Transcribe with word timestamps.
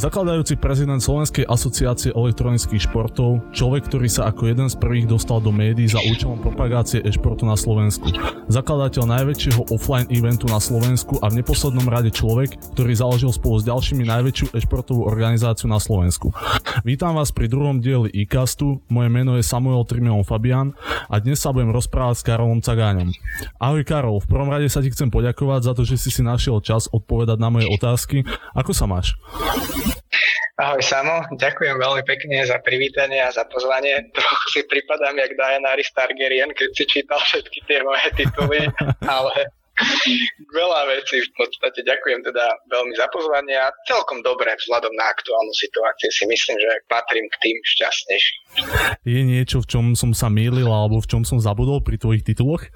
Zakladajúci 0.00 0.56
prezident 0.56 0.96
Slovenskej 0.96 1.44
asociácie 1.44 2.16
elektronických 2.16 2.88
športov, 2.88 3.44
človek, 3.52 3.84
ktorý 3.84 4.08
sa 4.08 4.32
ako 4.32 4.48
jeden 4.48 4.72
z 4.72 4.80
prvých 4.80 5.04
dostal 5.04 5.44
do 5.44 5.52
médií 5.52 5.92
za 5.92 6.00
účelom 6.00 6.40
propagácie 6.40 7.04
e-športu 7.04 7.44
na 7.44 7.52
Slovensku. 7.52 8.08
Zakladateľ 8.48 9.04
najväčšieho 9.04 9.68
offline 9.68 10.08
eventu 10.08 10.48
na 10.48 10.56
Slovensku 10.56 11.20
a 11.20 11.28
v 11.28 11.44
neposlednom 11.44 11.84
rade 11.84 12.08
človek, 12.16 12.56
ktorý 12.72 12.96
založil 12.96 13.28
spolu 13.28 13.60
s 13.60 13.68
ďalšími 13.68 14.08
najväčšiu 14.08 14.56
e-športovú 14.56 15.04
organizáciu 15.04 15.68
na 15.68 15.76
Slovensku. 15.76 16.32
Vítam 16.80 17.20
vás 17.20 17.28
pri 17.28 17.52
druhom 17.52 17.84
dieli 17.84 18.08
e-castu, 18.16 18.80
moje 18.88 19.12
meno 19.12 19.36
je 19.36 19.44
Samuel 19.44 19.84
Trimion 19.84 20.24
Fabian 20.24 20.72
a 21.12 21.20
dnes 21.20 21.44
sa 21.44 21.52
budem 21.52 21.76
rozprávať 21.76 22.16
s 22.16 22.24
Karolom 22.24 22.64
Cagáňom. 22.64 23.12
Ahoj 23.60 23.84
Karol, 23.84 24.24
v 24.24 24.30
prvom 24.32 24.48
rade 24.48 24.64
sa 24.72 24.80
ti 24.80 24.88
chcem 24.88 25.12
poďakovať 25.12 25.60
za 25.60 25.72
to, 25.76 25.84
že 25.84 26.00
si 26.00 26.08
si 26.08 26.24
našiel 26.24 26.64
čas 26.64 26.88
odpovedať 26.88 27.36
na 27.36 27.52
moje 27.52 27.68
otázky. 27.68 28.24
Ako 28.56 28.72
sa 28.72 28.88
máš? 28.88 29.20
Ahoj 30.60 30.84
Samo, 30.84 31.24
ďakujem 31.40 31.80
veľmi 31.80 32.04
pekne 32.04 32.44
za 32.44 32.60
privítanie 32.60 33.16
a 33.16 33.32
za 33.32 33.48
pozvanie. 33.48 33.96
Trochu 34.16 34.46
si 34.52 34.60
pripadám 34.68 35.16
jak 35.16 35.32
Daenerys 35.32 35.88
Targaryen, 35.96 36.52
keď 36.52 36.68
si 36.76 36.84
čítal 36.84 37.16
všetky 37.16 37.64
tie 37.64 37.80
moje 37.80 38.04
tituly, 38.12 38.68
ale 39.08 39.48
veľa 40.60 40.80
vecí 40.92 41.22
v 41.22 41.30
podstate. 41.36 41.84
Ďakujem 41.86 42.20
teda 42.26 42.46
veľmi 42.68 42.94
za 42.96 43.06
pozvanie 43.12 43.56
a 43.56 43.72
celkom 43.86 44.20
dobre 44.20 44.52
vzhľadom 44.54 44.92
na 44.94 45.06
aktuálnu 45.10 45.54
situáciu 45.56 46.10
si 46.12 46.24
myslím, 46.28 46.56
že 46.60 46.72
patrím 46.90 47.26
k 47.32 47.36
tým 47.42 47.56
šťastnejším. 47.64 48.40
Je 49.06 49.20
niečo, 49.24 49.62
v 49.62 49.70
čom 49.70 49.84
som 49.96 50.10
sa 50.12 50.28
mýlil 50.28 50.68
alebo 50.68 51.00
v 51.00 51.10
čom 51.10 51.22
som 51.24 51.40
zabudol 51.40 51.80
pri 51.80 51.96
tvojich 51.96 52.26
tituloch? 52.26 52.66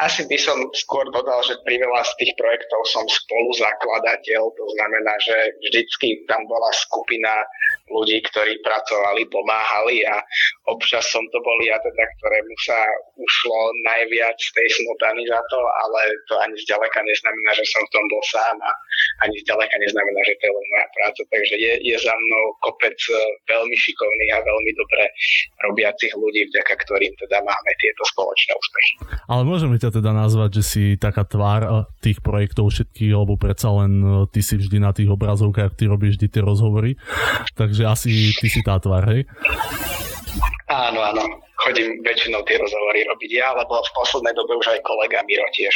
Asi 0.00 0.24
by 0.24 0.38
som 0.40 0.56
skôr 0.72 1.04
dodal, 1.12 1.44
že 1.44 1.60
pri 1.62 1.76
veľa 1.78 2.02
z 2.02 2.12
tých 2.18 2.32
projektov 2.34 2.80
som 2.88 3.04
spoluzakladateľ, 3.06 4.40
to 4.56 4.66
znamená, 4.74 5.14
že 5.20 5.36
vždycky 5.68 6.24
tam 6.26 6.42
bola 6.48 6.72
skupina 6.74 7.44
ľudí, 7.92 8.24
ktorí 8.32 8.56
pracovali, 8.64 9.28
pomáhali 9.28 10.02
a 10.08 10.16
občas 10.72 11.06
som 11.12 11.22
to 11.28 11.38
bol 11.44 11.58
ja 11.60 11.76
teda, 11.76 12.04
ktorému 12.18 12.54
sa 12.64 12.78
ušlo 13.20 13.58
najviac 13.84 14.38
tej 14.40 14.68
smotany 14.80 15.28
za 15.32 15.40
to, 15.48 15.60
ale 15.64 16.00
to 16.28 16.34
ani 16.36 16.56
zďaleka 16.60 17.00
neznamená, 17.00 17.50
že 17.56 17.64
som 17.72 17.80
v 17.88 17.92
tom 17.96 18.04
bol 18.12 18.22
sám 18.28 18.56
a 18.60 18.70
ani 19.24 19.40
zďaleka 19.40 19.76
neznamená, 19.80 20.20
že 20.28 20.36
to 20.36 20.44
je 20.44 20.52
len 20.52 20.66
moja 20.68 20.86
práca. 20.92 21.20
Takže 21.32 21.54
je, 21.56 21.72
je 21.80 21.96
za 21.96 22.12
mnou 22.12 22.44
kopec 22.60 22.98
e, 23.08 23.16
veľmi 23.48 23.76
šikovných 23.76 24.32
a 24.36 24.44
veľmi 24.44 24.70
dobre 24.76 25.02
robiacich 25.64 26.12
ľudí, 26.12 26.52
vďaka 26.52 26.74
ktorým 26.84 27.12
teda 27.16 27.40
máme 27.40 27.70
tieto 27.80 28.02
spoločné 28.12 28.52
úspechy. 28.52 28.92
Ale 29.32 29.42
môžeme 29.48 29.80
ťa 29.80 29.90
teda 29.96 30.12
nazvať, 30.12 30.60
že 30.60 30.62
si 30.62 30.82
taká 31.00 31.24
tvár 31.24 31.60
e, 31.64 31.70
tých 32.04 32.20
projektov 32.20 32.68
všetkých, 32.68 33.12
lebo 33.16 33.40
predsa 33.40 33.72
len 33.72 33.92
e, 34.04 34.08
ty 34.28 34.44
si 34.44 34.60
vždy 34.60 34.76
na 34.82 34.92
tých 34.92 35.08
obrazovkách, 35.08 35.78
ty 35.78 35.88
robíš 35.88 36.20
vždy 36.20 36.26
tie 36.28 36.42
rozhovory, 36.44 37.00
takže 37.56 37.88
asi 37.88 38.36
ty 38.36 38.46
si 38.52 38.60
tá 38.60 38.76
tvár, 38.76 39.08
hej? 39.08 39.24
Áno, 40.68 41.00
áno. 41.04 41.24
Chodím 41.62 42.02
väčšinou 42.02 42.42
tie 42.42 42.58
rozhovory 42.58 43.06
robiť 43.06 43.30
ja, 43.38 43.54
lebo 43.54 43.78
v 43.78 43.90
poslednej 43.94 44.34
dobe 44.34 44.58
už 44.58 44.66
aj 44.66 44.82
kolega 44.82 45.22
Miro 45.30 45.46
tiež 45.54 45.70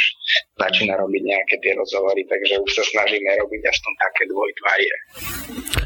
začína 0.59 0.99
robiť 0.99 1.21
nejaké 1.23 1.55
tie 1.63 1.73
rozhovory, 1.79 2.27
takže 2.27 2.59
už 2.59 2.71
sa 2.75 2.83
snažíme 2.91 3.29
robiť 3.39 3.61
aspoň 3.71 3.93
také 4.03 4.23
dvojtvarie. 4.27 4.93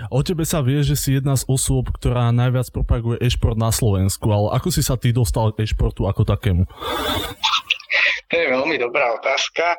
O 0.10 0.26
tebe 0.26 0.44
sa 0.44 0.66
vie, 0.66 0.82
že 0.82 0.98
si 0.98 1.22
jedna 1.22 1.38
z 1.38 1.46
osôb, 1.46 1.94
ktorá 1.94 2.34
najviac 2.34 2.74
propaguje 2.74 3.22
e-šport 3.22 3.56
na 3.56 3.70
Slovensku, 3.70 4.26
ale 4.34 4.58
ako 4.58 4.74
si 4.74 4.82
sa 4.82 4.98
ty 4.98 5.14
dostal 5.14 5.54
k 5.54 5.64
e-športu 5.64 6.10
ako 6.10 6.26
takému? 6.26 6.66
To 8.32 8.36
je 8.40 8.48
veľmi 8.48 8.80
dobrá 8.82 9.12
otázka. 9.16 9.76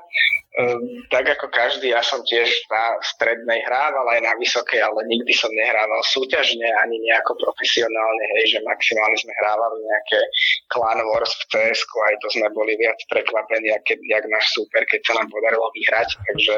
Ehm, 0.53 1.00
tak 1.08 1.25
ako 1.33 1.48
každý, 1.48 1.97
ja 1.97 2.05
som 2.05 2.20
tiež 2.28 2.45
na 2.69 3.00
strednej 3.00 3.64
hrával 3.64 4.05
aj 4.12 4.20
na 4.20 4.36
vysokej, 4.36 4.84
ale 4.84 5.00
nikdy 5.08 5.33
som 5.33 5.48
nehrával 5.48 6.05
súťažne 6.05 6.69
ani 6.84 7.00
nejako 7.08 7.41
profesionálne, 7.41 8.25
hej, 8.36 8.53
že 8.53 8.69
maximálne 8.69 9.17
sme 9.17 9.33
hrávali 9.41 9.80
nejaké 9.80 10.20
Clan 10.69 11.00
Wars 11.08 11.33
v 11.41 11.45
cs 11.57 11.80
aj 11.89 12.14
to 12.20 12.29
sme 12.36 12.52
boli 12.52 12.77
viac 12.77 13.01
prekvapení, 13.08 13.73
keď, 13.89 13.96
jak 13.96 14.24
náš 14.29 14.52
super, 14.52 14.85
keď 14.92 15.01
sa 15.08 15.17
nám 15.17 15.33
podarilo 15.33 15.73
vyhrať, 15.73 16.20
takže 16.20 16.55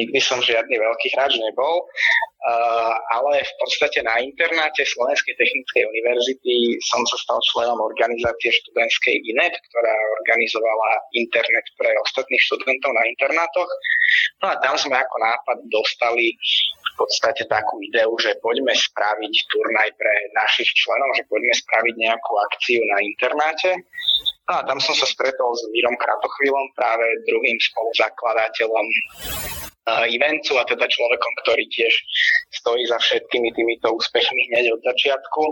nikdy 0.00 0.18
som 0.24 0.40
žiadny 0.40 0.80
veľký 0.80 1.12
hráč 1.12 1.36
nebol. 1.36 1.84
Uh, 2.38 2.94
ale 3.18 3.42
v 3.42 3.54
podstate 3.58 3.98
na 4.06 4.14
internáte 4.22 4.86
Slovenskej 4.86 5.34
technickej 5.36 5.84
univerzity 5.90 6.78
som 6.86 7.02
sa 7.10 7.18
stal 7.18 7.42
členom 7.50 7.82
organizácie 7.82 8.54
študentskej 8.62 9.26
INET, 9.26 9.58
ktorá 9.58 9.94
organizovala 10.22 11.02
internet 11.18 11.66
pre 11.74 11.90
ostatných 12.06 12.38
študentov 12.46 12.94
na 12.94 13.04
internátoch. 13.18 13.70
No 14.38 14.54
a 14.54 14.54
tam 14.62 14.78
sme 14.78 14.94
ako 14.94 15.16
nápad 15.18 15.58
dostali 15.66 16.38
v 16.78 16.92
podstate 16.94 17.50
takú 17.50 17.82
ideu, 17.82 18.14
že 18.22 18.38
poďme 18.38 18.70
spraviť 18.70 19.34
turnaj 19.50 19.90
pre 19.98 20.14
našich 20.38 20.70
členov, 20.78 21.10
že 21.18 21.26
poďme 21.26 21.54
spraviť 21.58 21.94
nejakú 21.98 22.32
akciu 22.46 22.78
na 22.86 22.98
internáte. 23.02 23.70
No 24.46 24.52
a 24.58 24.60
tam 24.62 24.78
som 24.78 24.94
sa 24.94 25.04
stretol 25.10 25.50
s 25.58 25.66
Mírom 25.74 25.98
Kratochvílom, 25.98 26.72
práve 26.78 27.06
druhým 27.26 27.58
spoluzakladateľom 27.58 28.86
eventu 29.88 30.52
a 30.60 30.64
teda 30.68 30.84
človekom, 30.84 31.32
ktorý 31.44 31.64
tiež 31.72 31.94
stojí 32.52 32.84
za 32.86 33.00
všetkými 33.00 33.50
týmito 33.56 33.88
úspechmi 33.92 34.52
hneď 34.52 34.76
od 34.76 34.80
začiatku. 34.84 35.42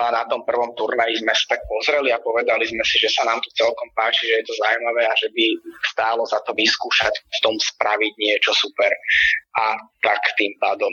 No 0.00 0.08
a 0.08 0.16
na 0.16 0.24
tom 0.24 0.40
prvom 0.48 0.72
turnaji 0.72 1.20
sme 1.20 1.28
sa 1.36 1.52
tak 1.52 1.60
pozreli 1.68 2.08
a 2.08 2.16
povedali 2.24 2.64
sme 2.64 2.80
si, 2.88 2.96
že 2.96 3.12
sa 3.12 3.28
nám 3.28 3.36
tu 3.44 3.52
celkom 3.52 3.84
páči, 3.92 4.32
že 4.32 4.40
je 4.40 4.44
to 4.48 4.54
zaujímavé 4.56 5.04
a 5.04 5.12
že 5.12 5.28
by 5.36 5.44
stálo 5.92 6.24
za 6.24 6.40
to 6.48 6.56
vyskúšať 6.56 7.12
v 7.20 7.38
tom 7.44 7.52
spraviť 7.60 8.12
niečo 8.16 8.56
super. 8.56 8.88
A 9.60 9.76
tak 10.00 10.22
tým 10.40 10.56
pádom 10.56 10.88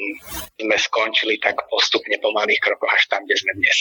sme 0.59 0.75
skončili 0.75 1.39
tak 1.39 1.55
postupne 1.71 2.17
po 2.19 2.33
malých 2.35 2.59
krokoch 2.59 2.91
až 2.91 3.07
tam, 3.07 3.21
kde 3.23 3.35
sme 3.39 3.51
dnes. 3.61 3.77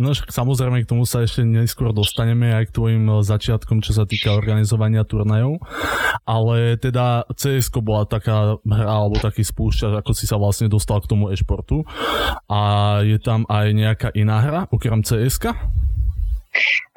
No 0.00 0.10
samozrejme 0.16 0.82
k 0.82 0.90
tomu 0.90 1.06
sa 1.06 1.22
ešte 1.22 1.46
neskôr 1.46 1.94
dostaneme 1.94 2.50
aj 2.56 2.72
k 2.72 2.74
tvojim 2.74 3.04
eh, 3.06 3.22
začiatkom, 3.22 3.84
čo 3.84 3.94
sa 3.94 4.08
týka 4.08 4.34
organizovania 4.34 5.04
turnajov, 5.04 5.60
ale 6.24 6.80
teda 6.80 7.28
cs 7.36 7.70
bola 7.84 8.08
taká 8.08 8.58
hra 8.58 8.90
alebo 8.90 9.20
taký 9.20 9.44
spúšťač, 9.44 10.00
ako 10.00 10.10
si 10.16 10.24
sa 10.24 10.40
vlastne 10.40 10.72
dostal 10.72 11.04
k 11.04 11.10
tomu 11.12 11.28
e-športu. 11.30 11.84
A 12.48 12.60
je 13.04 13.20
tam 13.20 13.44
aj 13.46 13.66
nejaká 13.76 14.08
iná 14.16 14.31
hra 14.40 14.66
okrem 14.70 15.02
cs 15.02 15.38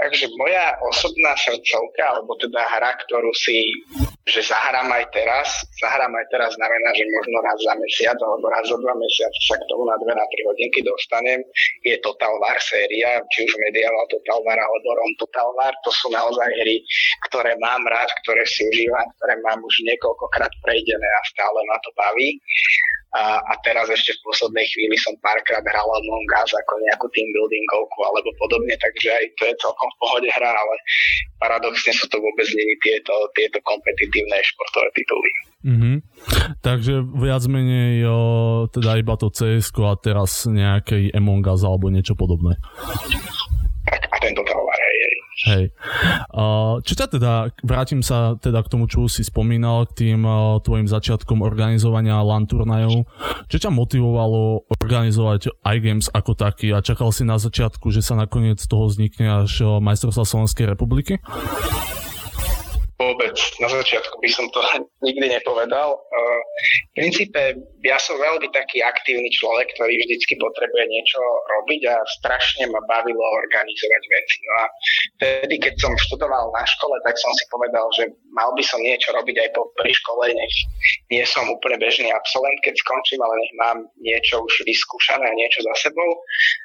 Takže 0.06 0.30
moja 0.38 0.78
osobná 0.86 1.34
srdcovka, 1.34 2.06
alebo 2.06 2.38
teda 2.38 2.62
hra, 2.62 2.94
ktorú 3.10 3.34
si, 3.34 3.74
že 4.30 4.46
zahrám 4.46 4.86
aj 4.94 5.10
teraz, 5.10 5.66
zahrám 5.82 6.14
aj 6.14 6.30
teraz 6.30 6.54
znamená, 6.54 6.94
že 6.94 7.10
možno 7.10 7.42
raz 7.42 7.58
za 7.58 7.74
mesiac 7.74 8.14
alebo 8.22 8.46
raz 8.54 8.70
za 8.70 8.78
dva 8.78 8.94
mesiace 8.94 9.40
sa 9.50 9.58
k 9.58 9.66
tomu 9.66 9.90
na 9.90 9.98
dve 9.98 10.14
na 10.14 10.22
tri 10.30 10.46
hodinky 10.46 10.86
dostanem, 10.86 11.42
je 11.82 11.98
Total 12.06 12.38
War 12.38 12.54
séria, 12.62 13.18
či 13.34 13.50
už 13.50 13.54
Medieval 13.66 14.06
Total 14.14 14.38
War 14.46 14.62
alebo 14.62 14.94
Rom 14.94 15.14
Total 15.18 15.50
War, 15.58 15.74
to 15.82 15.90
sú 15.90 16.14
naozaj 16.14 16.54
hry, 16.54 16.86
ktoré 17.26 17.58
mám 17.58 17.82
rád, 17.90 18.14
ktoré 18.22 18.46
si 18.46 18.62
užívam, 18.62 19.10
ktoré 19.18 19.42
mám 19.42 19.58
už 19.66 19.74
niekoľkokrát 19.90 20.54
prejdené 20.62 21.10
a 21.18 21.22
stále 21.34 21.58
ma 21.66 21.82
to 21.82 21.90
baví. 21.98 22.38
A, 23.16 23.40
a 23.40 23.54
teraz 23.64 23.88
ešte 23.88 24.12
v 24.12 24.28
poslednej 24.28 24.68
chvíli 24.76 25.00
som 25.00 25.16
párkrát 25.24 25.64
hral 25.64 25.88
Among 25.88 26.28
Us 26.36 26.52
ako 26.52 26.74
nejakú 26.84 27.08
team 27.16 27.32
buildingovku 27.32 28.00
alebo 28.04 28.28
podobne, 28.36 28.76
takže 28.76 29.08
aj 29.08 29.26
to 29.40 29.44
je 29.48 29.56
celkom 29.64 29.88
v 29.96 29.98
pohode 30.04 30.28
hra, 30.28 30.52
ale 30.52 30.76
paradoxne 31.40 31.96
sú 31.96 32.06
to 32.12 32.20
vôbec 32.20 32.48
nie 32.52 32.76
tieto, 32.84 33.16
tieto 33.32 33.64
kompetitívne 33.64 34.36
športové 34.44 34.90
tituly. 34.92 35.32
Mm-hmm. 35.66 35.96
Takže 36.62 36.94
viac 37.16 37.42
menej 37.50 38.06
o, 38.06 38.20
teda 38.70 39.02
iba 39.02 39.16
to 39.18 39.34
cs 39.34 39.74
a 39.74 39.96
teraz 39.98 40.46
nejaký 40.46 41.10
Among 41.16 41.42
Us 41.48 41.66
alebo 41.66 41.90
niečo 41.90 42.14
podobné. 42.14 42.60
Hej. 45.46 45.72
Čo 46.82 46.94
ťa 46.98 47.08
teda, 47.08 47.34
vrátim 47.62 48.02
sa 48.02 48.36
teda 48.42 48.66
k 48.66 48.72
tomu, 48.74 48.90
čo 48.90 49.06
si 49.06 49.22
spomínal, 49.22 49.86
k 49.94 50.04
tým 50.04 50.26
tvojim 50.66 50.90
začiatkom 50.90 51.46
organizovania 51.46 52.20
LAN 52.26 52.50
turnajov. 52.50 53.06
Čo 53.48 53.58
ťa 53.62 53.70
motivovalo 53.70 54.66
organizovať 54.82 55.54
iGames 55.62 56.10
ako 56.10 56.34
taký 56.34 56.74
a 56.74 56.82
čakal 56.82 57.14
si 57.14 57.24
na 57.24 57.38
začiatku, 57.38 57.94
že 57.94 58.02
sa 58.02 58.18
nakoniec 58.18 58.58
toho 58.66 58.90
vznikne 58.90 59.46
až 59.46 59.80
majstrovstva 59.80 60.26
Slovenskej 60.26 60.66
republiky? 60.66 61.22
Vôbec. 62.96 63.36
Na 63.60 63.68
začiatku 63.68 64.24
by 64.24 64.30
som 64.32 64.48
to 64.56 64.64
nikdy 65.08 65.28
nepovedal. 65.28 66.00
V 66.00 66.92
princípe 66.96 67.60
ja 67.84 68.00
som 68.00 68.16
veľmi 68.16 68.48
taký 68.56 68.80
aktívny 68.80 69.28
človek, 69.36 69.68
ktorý 69.76 70.00
vždycky 70.00 70.40
potrebuje 70.40 70.86
niečo 70.88 71.20
robiť 71.60 71.82
a 71.92 71.96
strašne 72.20 72.72
ma 72.72 72.80
bavilo 72.88 73.20
organizovať 73.20 74.04
veci. 74.08 74.38
No 74.48 74.54
a 74.56 74.66
vtedy, 75.20 75.56
keď 75.60 75.76
som 75.76 75.92
študoval 76.08 76.56
na 76.56 76.64
škole, 76.64 76.96
tak 77.04 77.20
som 77.20 77.36
si 77.36 77.44
povedal, 77.52 77.84
že 78.00 78.08
mal 78.32 78.56
by 78.56 78.64
som 78.64 78.80
niečo 78.80 79.12
robiť 79.12 79.44
aj 79.44 79.50
po 79.52 79.68
pri 79.76 79.92
škole, 79.92 80.32
nech 80.32 80.56
nie 81.12 81.24
som 81.28 81.52
úplne 81.52 81.76
bežný 81.76 82.08
absolvent, 82.16 82.64
keď 82.64 82.80
skončím, 82.80 83.20
ale 83.20 83.44
nech 83.44 83.54
mám 83.60 83.78
niečo 84.00 84.40
už 84.40 84.64
vyskúšané 84.64 85.28
a 85.28 85.36
niečo 85.36 85.60
za 85.68 85.92
sebou. 85.92 86.10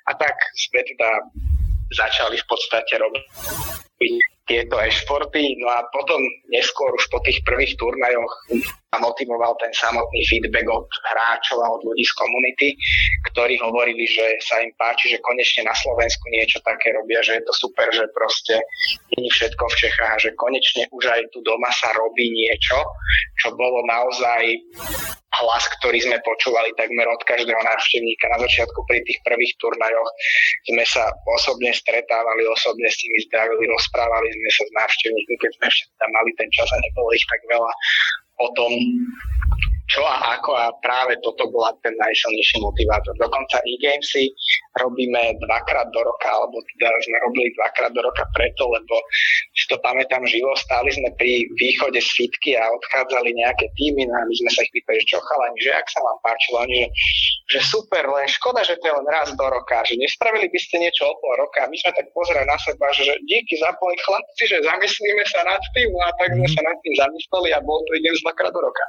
A 0.06 0.14
tak 0.14 0.38
sme 0.54 0.86
teda 0.86 1.26
začali 1.90 2.38
v 2.38 2.46
podstate 2.46 3.02
robiť 3.02 3.26
tieto 4.50 4.82
e-športy. 4.82 5.62
No 5.62 5.70
a 5.70 5.86
potom 5.94 6.18
neskôr 6.50 6.90
už 6.98 7.06
po 7.06 7.22
tých 7.22 7.38
prvých 7.46 7.78
turnajoch 7.78 8.50
a 8.90 8.98
motivoval 8.98 9.54
ten 9.62 9.70
samotný 9.70 10.26
feedback 10.26 10.66
od 10.66 10.90
hráčov 11.14 11.62
a 11.62 11.78
od 11.78 11.82
ľudí 11.86 12.02
z 12.02 12.14
komunity, 12.18 12.68
ktorí 13.30 13.54
hovorili, 13.62 14.02
že 14.10 14.42
sa 14.42 14.58
im 14.58 14.74
páči, 14.74 15.14
že 15.14 15.22
konečne 15.22 15.62
na 15.62 15.74
Slovensku 15.78 16.26
niečo 16.34 16.58
také 16.66 16.90
robia, 16.98 17.22
že 17.22 17.38
je 17.38 17.46
to 17.46 17.54
super, 17.54 17.86
že 17.94 18.10
proste 18.10 18.58
nie 19.14 19.30
všetko 19.30 19.62
v 19.62 19.78
Čechách 19.78 20.10
a 20.10 20.18
že 20.18 20.34
konečne 20.34 20.90
už 20.90 21.06
aj 21.06 21.22
tu 21.30 21.38
doma 21.46 21.70
sa 21.70 21.94
robí 21.94 22.34
niečo, 22.34 22.82
čo 23.38 23.54
bolo 23.54 23.86
naozaj 23.86 24.58
hlas, 25.30 25.64
ktorý 25.78 26.02
sme 26.02 26.18
počúvali 26.26 26.74
takmer 26.74 27.06
od 27.06 27.22
každého 27.22 27.62
návštevníka. 27.62 28.26
Na 28.34 28.42
začiatku 28.42 28.82
pri 28.90 29.06
tých 29.06 29.22
prvých 29.22 29.54
turnajoch 29.62 30.10
sme 30.66 30.82
sa 30.82 31.14
osobne 31.38 31.70
stretávali, 31.70 32.42
osobne 32.50 32.90
s 32.90 32.98
nimi 33.06 33.22
zdravili, 33.30 33.70
rozprávali 33.70 34.34
sme 34.34 34.50
sa 34.50 34.62
s 34.66 34.72
návštevníkmi, 34.74 35.34
keď 35.38 35.50
sme 35.62 35.66
ešte 35.70 35.84
tam 36.02 36.10
mali 36.10 36.30
ten 36.34 36.50
čas 36.50 36.68
a 36.74 36.78
nebolo 36.82 37.14
ich 37.14 37.26
tak 37.30 37.40
veľa 37.46 37.72
o 38.40 38.52
tom, 38.54 38.72
čo 39.90 40.06
a 40.06 40.38
ako 40.38 40.54
a 40.54 40.70
práve 40.78 41.18
toto 41.26 41.50
bola 41.50 41.74
ten 41.82 41.92
najsilnejší 41.98 42.62
motivátor. 42.62 43.10
Dokonca 43.18 43.58
e-gamesy 43.66 44.30
robíme 44.78 45.34
dvakrát 45.42 45.90
do 45.90 46.00
roka, 46.06 46.30
alebo 46.30 46.62
teda 46.78 46.94
sme 47.02 47.18
robili 47.26 47.50
dvakrát 47.58 47.90
do 47.90 48.02
roka 48.06 48.22
preto, 48.30 48.70
lebo 48.70 48.94
si 49.58 49.66
to 49.66 49.76
pamätám 49.82 50.22
živo, 50.30 50.54
stáli 50.54 50.94
sme 50.94 51.10
pri 51.18 51.42
východe 51.58 51.98
z 51.98 52.10
fitky 52.14 52.54
a 52.54 52.70
odchádzali 52.70 53.34
nejaké 53.34 53.66
týmy 53.74 54.06
no 54.06 54.14
a 54.14 54.22
my 54.22 54.34
sme 54.38 54.50
sa 54.54 54.62
ich 54.62 54.70
pýtali, 54.70 55.02
že 55.02 55.10
čo 55.10 55.18
chalani, 55.18 55.58
že 55.58 55.74
ak 55.74 55.86
sa 55.90 56.00
vám 56.06 56.18
páčilo, 56.22 56.56
oni, 56.62 56.76
že, 56.78 56.86
že 57.58 57.60
super, 57.66 58.06
len 58.06 58.30
škoda, 58.30 58.62
že 58.62 58.78
to 58.78 58.84
je 58.86 58.94
len 58.94 59.08
raz 59.10 59.34
do 59.34 59.46
roka, 59.50 59.82
že 59.82 59.98
nespravili 59.98 60.46
by 60.46 60.58
ste 60.62 60.86
niečo 60.86 61.02
o 61.10 61.14
pol 61.18 61.34
roka. 61.34 61.66
My 61.66 61.76
sme 61.76 61.90
tak 61.98 62.06
pozerali 62.14 62.46
na 62.46 62.58
seba, 62.62 62.86
že, 62.94 63.10
díky 63.26 63.58
za 63.58 63.74
chlapci, 63.74 64.42
že 64.46 64.62
zamyslíme 64.62 65.24
sa 65.26 65.40
nad 65.42 65.62
tým 65.74 65.90
a 65.98 66.08
tak 66.14 66.30
sme 66.38 66.48
sa 66.48 66.60
nad 66.62 66.78
tým 66.78 66.94
zamysleli 66.94 67.50
a 67.54 67.58
bol 67.60 67.82
to 67.90 67.98
idem 67.98 68.14
dvakrát 68.22 68.52
do 68.54 68.60
roka. 68.62 68.84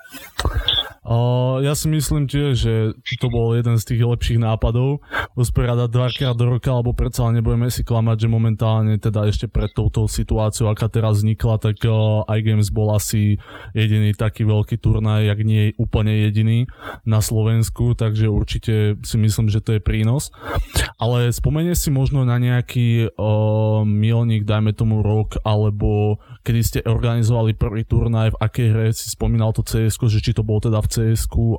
Uh, 1.11 1.59
ja 1.59 1.75
si 1.75 1.91
myslím 1.91 2.23
tiež, 2.23 2.55
že 2.55 2.73
to 3.19 3.27
bol 3.27 3.51
jeden 3.51 3.75
z 3.75 3.83
tých 3.83 4.07
lepších 4.07 4.39
nápadov 4.39 5.03
usporiadať 5.35 5.91
dvakrát 5.91 6.39
do 6.39 6.55
roka, 6.55 6.71
alebo 6.71 6.95
predsa 6.95 7.27
nebudeme 7.35 7.67
si 7.67 7.83
klamať, 7.83 8.23
že 8.23 8.27
momentálne 8.31 8.95
teda 8.95 9.27
ešte 9.27 9.51
pred 9.51 9.67
touto 9.75 10.07
situáciou, 10.07 10.71
aká 10.71 10.87
teraz 10.87 11.19
vznikla, 11.19 11.59
tak 11.59 11.83
uh, 11.83 12.23
iGames 12.31 12.71
bol 12.71 12.95
asi 12.95 13.35
jediný 13.75 14.15
taký 14.15 14.47
veľký 14.47 14.79
turnaj, 14.79 15.27
jak 15.27 15.39
nie 15.43 15.75
úplne 15.75 16.15
jediný 16.31 16.71
na 17.03 17.19
Slovensku, 17.19 17.91
takže 17.91 18.31
určite 18.31 18.95
si 19.03 19.15
myslím, 19.19 19.51
že 19.51 19.59
to 19.59 19.75
je 19.75 19.81
prínos. 19.83 20.31
Ale 20.95 21.27
spomenie 21.35 21.75
si 21.75 21.91
možno 21.91 22.23
na 22.23 22.39
nejaký 22.39 23.11
uh, 23.11 23.83
milník, 23.83 24.47
dajme 24.47 24.71
tomu 24.71 25.03
rok, 25.03 25.35
alebo 25.43 26.23
kedy 26.47 26.61
ste 26.63 26.79
organizovali 26.87 27.51
prvý 27.51 27.83
turnaj, 27.83 28.31
v 28.31 28.39
akej 28.39 28.67
hre 28.71 28.87
si 28.95 29.11
spomínal 29.11 29.51
to 29.51 29.67
CS, 29.67 29.99
že 29.99 30.23
či 30.23 30.31
to 30.31 30.47
bolo 30.47 30.63
teda 30.63 30.79
v 30.79 30.87
cs 30.87 31.00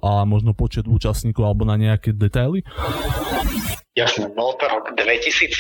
a 0.03 0.23
možno 0.23 0.55
počet 0.55 0.87
účastníkov 0.87 1.43
alebo 1.43 1.67
na 1.67 1.75
nejaké 1.75 2.15
detaily? 2.15 2.63
Jasne, 3.93 4.33
bol 4.33 4.57
to 4.57 4.65
rok 4.73 4.89
2014. 4.97 5.53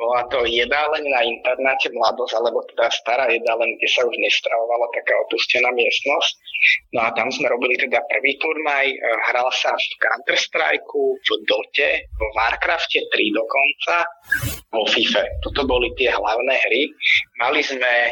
Bola 0.00 0.24
to 0.32 0.48
jedáleň 0.48 1.04
na 1.12 1.20
internáte 1.20 1.92
Mladosť, 1.92 2.32
alebo 2.40 2.64
teda 2.72 2.88
stará 2.88 3.28
jedáleň, 3.28 3.76
kde 3.76 3.88
sa 3.92 4.00
už 4.08 4.16
nestravovala 4.16 4.88
taká 4.96 5.12
opustená 5.28 5.68
miestnosť. 5.76 6.32
No 6.96 7.04
a 7.04 7.12
tam 7.12 7.28
sme 7.28 7.52
robili 7.52 7.76
teda 7.76 8.00
prvý 8.08 8.32
turnaj, 8.40 8.96
hral 9.28 9.52
sa 9.52 9.76
v 9.76 9.84
Counter-Strike, 10.00 10.88
v 10.88 11.28
Dote, 11.44 11.90
v 12.16 12.20
Warcrafte 12.32 13.12
3 13.12 13.12
dokonca, 13.36 14.08
vo 14.72 14.88
FIFA. 14.88 15.20
Toto 15.44 15.68
boli 15.68 15.92
tie 16.00 16.08
hlavné 16.08 16.54
hry. 16.64 16.88
Mali 17.36 17.60
sme 17.60 18.08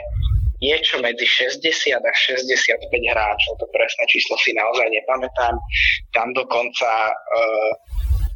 niečo 0.58 0.98
medzi 0.98 1.22
60 1.22 1.62
a 1.98 2.12
65 2.12 2.90
hráčov, 2.90 3.52
to 3.62 3.66
presné 3.70 4.04
číslo 4.10 4.34
si 4.42 4.50
naozaj 4.54 4.90
nepamätám. 4.90 5.54
Tam 6.10 6.34
dokonca 6.34 6.90
uh, 7.14 7.72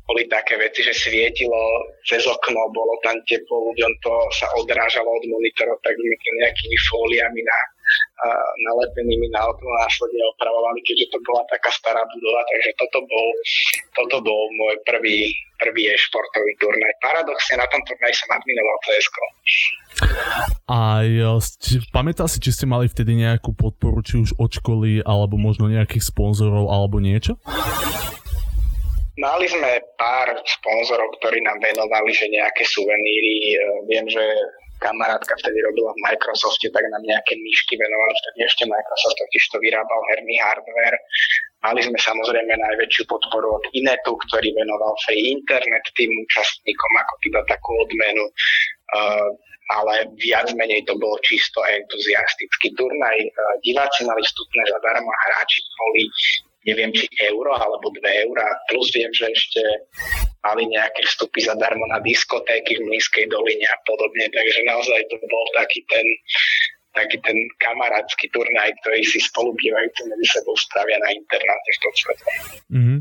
boli 0.07 0.27
také 0.31 0.59
veci, 0.59 0.83
že 0.83 0.95
svietilo 0.95 1.89
cez 2.07 2.27
okno, 2.27 2.71
bolo 2.75 2.99
tam 3.07 3.17
teplo, 3.27 3.73
ľuďom 3.73 3.93
to 4.03 4.15
sa 4.35 4.47
odrážalo 4.59 5.09
od 5.09 5.25
monitorov 5.31 5.79
takými 5.83 6.15
nejakými 6.43 6.77
fóliami 6.91 7.41
na, 7.43 7.59
nalepenými 8.71 9.29
na 9.35 9.43
okno 9.51 9.71
následne 9.83 10.23
opravovali, 10.37 10.79
keďže 10.87 11.11
to 11.11 11.19
bola 11.27 11.43
taká 11.51 11.71
stará 11.75 12.03
budova, 12.07 12.41
takže 12.55 12.71
toto 12.79 12.99
bol, 13.07 13.29
toto 13.99 14.17
bol 14.23 14.43
môj 14.55 14.75
prvý, 14.87 15.35
prvý 15.59 15.91
e-športový 15.91 16.53
turnaj. 16.63 16.93
Paradoxne 17.03 17.59
na 17.59 17.67
tom 17.67 17.83
turnaji 17.83 18.15
som 18.15 18.31
adminoval 18.31 18.77
CSK. 18.87 19.17
A 20.71 20.79
pamätá 21.91 22.31
si, 22.31 22.39
či 22.39 22.55
ste 22.55 22.65
mali 22.71 22.87
vtedy 22.87 23.19
nejakú 23.19 23.53
podporu, 23.59 23.99
či 24.07 24.23
už 24.23 24.39
od 24.39 24.51
školy, 24.55 25.03
alebo 25.03 25.35
možno 25.35 25.67
nejakých 25.67 26.07
sponzorov, 26.07 26.71
alebo 26.71 27.03
niečo? 27.03 27.35
Mali 29.13 29.45
sme 29.45 29.77
pár 30.01 30.41
sponzorov, 30.41 31.21
ktorí 31.21 31.45
nám 31.45 31.61
venovali, 31.61 32.11
že 32.17 32.33
nejaké 32.33 32.65
suveníry. 32.65 33.55
E, 33.55 33.57
viem, 33.85 34.07
že 34.09 34.25
kamarátka 34.83 35.33
vtedy 35.39 35.63
robila 35.63 35.95
v 35.95 36.03
Microsofte, 36.11 36.69
tak 36.75 36.85
nám 36.91 37.03
nejaké 37.07 37.39
myšky 37.39 37.79
venovali, 37.79 38.13
vtedy 38.19 38.39
ešte 38.45 38.65
Microsoft 38.67 39.17
totiž 39.23 39.43
to 39.55 39.57
vyrábal 39.63 40.01
herný 40.11 40.37
hardware. 40.43 40.99
Mali 41.63 41.81
sme 41.87 41.95
samozrejme 41.95 42.53
najväčšiu 42.59 43.07
podporu 43.07 43.63
od 43.63 43.65
Inetu, 43.73 44.19
ktorý 44.29 44.51
venoval 44.59 44.99
free 45.07 45.39
internet 45.39 45.87
tým 45.95 46.11
účastníkom 46.27 46.93
ako 46.99 47.15
teda 47.23 47.41
takú 47.47 47.71
odmenu. 47.87 48.27
Uh, 48.93 49.31
ale 49.71 50.11
viac 50.21 50.53
menej 50.53 50.85
to 50.85 50.99
bolo 50.99 51.17
čisto 51.25 51.65
entuziastický 51.65 52.77
turnaj. 52.77 53.17
E, 53.17 53.31
diváci 53.65 54.05
mali 54.05 54.21
vstupné 54.21 54.63
zadarmo 54.69 55.09
a 55.09 55.19
hráči 55.31 55.65
boli 55.81 56.05
neviem, 56.67 56.91
či 56.95 57.07
euro 57.27 57.55
alebo 57.55 57.91
2 57.91 58.25
eurá, 58.29 58.47
plus 58.71 58.91
viem, 58.95 59.11
že 59.11 59.31
ešte 59.31 59.63
mali 60.43 60.67
nejaké 60.71 61.07
vstupy 61.07 61.43
zadarmo 61.43 61.87
na 61.91 62.03
diskotéky 62.03 62.79
v 62.79 62.87
Mlínskej 62.91 63.31
doline 63.31 63.67
a 63.67 63.79
podobne, 63.87 64.27
takže 64.31 64.61
naozaj 64.67 65.01
to 65.11 65.17
bol 65.27 65.47
taký 65.55 65.83
ten 65.87 66.07
taký 66.93 67.17
ten 67.25 67.37
kamarátsky 67.57 68.29
turnaj, 68.29 68.69
ktorý 68.85 69.01
si 69.01 69.17
spolubývajúci 69.17 70.01
medzi 70.13 70.27
sebou 70.37 70.53
spravia 70.61 71.01
na 71.01 71.11
internáte 71.17 71.71
v 71.73 71.81
tom 71.81 71.95
svete. 71.97 72.25
Mm-hmm. 72.69 72.99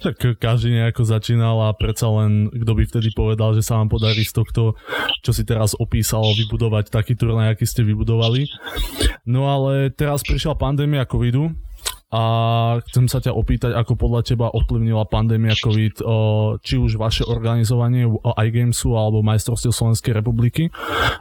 Tak 0.00 0.16
každý 0.40 0.68
nejako 0.72 1.04
začínal 1.04 1.56
a 1.68 1.76
predsa 1.76 2.08
len 2.08 2.48
kto 2.48 2.72
by 2.72 2.84
vtedy 2.88 3.12
povedal, 3.12 3.52
že 3.52 3.60
sa 3.60 3.76
vám 3.76 3.92
podarí 3.92 4.24
z 4.24 4.40
tohto, 4.40 4.80
čo 5.20 5.30
si 5.36 5.44
teraz 5.44 5.76
opísal, 5.76 6.24
vybudovať 6.32 6.88
taký 6.88 7.12
turnaj, 7.12 7.56
aký 7.56 7.68
ste 7.68 7.84
vybudovali. 7.84 8.48
No 9.28 9.52
ale 9.52 9.92
teraz 9.92 10.24
prišla 10.24 10.56
pandémia 10.56 11.04
covidu, 11.04 11.52
a 12.16 12.22
chcem 12.88 13.12
sa 13.12 13.20
ťa 13.20 13.36
opýtať, 13.36 13.76
ako 13.76 13.92
podľa 13.92 14.24
teba 14.24 14.48
ovplyvnila 14.48 15.04
pandémia 15.04 15.52
COVID 15.52 16.00
či 16.64 16.80
už 16.80 16.96
vaše 16.96 17.28
organizovanie 17.28 18.08
iGamesu 18.24 18.96
alebo 18.96 19.20
majstrovstiev 19.20 19.76
Slovenskej 19.76 20.16
republiky, 20.16 20.72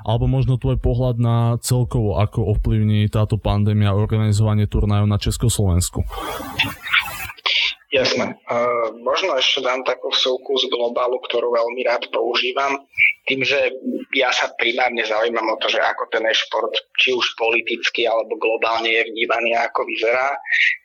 alebo 0.07 0.31
možno 0.31 0.55
tvoj 0.55 0.79
pohľad 0.79 1.19
na 1.19 1.59
celkovo, 1.59 2.15
ako 2.15 2.55
ovplyvní 2.55 3.11
táto 3.11 3.35
pandémia 3.35 3.91
organizovanie 3.91 4.71
turnajov 4.71 5.11
na 5.11 5.19
Československu. 5.19 6.07
Jasné. 7.93 8.33
Možno 9.05 9.37
ešte 9.37 9.61
dám 9.61 9.85
takú 9.85 10.09
vsúku 10.09 10.57
z 10.57 10.65
globálu, 10.73 11.21
ktorú 11.29 11.53
veľmi 11.53 11.85
rád 11.85 12.09
používam. 12.09 12.81
Tým, 13.29 13.45
že 13.45 13.77
ja 14.17 14.33
sa 14.33 14.49
primárne 14.57 15.05
zaujímam 15.05 15.53
o 15.53 15.57
to, 15.61 15.69
že 15.69 15.81
ako 15.81 16.09
ten 16.09 16.25
e-šport, 16.25 16.73
či 16.97 17.13
už 17.13 17.25
politicky 17.37 18.09
alebo 18.09 18.37
globálne 18.41 18.89
je 18.89 19.05
vnímaný, 19.09 19.53
ako 19.69 19.85
vyzerá, 19.85 20.33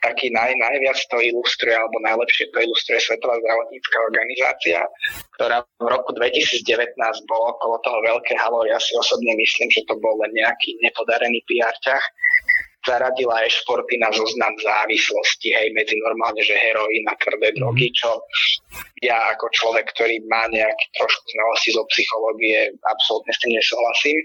taký 0.04 0.28
naj, 0.32 0.52
najviac 0.56 0.96
to 1.08 1.20
ilustruje, 1.20 1.72
alebo 1.72 1.96
najlepšie 2.04 2.52
to 2.52 2.58
ilustruje 2.64 3.00
Svetová 3.00 3.36
zdravotnícká 3.40 3.96
organizácia, 4.04 4.78
ktorá 5.40 5.64
v 5.80 5.88
roku 5.88 6.12
2019 6.16 6.64
bolo 7.28 7.44
okolo 7.56 7.76
toho 7.80 7.98
veľké 8.04 8.36
halo. 8.40 8.64
Ja 8.68 8.76
si 8.80 8.92
osobne 8.96 9.36
myslím, 9.40 9.68
že 9.72 9.84
to 9.88 9.96
bol 10.00 10.20
len 10.20 10.32
nejaký 10.36 10.76
nepodarený 10.84 11.44
PR 11.48 11.76
ťah 11.80 12.04
zaradila 12.86 13.44
aj 13.44 13.60
športy 13.60 14.00
na 14.00 14.08
zoznam 14.12 14.54
závislosti, 14.56 15.52
hej, 15.52 15.68
medzi 15.76 16.00
normálne, 16.00 16.40
že 16.40 16.56
heroín 16.56 17.04
a 17.08 17.14
tvrdé 17.20 17.52
mhm. 17.52 17.56
drogy, 17.60 17.86
čo 17.92 18.10
ja 19.00 19.16
ako 19.32 19.48
človek, 19.56 19.88
ktorý 19.96 20.20
má 20.28 20.48
nejaký 20.52 20.86
trošku 20.96 21.24
znalosti 21.32 21.70
zo 21.72 21.84
psychológie, 21.88 22.72
absolútne 22.84 23.32
s 23.32 23.40
tým 23.40 23.52
nesúhlasím. 23.56 24.18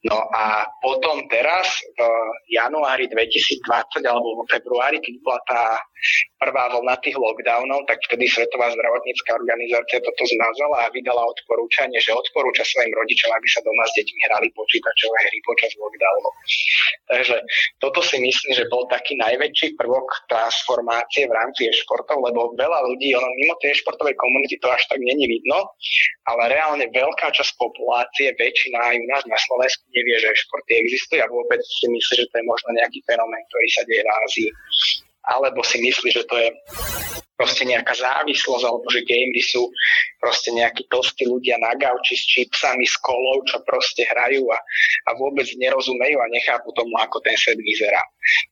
No 0.00 0.16
a 0.32 0.64
potom 0.80 1.28
teraz 1.28 1.68
v 1.92 2.00
januári 2.48 3.04
2020 3.12 4.00
alebo 4.08 4.40
v 4.40 4.48
februári, 4.48 4.96
keď 4.96 5.14
bola 5.20 5.40
tá 5.44 5.64
prvá 6.40 6.72
vlna 6.72 6.96
tých 7.04 7.20
lockdownov, 7.20 7.84
tak 7.84 8.00
vtedy 8.08 8.24
Svetová 8.24 8.72
zdravotnícká 8.72 9.36
organizácia 9.36 10.00
toto 10.00 10.24
zmazala 10.24 10.88
a 10.88 10.92
vydala 10.96 11.20
odporúčanie, 11.28 12.00
že 12.00 12.16
odporúča 12.16 12.64
svojim 12.64 12.96
rodičom, 12.96 13.28
aby 13.28 13.48
sa 13.52 13.60
doma 13.60 13.84
s 13.84 13.92
deťmi 14.00 14.20
hrali 14.24 14.48
počítačové 14.56 15.18
hry 15.20 15.38
počas 15.44 15.72
lockdownu. 15.76 16.30
Takže 17.12 17.36
toto 17.84 18.00
si 18.00 18.16
myslím, 18.24 18.56
že 18.56 18.72
bol 18.72 18.88
taký 18.88 19.20
najväčší 19.20 19.76
prvok 19.76 20.08
transformácie 20.32 21.28
v 21.28 21.36
rámci 21.36 21.68
e-športov, 21.68 22.24
lebo 22.24 22.56
veľa 22.56 22.88
ľudí, 22.88 23.12
ono 23.12 23.28
mimo 23.36 23.52
tej 23.60 23.76
e-športovej 23.76 24.16
komunity 24.16 24.56
to 24.64 24.72
až 24.72 24.80
tak 24.88 24.96
není 24.96 25.28
vidno, 25.28 25.76
ale 26.24 26.56
reálne 26.56 26.88
veľká 26.88 27.28
časť 27.36 27.52
populácie, 27.60 28.32
väčšina 28.40 28.80
aj 28.80 28.96
u 28.96 29.06
nás 29.12 29.22
na 29.28 29.36
Slovensku 29.36 29.89
nevie, 29.92 30.16
že 30.22 30.40
športy 30.46 30.72
existujú 30.80 31.20
a 31.22 31.32
vôbec 31.32 31.60
si 31.62 31.86
myslí, 31.90 32.14
že 32.24 32.28
to 32.30 32.34
je 32.40 32.44
možno 32.46 32.68
nejaký 32.76 33.00
fenomén, 33.06 33.42
ktorý 33.50 33.68
sa 33.70 33.82
deje 33.86 34.02
v 34.02 34.10
Ázii. 34.24 34.50
Alebo 35.20 35.60
si 35.60 35.78
myslí, 35.84 36.08
že 36.16 36.24
to 36.24 36.36
je 36.40 36.48
proste 37.40 37.64
nejaká 37.64 37.96
závislosť, 37.96 38.64
alebo 38.68 38.84
že 38.92 39.00
gamery 39.08 39.40
sú 39.40 39.72
proste 40.20 40.52
nejakí 40.52 40.84
tlstí 40.92 41.24
ľudia 41.24 41.56
na 41.56 41.72
gauči 41.72 42.12
s 42.12 42.28
čipsami, 42.28 42.84
s 42.84 43.00
kolou, 43.00 43.40
čo 43.48 43.64
proste 43.64 44.04
hrajú 44.04 44.44
a, 44.52 44.60
a 45.08 45.10
vôbec 45.16 45.48
nerozumejú 45.56 46.20
a 46.20 46.28
nechápu 46.28 46.68
tomu, 46.76 46.92
ako 47.00 47.24
ten 47.24 47.32
svet 47.40 47.56
vyzerá. 47.56 48.04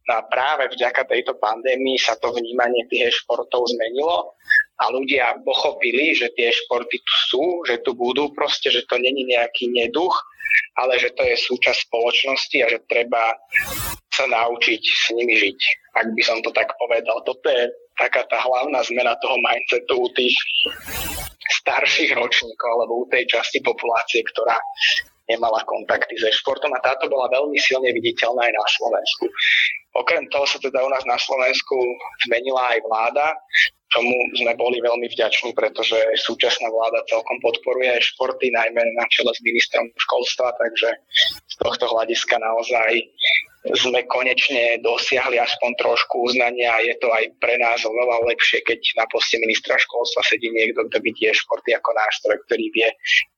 No 0.09 0.25
a 0.25 0.27
práve 0.33 0.73
vďaka 0.73 1.05
tejto 1.05 1.37
pandémii 1.37 2.01
sa 2.01 2.17
to 2.17 2.33
vnímanie 2.33 2.89
tých 2.89 3.13
športov 3.13 3.69
zmenilo 3.69 4.33
a 4.79 4.85
ľudia 4.95 5.43
pochopili, 5.43 6.15
že 6.15 6.31
tie 6.39 6.55
športy 6.55 7.03
tu 7.03 7.15
sú, 7.31 7.45
že 7.67 7.83
tu 7.83 7.99
budú 7.99 8.31
proste, 8.31 8.71
že 8.71 8.87
to 8.87 8.95
není 8.99 9.27
nejaký 9.27 9.71
neduch, 9.75 10.15
ale 10.79 10.97
že 11.03 11.11
to 11.19 11.27
je 11.27 11.35
súčasť 11.35 11.91
spoločnosti 11.91 12.57
a 12.63 12.71
že 12.71 12.79
treba 12.87 13.35
sa 14.15 14.27
naučiť 14.31 14.83
s 14.83 15.05
nimi 15.15 15.35
žiť, 15.35 15.59
ak 15.99 16.07
by 16.15 16.23
som 16.23 16.39
to 16.43 16.51
tak 16.55 16.71
povedal. 16.79 17.23
Toto 17.27 17.47
je 17.47 17.71
taká 17.99 18.23
tá 18.31 18.39
hlavná 18.39 18.83
zmena 18.87 19.19
toho 19.19 19.39
mindsetu 19.43 19.95
u 19.99 20.09
tých 20.15 20.35
starších 21.63 22.15
ročníkov 22.15 22.71
alebo 22.79 23.03
u 23.03 23.07
tej 23.11 23.27
časti 23.27 23.59
populácie, 23.63 24.23
ktorá 24.35 24.59
nemala 25.29 25.61
kontakty 25.69 26.17
so 26.17 26.31
športom 26.33 26.73
a 26.73 26.81
táto 26.81 27.07
bola 27.07 27.29
veľmi 27.29 27.59
silne 27.61 27.93
viditeľná 27.93 28.49
aj 28.49 28.55
na 28.55 28.67
Slovensku. 28.79 29.25
Okrem 29.99 30.31
toho 30.31 30.47
sa 30.47 30.63
teda 30.63 30.79
u 30.87 30.91
nás 30.95 31.03
na 31.05 31.19
Slovensku 31.19 31.75
zmenila 32.31 32.71
aj 32.71 32.79
vláda, 32.87 33.27
čomu 33.91 34.15
sme 34.37 34.53
boli 34.55 34.79
veľmi 34.79 35.09
vďační, 35.11 35.57
pretože 35.57 35.99
súčasná 36.23 36.69
vláda 36.71 37.03
celkom 37.09 37.41
podporuje 37.43 37.99
športy, 38.15 38.53
najmä 38.53 38.79
na 38.95 39.05
čele 39.11 39.33
s 39.33 39.41
ministrom 39.43 39.89
školstva, 39.97 40.55
takže 40.61 40.89
z 41.49 41.55
tohto 41.59 41.89
hľadiska 41.89 42.37
naozaj 42.39 43.01
sme 43.75 44.07
konečne 44.07 44.79
dosiahli 44.87 45.35
aspoň 45.43 45.71
trošku 45.83 46.31
uznania 46.31 46.79
a 46.79 46.85
je 46.85 46.95
to 47.03 47.11
aj 47.11 47.27
pre 47.43 47.59
nás 47.59 47.83
oveľa 47.83 48.23
lepšie, 48.31 48.63
keď 48.63 48.79
na 48.95 49.05
poste 49.11 49.35
ministra 49.43 49.75
školstva 49.75 50.23
sedí 50.25 50.49
niekto, 50.55 50.87
kto 50.89 51.03
vidie 51.03 51.35
športy 51.35 51.75
ako 51.75 51.91
nástroj, 51.91 52.39
ktorý 52.47 52.71
vie 52.71 52.89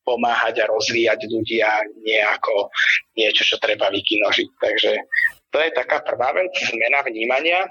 pomáhať 0.05 0.61
a 0.61 0.69
rozvíjať 0.69 1.25
ľudia 1.25 1.69
nie 2.05 2.21
ako 2.21 2.69
niečo, 3.17 3.49
čo 3.49 3.57
treba 3.59 3.89
vykinožiť. 3.89 4.49
Takže 4.61 4.93
to 5.51 5.59
je 5.59 5.71
taká 5.75 6.01
prvá 6.07 6.31
vec, 6.33 6.51
zmena 6.55 7.03
vnímania. 7.03 7.67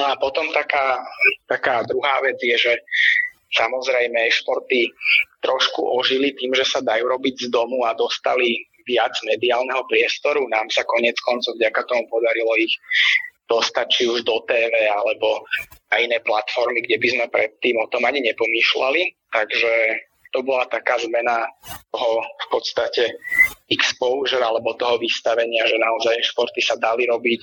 No 0.00 0.08
a 0.08 0.16
potom 0.16 0.48
taká, 0.56 1.04
taká 1.44 1.84
druhá 1.84 2.20
vec 2.24 2.40
je, 2.40 2.56
že 2.56 2.72
samozrejme 3.52 4.32
športy 4.32 4.88
trošku 5.44 5.84
ožili 5.84 6.32
tým, 6.32 6.56
že 6.56 6.64
sa 6.64 6.80
dajú 6.80 7.04
robiť 7.12 7.48
z 7.48 7.52
domu 7.52 7.84
a 7.84 7.92
dostali 7.92 8.56
viac 8.88 9.12
mediálneho 9.28 9.84
priestoru. 9.86 10.48
Nám 10.48 10.72
sa 10.72 10.82
konec 10.88 11.14
koncov 11.20 11.54
vďaka 11.60 11.84
tomu 11.86 12.08
podarilo 12.08 12.56
ich 12.56 12.72
dostať 13.52 13.86
či 13.92 14.02
už 14.08 14.24
do 14.24 14.40
TV 14.48 14.72
alebo 14.88 15.44
na 15.92 16.00
iné 16.00 16.18
platformy, 16.24 16.80
kde 16.88 16.96
by 16.96 17.08
sme 17.12 17.26
predtým 17.28 17.76
o 17.76 17.86
tom 17.92 18.08
ani 18.08 18.24
nepomýšľali. 18.24 19.28
Takže 19.28 19.72
to 20.32 20.40
bola 20.40 20.64
taká 20.72 20.96
zmena 21.04 21.44
toho 21.92 22.24
v 22.24 22.46
podstate 22.48 23.12
exposure 23.72 24.44
alebo 24.44 24.76
toho 24.76 25.00
vystavenia, 25.00 25.64
že 25.64 25.80
naozaj 25.80 26.20
športy 26.28 26.60
sa 26.60 26.76
dali 26.76 27.08
robiť. 27.08 27.40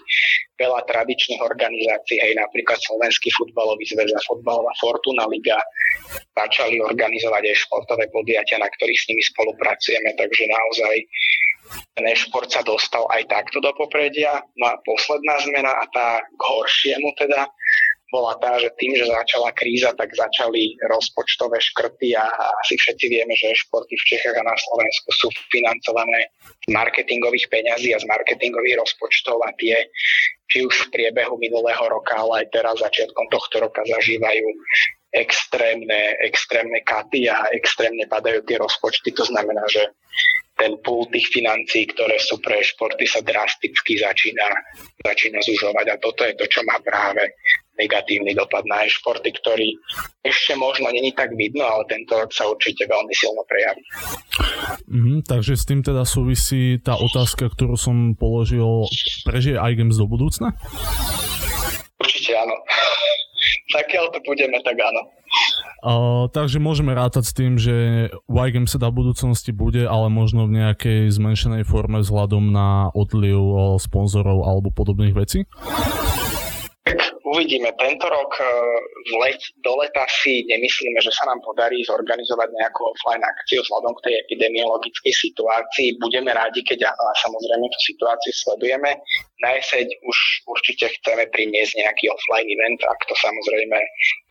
Veľa 0.62 0.86
tradičných 0.86 1.42
organizácií, 1.42 2.20
aj 2.22 2.36
napríklad 2.38 2.78
Slovenský 2.84 3.32
futbalový 3.34 3.84
zväz 3.90 4.12
a 4.14 4.22
futbalová 4.28 4.70
Fortuna 4.78 5.26
Liga 5.26 5.58
začali 6.38 6.78
organizovať 6.84 7.44
aj 7.50 7.56
športové 7.66 8.06
podujatia, 8.12 8.60
na 8.60 8.68
ktorých 8.68 9.00
s 9.00 9.08
nimi 9.10 9.24
spolupracujeme, 9.24 10.10
takže 10.20 10.44
naozaj 10.52 10.96
ten 11.96 12.06
šport 12.18 12.50
sa 12.50 12.66
dostal 12.66 13.06
aj 13.14 13.30
takto 13.30 13.62
do 13.62 13.70
popredia. 13.78 14.42
No 14.58 14.74
a 14.74 14.80
posledná 14.82 15.38
zmena 15.46 15.70
a 15.70 15.86
tá 15.94 16.20
k 16.24 16.42
horšiemu 16.42 17.14
teda 17.20 17.46
bola 18.10 18.34
tá, 18.42 18.58
že 18.58 18.74
tým, 18.82 18.98
že 18.98 19.06
začala 19.06 19.54
kríza, 19.54 19.94
tak 19.94 20.10
začali 20.14 20.78
rozpočtové 20.90 21.62
škrty 21.62 22.18
a 22.18 22.26
asi 22.66 22.74
všetci 22.78 23.06
vieme, 23.06 23.34
že 23.38 23.54
športy 23.54 23.94
v 23.94 24.08
Čechách 24.10 24.38
a 24.38 24.44
na 24.44 24.58
Slovensku 24.58 25.10
sú 25.14 25.28
financované 25.54 26.34
z 26.66 26.70
marketingových 26.74 27.50
peňazí 27.54 27.94
a 27.94 28.02
z 28.02 28.10
marketingových 28.10 28.82
rozpočtov 28.82 29.38
a 29.46 29.54
tie 29.62 29.86
či 30.50 30.66
už 30.66 30.90
v 30.90 30.92
priebehu 30.98 31.38
minulého 31.38 31.86
roka, 31.86 32.18
ale 32.18 32.44
aj 32.44 32.48
teraz 32.50 32.76
začiatkom 32.82 33.30
tohto 33.30 33.62
roka 33.62 33.86
zažívajú 33.86 34.50
extrémne, 35.14 36.18
extrémne 36.26 36.82
katy 36.82 37.30
a 37.30 37.46
extrémne 37.54 38.10
padajú 38.10 38.42
tie 38.50 38.58
rozpočty. 38.58 39.14
To 39.14 39.26
znamená, 39.30 39.62
že 39.70 39.94
ten 40.60 40.76
púl 40.84 41.08
tých 41.08 41.32
financií, 41.32 41.88
ktoré 41.88 42.20
sú 42.20 42.42
pre 42.44 42.60
športy, 42.60 43.08
sa 43.08 43.24
drasticky 43.24 43.96
začína, 43.96 44.50
začína 45.08 45.40
zužovať. 45.40 45.86
A 45.88 45.96
toto 46.04 46.28
je 46.28 46.36
to, 46.36 46.46
čo 46.52 46.62
má 46.68 46.76
práve 46.84 47.32
negatívny 47.80 48.36
dopad 48.36 48.68
na 48.68 48.84
e-športy, 48.84 49.32
ktorý 49.32 49.72
ešte 50.22 50.54
možno 50.60 50.92
není 50.92 51.16
tak 51.16 51.32
vidno, 51.40 51.64
ale 51.64 51.88
tento 51.88 52.20
rok 52.20 52.30
sa 52.36 52.46
určite 52.52 52.84
veľmi 52.86 53.14
silno 53.16 53.42
prejaví. 53.48 53.84
Mm, 54.92 55.20
takže 55.24 55.56
s 55.56 55.64
tým 55.64 55.80
teda 55.80 56.04
súvisí 56.04 56.78
tá 56.84 57.00
otázka, 57.00 57.48
ktorú 57.48 57.80
som 57.80 58.14
položil, 58.20 58.86
prežije 59.24 59.56
iGames 59.56 59.96
do 59.96 60.06
budúcna? 60.06 60.52
Určite 62.04 62.36
áno. 62.36 62.56
Zakiaľ 63.80 64.12
to 64.12 64.20
budeme, 64.28 64.58
tak 64.66 64.76
áno. 64.82 65.02
Uh, 65.80 66.28
takže 66.36 66.60
môžeme 66.60 66.92
rátať 66.92 67.24
s 67.24 67.34
tým, 67.38 67.56
že 67.56 68.10
YGame 68.28 68.68
sa 68.68 68.84
v 68.84 69.00
budúcnosti 69.00 69.56
bude, 69.56 69.88
ale 69.88 70.12
možno 70.12 70.44
v 70.44 70.60
nejakej 70.60 71.08
zmenšenej 71.16 71.64
forme 71.64 72.04
vzhľadom 72.04 72.52
na 72.52 72.92
odliv 72.92 73.40
sponzorov 73.80 74.44
alebo 74.44 74.76
podobných 74.76 75.16
vecí? 75.16 75.48
Uvidíme. 77.30 77.70
Tento 77.78 78.10
rok 78.10 78.42
e, 78.42 78.46
v 79.06 79.12
let, 79.22 79.38
do 79.62 79.78
leta 79.78 80.02
si 80.10 80.50
nemyslíme, 80.50 80.98
že 80.98 81.14
sa 81.14 81.30
nám 81.30 81.38
podarí 81.46 81.78
zorganizovať 81.86 82.50
nejakú 82.58 82.82
offline 82.90 83.22
akciu 83.22 83.62
vzhľadom 83.62 83.94
k 84.02 84.04
tej 84.10 84.14
epidemiologickej 84.26 85.14
situácii. 85.14 86.02
Budeme 86.02 86.34
rádi, 86.34 86.66
keď 86.66 86.90
a 86.90 87.10
samozrejme 87.22 87.70
tú 87.70 87.80
situáciu 87.86 88.34
sledujeme. 88.34 88.98
Na 89.46 89.50
jeseň 89.62 89.86
už 90.10 90.18
určite 90.50 90.90
chceme 90.90 91.30
priniesť 91.30 91.78
nejaký 91.78 92.10
offline 92.10 92.50
event, 92.50 92.82
ak 92.82 93.00
to 93.06 93.14
samozrejme 93.22 93.78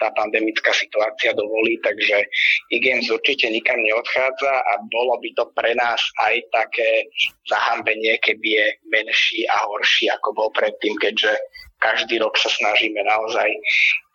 tá 0.02 0.10
pandemická 0.18 0.74
situácia 0.74 1.30
dovolí, 1.38 1.78
takže 1.86 2.26
e-games 2.74 3.06
určite 3.14 3.46
nikam 3.46 3.78
neodchádza 3.78 4.52
a 4.52 4.72
bolo 4.90 5.16
by 5.22 5.30
to 5.38 5.46
pre 5.54 5.70
nás 5.78 6.02
aj 6.26 6.34
také 6.50 7.06
zahambenie, 7.46 8.18
keby 8.26 8.58
je 8.58 8.66
menší 8.90 9.46
a 9.48 9.70
horší, 9.70 10.10
ako 10.12 10.34
bol 10.34 10.48
predtým, 10.50 10.98
keďže 10.98 11.30
každý 11.78 12.18
rok 12.18 12.34
sa 12.38 12.50
snažíme 12.50 12.98
naozaj 13.06 13.48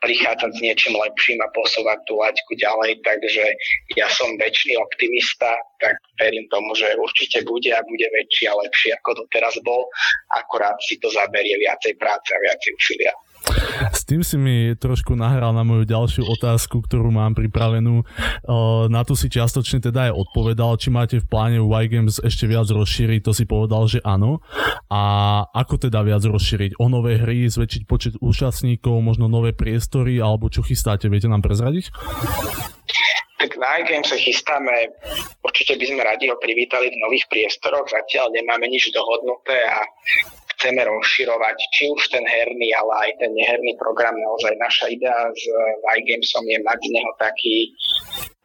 prichádzať 0.03 0.51
s 0.51 0.59
niečím 0.59 0.99
lepším 0.99 1.39
a 1.39 1.47
posúvať 1.55 1.95
tú 2.03 2.19
laťku 2.19 2.59
ďalej, 2.59 2.99
takže 3.07 3.43
ja 3.95 4.07
som 4.11 4.35
väčší 4.35 4.75
optimista, 4.75 5.55
tak 5.79 5.95
verím 6.19 6.43
tomu, 6.51 6.75
že 6.75 6.91
určite 6.99 7.39
bude 7.47 7.71
a 7.71 7.79
bude 7.87 8.07
väčší 8.11 8.51
a 8.51 8.59
lepší 8.59 8.91
ako 8.99 9.23
to 9.23 9.23
teraz 9.31 9.55
bol, 9.63 9.87
akorát 10.35 10.75
si 10.83 10.99
to 10.99 11.07
zaberie 11.07 11.55
viacej 11.55 11.95
práce 11.95 12.29
a 12.35 12.39
viacej 12.43 12.71
úsilia. 12.75 13.15
S 13.93 14.07
tým 14.07 14.23
si 14.23 14.39
mi 14.39 14.71
trošku 14.73 15.13
nahral 15.13 15.51
na 15.51 15.61
moju 15.67 15.83
ďalšiu 15.83 16.23
otázku, 16.25 16.79
ktorú 16.83 17.11
mám 17.11 17.35
pripravenú. 17.35 18.07
Na 18.87 19.01
tu 19.03 19.13
si 19.19 19.27
čiastočne 19.27 19.83
teda 19.83 20.09
aj 20.09 20.15
odpovedal, 20.15 20.79
či 20.79 20.89
máte 20.89 21.19
v 21.19 21.27
pláne 21.27 21.59
Y 21.59 21.85
Games 21.91 22.17
ešte 22.23 22.47
viac 22.47 22.71
rozšíriť, 22.71 23.19
to 23.21 23.31
si 23.35 23.43
povedal, 23.43 23.85
že 23.85 23.99
áno. 24.01 24.39
A 24.87 25.01
ako 25.51 25.87
teda 25.87 26.01
viac 26.07 26.23
rozšíriť? 26.23 26.79
O 26.79 26.87
nové 26.87 27.19
hry, 27.19 27.51
zväčšiť 27.51 27.83
počet 27.83 28.13
účastníkov, 28.23 29.03
možno 29.03 29.27
nové 29.27 29.51
priestory, 29.51 30.23
alebo 30.23 30.47
čo 30.47 30.63
chystáte, 30.63 31.11
viete 31.11 31.27
nám 31.27 31.43
prezradiť? 31.43 31.91
Tak 33.43 33.59
na 33.59 33.83
iGame 33.83 34.07
sa 34.07 34.15
chystáme, 34.15 34.71
určite 35.43 35.75
by 35.75 35.83
sme 35.83 35.99
radi 35.99 36.31
ho 36.31 36.39
privítali 36.39 36.87
v 36.87 36.95
nových 37.03 37.27
priestoroch, 37.27 37.91
zatiaľ 37.91 38.31
nemáme 38.31 38.71
nič 38.71 38.87
dohodnuté 38.95 39.67
a 39.67 39.83
chceme 40.63 40.79
rozširovať 40.79 41.59
či 41.75 41.91
už 41.91 42.07
ten 42.07 42.23
herný, 42.23 42.71
ale 42.71 43.11
aj 43.11 43.11
ten 43.19 43.35
neherný 43.35 43.75
program. 43.75 44.15
Naozaj 44.15 44.55
naša 44.63 44.87
idea 44.95 45.27
s 45.35 45.43
iGamesom 45.83 46.47
je 46.47 46.59
mať 46.63 46.79
z 46.79 46.89
neho 46.95 47.11
taký 47.19 47.55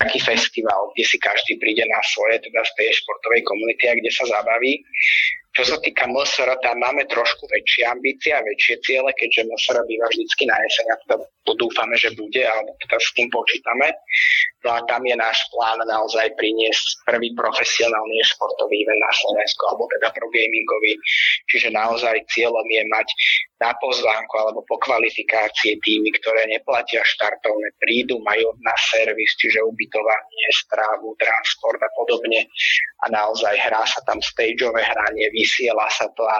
taký 0.02 0.18
festival, 0.22 0.90
kde 0.94 1.04
si 1.06 1.18
každý 1.18 1.58
príde 1.58 1.82
na 1.86 1.98
svoje, 2.14 2.38
teda 2.42 2.62
z 2.62 2.72
tej 2.78 2.88
športovej 3.02 3.42
komunity, 3.42 3.82
kde 3.98 4.10
sa 4.14 4.30
zabaví. 4.30 4.82
Čo 5.58 5.74
sa 5.74 5.78
týka 5.82 6.06
MSR, 6.06 6.54
tam 6.62 6.78
máme 6.78 7.02
trošku 7.10 7.50
väčšie 7.50 7.82
ambície 7.90 8.30
a 8.30 8.46
väčšie 8.46 8.78
ciele, 8.78 9.10
keďže 9.18 9.42
MSR 9.42 9.82
býva 9.90 10.06
vždycky 10.06 10.46
na 10.46 10.54
jeseň 10.54 10.86
a 10.86 10.96
teda 11.02 11.16
dúfame, 11.58 11.98
že 11.98 12.14
bude, 12.14 12.46
alebo 12.46 12.78
teda 12.86 12.94
s 12.94 13.10
tým 13.18 13.26
počítame. 13.26 13.90
No 14.62 14.78
a 14.78 14.82
tam 14.86 15.02
je 15.02 15.18
náš 15.18 15.38
plán 15.50 15.82
naozaj 15.82 16.34
priniesť 16.38 17.02
prvý 17.10 17.34
profesionálny 17.34 18.22
športový 18.22 18.86
event 18.86 19.02
na 19.02 19.12
Slovensku, 19.14 19.62
alebo 19.70 19.90
teda 19.98 20.14
pro 20.14 20.30
gamingový. 20.30 20.94
Čiže 21.50 21.74
naozaj 21.74 22.26
cieľom 22.30 22.66
je 22.70 22.82
mať 22.90 23.08
na 23.58 23.74
pozvánku 23.82 24.34
alebo 24.38 24.62
po 24.66 24.78
kvalifikácie 24.82 25.78
týmy, 25.82 26.14
ktoré 26.22 26.46
neplatia 26.46 27.02
štartovné, 27.02 27.74
prídu, 27.82 28.22
majú 28.22 28.54
na 28.62 28.74
servis, 28.78 29.34
čiže 29.38 29.62
ubytovanie, 29.62 30.46
strávu, 30.66 31.18
transport 31.18 31.82
a 31.82 31.90
podobne. 31.98 32.46
A 33.06 33.10
naozaj 33.10 33.54
hrá 33.58 33.82
sa 33.86 34.02
tam 34.06 34.22
stageové 34.22 34.82
hranie, 34.86 35.26
vysiela 35.48 35.88
sa 35.88 36.04
to 36.12 36.28
a 36.28 36.36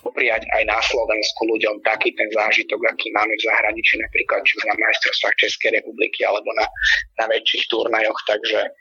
popriať 0.00 0.48
aj 0.56 0.64
na 0.64 0.80
Slovensku 0.80 1.44
ľuďom 1.44 1.84
taký 1.84 2.16
ten 2.16 2.32
zážitok, 2.32 2.80
aký 2.88 3.12
máme 3.12 3.36
v 3.36 3.44
zahraničí, 3.44 4.00
napríklad 4.00 4.40
či 4.48 4.56
už 4.56 4.64
na 4.64 4.74
majstrovstvách 4.80 5.36
Českej 5.36 5.76
republiky 5.76 6.24
alebo 6.24 6.48
na, 6.56 6.64
na 7.20 7.28
väčších 7.28 7.68
turnajoch. 7.68 8.16
Takže 8.24 8.72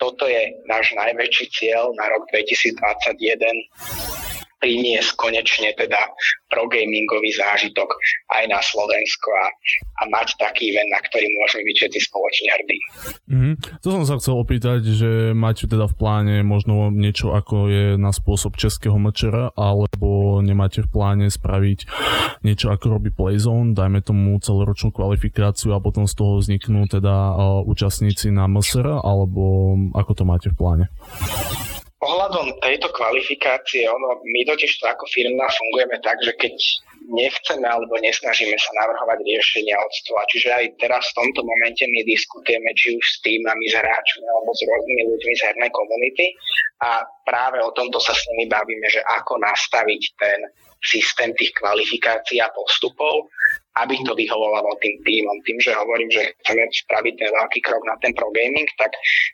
toto 0.00 0.24
je 0.24 0.48
náš 0.64 0.96
najväčší 0.96 1.52
cieľ 1.52 1.92
na 2.00 2.08
rok 2.08 2.24
2021 2.32 4.47
priniesť 4.58 5.14
konečne 5.14 5.70
teda 5.78 5.98
progamingový 6.50 7.30
zážitok 7.36 7.88
aj 8.34 8.44
na 8.50 8.58
Slovensko 8.58 9.28
a, 9.30 9.46
a 10.00 10.02
mať 10.10 10.34
taký 10.40 10.74
event, 10.74 10.90
na 10.90 11.00
ktorý 11.04 11.26
môžeme 11.38 11.62
byť 11.68 11.76
všetci 11.76 12.00
spoločne 12.08 12.48
hrdí. 12.56 12.78
Mm-hmm. 13.28 13.54
To 13.84 13.88
som 13.88 14.02
sa 14.08 14.18
chcel 14.18 14.34
opýtať, 14.40 14.80
že 14.82 15.10
máte 15.36 15.68
teda 15.68 15.86
v 15.86 15.94
pláne 15.94 16.36
možno 16.42 16.90
niečo 16.90 17.36
ako 17.36 17.68
je 17.70 17.86
na 18.00 18.10
spôsob 18.10 18.56
českého 18.58 18.96
mečera, 18.96 19.52
alebo 19.54 20.40
nemáte 20.42 20.82
v 20.82 20.90
pláne 20.90 21.26
spraviť 21.28 21.78
niečo 22.42 22.72
ako 22.72 22.98
robí 22.98 23.10
Playzone, 23.14 23.76
dajme 23.76 24.00
tomu 24.02 24.38
celoročnú 24.40 24.90
kvalifikáciu 24.90 25.76
a 25.76 25.82
potom 25.82 26.08
z 26.08 26.14
toho 26.16 26.40
vzniknú 26.40 26.88
teda 26.90 27.36
účastníci 27.62 28.32
na 28.34 28.48
MSR, 28.48 29.04
alebo 29.04 29.74
ako 29.94 30.12
to 30.16 30.24
máte 30.24 30.48
v 30.50 30.56
pláne? 30.56 30.84
Ohľadom 31.98 32.62
tejto 32.62 32.94
kvalifikácie, 32.94 33.90
ono, 33.90 34.22
my 34.22 34.46
totiž 34.46 34.70
to 34.78 34.86
ako 34.86 35.02
firma 35.10 35.50
fungujeme 35.50 35.98
tak, 35.98 36.22
že 36.22 36.30
keď 36.38 36.54
nechceme 37.10 37.66
alebo 37.66 37.98
nesnažíme 37.98 38.54
sa 38.54 38.70
navrhovať 38.78 39.18
riešenia 39.26 39.74
od 39.74 39.92
stola. 39.98 40.22
Čiže 40.30 40.48
aj 40.52 40.64
teraz 40.78 41.10
v 41.10 41.16
tomto 41.24 41.42
momente 41.42 41.82
my 41.90 42.06
diskutujeme 42.06 42.70
či 42.78 42.94
už 42.94 43.02
s 43.02 43.16
týmami, 43.26 43.66
s 43.66 43.74
hráčmi 43.74 44.24
alebo 44.30 44.50
s 44.54 44.62
rôznymi 44.62 45.02
ľuďmi 45.10 45.32
z 45.34 45.44
hernej 45.50 45.70
komunity 45.74 46.26
a 46.86 47.02
práve 47.26 47.58
o 47.64 47.74
tomto 47.74 47.98
sa 47.98 48.14
s 48.14 48.22
nimi 48.30 48.46
bavíme, 48.46 48.86
že 48.86 49.02
ako 49.02 49.42
nastaviť 49.42 50.02
ten 50.22 50.38
systém 50.82 51.34
tých 51.34 51.52
kvalifikácií 51.58 52.38
a 52.38 52.52
postupov, 52.54 53.26
aby 53.78 53.94
to 54.02 54.14
vyhovovalo 54.14 54.74
tým 54.82 54.98
týmom. 55.06 55.38
Tým, 55.46 55.58
že 55.62 55.74
hovorím, 55.74 56.10
že 56.10 56.34
chceme 56.42 56.66
spraviť 56.66 57.14
ten 57.14 57.30
veľký 57.30 57.60
krok 57.62 57.82
na 57.86 57.94
ten 58.02 58.10
progaming, 58.14 58.66
tak 58.74 58.90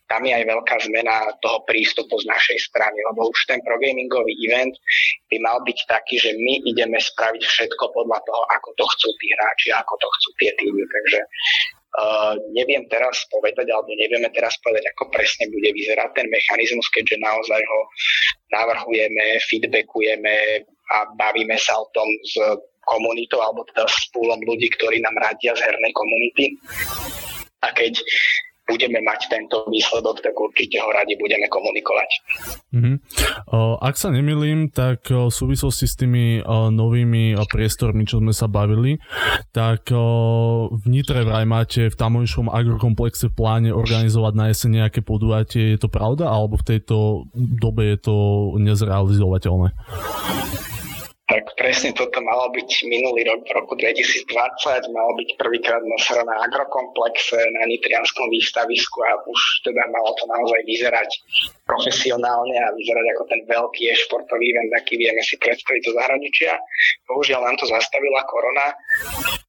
tam 0.09 0.25
je 0.29 0.37
aj 0.37 0.45
veľká 0.45 0.77
zmena 0.85 1.33
toho 1.41 1.65
prístupu 1.65 2.13
z 2.21 2.29
našej 2.29 2.59
strany, 2.61 2.97
lebo 3.13 3.33
už 3.33 3.41
ten 3.49 3.61
progamingový 3.65 4.37
event 4.45 4.75
by 5.33 5.37
mal 5.41 5.61
byť 5.65 5.79
taký, 5.89 6.21
že 6.21 6.37
my 6.37 6.61
ideme 6.69 7.01
spraviť 7.01 7.41
všetko 7.41 7.85
podľa 7.93 8.21
toho, 8.29 8.43
ako 8.53 8.69
to 8.77 8.85
chcú 8.97 9.09
tí 9.21 9.33
hráči, 9.33 9.69
ako 9.73 9.97
to 9.97 10.09
chcú 10.21 10.29
tie 10.41 10.51
týmy. 10.61 10.85
Takže 10.85 11.21
Uh, 11.95 12.35
neviem 12.51 12.83
teraz 12.91 13.23
povedať, 13.31 13.71
alebo 13.71 13.87
nevieme 13.95 14.27
teraz 14.35 14.59
povedať, 14.67 14.83
ako 14.91 15.15
presne 15.15 15.47
bude 15.47 15.71
vyzerať 15.71 16.11
ten 16.19 16.27
mechanizmus, 16.27 16.91
keďže 16.91 17.23
naozaj 17.23 17.63
ho 17.63 17.81
navrhujeme, 18.51 19.39
feedbackujeme 19.47 20.67
a 20.93 21.09
bavíme 21.17 21.57
sa 21.57 21.79
o 21.81 21.89
tom 21.97 22.09
s 22.27 22.37
komunitou 22.85 23.41
alebo 23.41 23.65
teda 23.73 23.89
s 23.89 24.13
púlom 24.13 24.41
ľudí, 24.45 24.69
ktorí 24.77 25.01
nám 25.01 25.17
radia 25.17 25.57
z 25.57 25.65
hernej 25.65 25.93
komunity. 25.97 26.45
A 27.65 27.73
keď 27.73 27.97
budeme 28.65 28.97
mať 29.05 29.29
tento 29.29 29.69
výsledok, 29.69 30.25
tak 30.25 30.33
určite 30.41 30.81
ho 30.81 30.89
radi 30.89 31.21
budeme 31.21 31.45
komunikovať. 31.53 32.11
Mm-hmm. 32.73 32.97
Ak 33.77 34.01
sa 34.01 34.09
nemilím, 34.09 34.73
tak 34.73 35.05
v 35.13 35.29
súvislosti 35.29 35.85
s 35.85 36.01
tými 36.01 36.41
novými 36.73 37.37
priestormi, 37.45 38.09
čo 38.09 38.25
sme 38.25 38.33
sa 38.33 38.49
bavili, 38.49 38.97
tak 39.53 39.93
v 40.73 40.85
Nitre 40.89 41.29
vraj 41.29 41.45
máte 41.45 41.93
v 41.93 41.97
tamojšom 41.97 42.49
agrokomplexe 42.49 43.29
v 43.29 43.37
pláne 43.37 43.71
organizovať 43.73 44.33
na 44.33 44.49
jeseň 44.49 44.71
nejaké 44.89 45.05
podujatie. 45.05 45.77
Je 45.77 45.85
to 45.85 45.93
pravda? 45.93 46.33
Alebo 46.33 46.57
v 46.57 46.65
tejto 46.65 47.29
dobe 47.37 47.93
je 47.93 47.99
to 48.01 48.17
nezrealizovateľné? 48.65 49.77
Tak 51.25 51.57
presne 51.57 51.97
toto 51.97 52.21
malo 52.21 52.53
byť 52.53 52.71
minulý 52.85 53.25
rok, 53.25 53.49
v 53.49 53.57
roku 53.57 53.73
2020, 53.81 54.29
malo 54.93 55.13
byť 55.17 55.29
prvýkrát 55.41 55.81
na 55.81 55.97
na 56.21 56.37
agrokomplexe, 56.45 57.41
na 57.57 57.65
Nitrianskom 57.65 58.29
výstavisku 58.29 59.01
a 59.01 59.17
už 59.25 59.41
teda 59.65 59.89
malo 59.89 60.13
to 60.21 60.29
naozaj 60.29 60.61
vyzerať 60.69 61.11
profesionálne 61.65 62.57
a 62.61 62.77
vyzerať 62.77 63.07
ako 63.17 63.23
ten 63.33 63.41
veľký 63.49 63.83
e-športový 63.89 64.53
event, 64.53 64.73
aký 64.77 65.01
vieme 65.01 65.25
si 65.25 65.41
predstaviť 65.41 65.81
do 65.89 65.93
zahraničia. 65.97 66.61
Bohužiaľ 67.09 67.41
nám 67.49 67.57
to 67.57 67.73
zastavila 67.73 68.21
korona, 68.29 68.77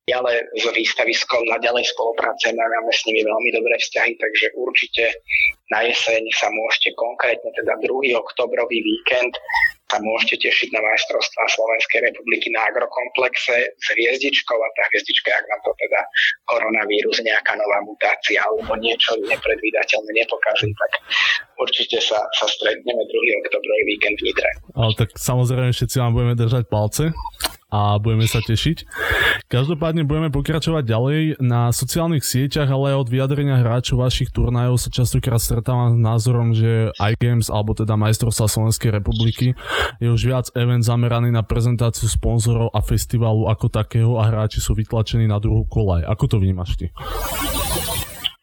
ale 0.08 0.48
s 0.56 0.64
výstaviskom 0.72 1.44
naďalej 1.52 1.92
spolupracujeme, 1.92 2.56
máme 2.56 2.94
s 2.96 3.04
nimi 3.04 3.20
veľmi 3.20 3.50
dobré 3.52 3.76
vzťahy, 3.84 4.16
takže 4.16 4.56
určite 4.56 5.12
na 5.76 5.84
jeseň 5.84 6.24
sa 6.40 6.48
môžete 6.56 6.96
konkrétne, 6.96 7.52
teda 7.52 7.76
2. 7.84 8.16
oktobrový 8.16 8.80
víkend, 8.80 9.36
sa 9.86 10.02
môžete 10.02 10.50
tešiť 10.50 10.74
na 10.74 10.82
majstrovstvá 10.82 11.44
Slovenskej 11.46 12.10
republiky 12.10 12.50
na 12.50 12.66
agrokomplexe 12.74 13.56
s 13.70 13.86
hviezdičkou 13.94 14.58
a 14.58 14.70
tá 14.74 14.84
hviezdička, 14.90 15.30
ak 15.30 15.46
nám 15.46 15.62
to 15.62 15.72
teda 15.78 16.02
koronavírus, 16.50 17.22
nejaká 17.22 17.54
nová 17.54 17.80
mutácia 17.86 18.42
alebo 18.42 18.74
niečo 18.82 19.14
nepredvídateľné 19.30 20.12
nepokazí, 20.26 20.74
tak 20.74 20.92
určite 21.62 22.02
sa, 22.02 22.26
sa 22.34 22.46
stretneme 22.50 23.04
2. 23.06 23.42
oktobrový 23.46 23.84
víkend 23.86 24.18
v 24.22 24.34
Nitre. 24.34 24.50
Ale 24.74 24.92
tak 24.98 25.10
samozrejme 25.14 25.70
všetci 25.70 25.96
vám 26.02 26.12
budeme 26.18 26.36
držať 26.36 26.64
palce 26.66 27.04
a 27.76 28.00
budeme 28.00 28.24
sa 28.24 28.40
tešiť. 28.40 28.88
Každopádne 29.52 30.08
budeme 30.08 30.32
pokračovať 30.32 30.84
ďalej. 30.88 31.20
Na 31.44 31.76
sociálnych 31.76 32.24
sieťach, 32.24 32.72
ale 32.72 32.96
aj 32.96 33.04
od 33.04 33.12
vyjadrenia 33.12 33.60
hráčov 33.60 34.00
vašich 34.00 34.32
turnajov 34.32 34.80
sa 34.80 34.88
častokrát 34.88 35.44
stretávam 35.44 36.00
s 36.00 36.00
názorom, 36.00 36.56
že 36.56 36.96
iGames 36.96 37.52
alebo 37.52 37.76
teda 37.76 38.00
majstrovstvá 38.00 38.48
Slovenskej 38.48 38.96
republiky 38.96 39.52
je 40.00 40.08
už 40.08 40.22
viac 40.24 40.48
event 40.56 40.88
zameraný 40.88 41.36
na 41.36 41.44
prezentáciu 41.44 42.08
sponzorov 42.08 42.72
a 42.72 42.80
festivalu 42.80 43.52
ako 43.52 43.68
takého 43.68 44.16
a 44.16 44.32
hráči 44.32 44.64
sú 44.64 44.72
vytlačení 44.72 45.28
na 45.28 45.44
druhú 45.44 45.68
kolaj. 45.68 46.08
Ako 46.08 46.32
to 46.32 46.38
vnímaš 46.40 46.80
ty? 46.80 46.96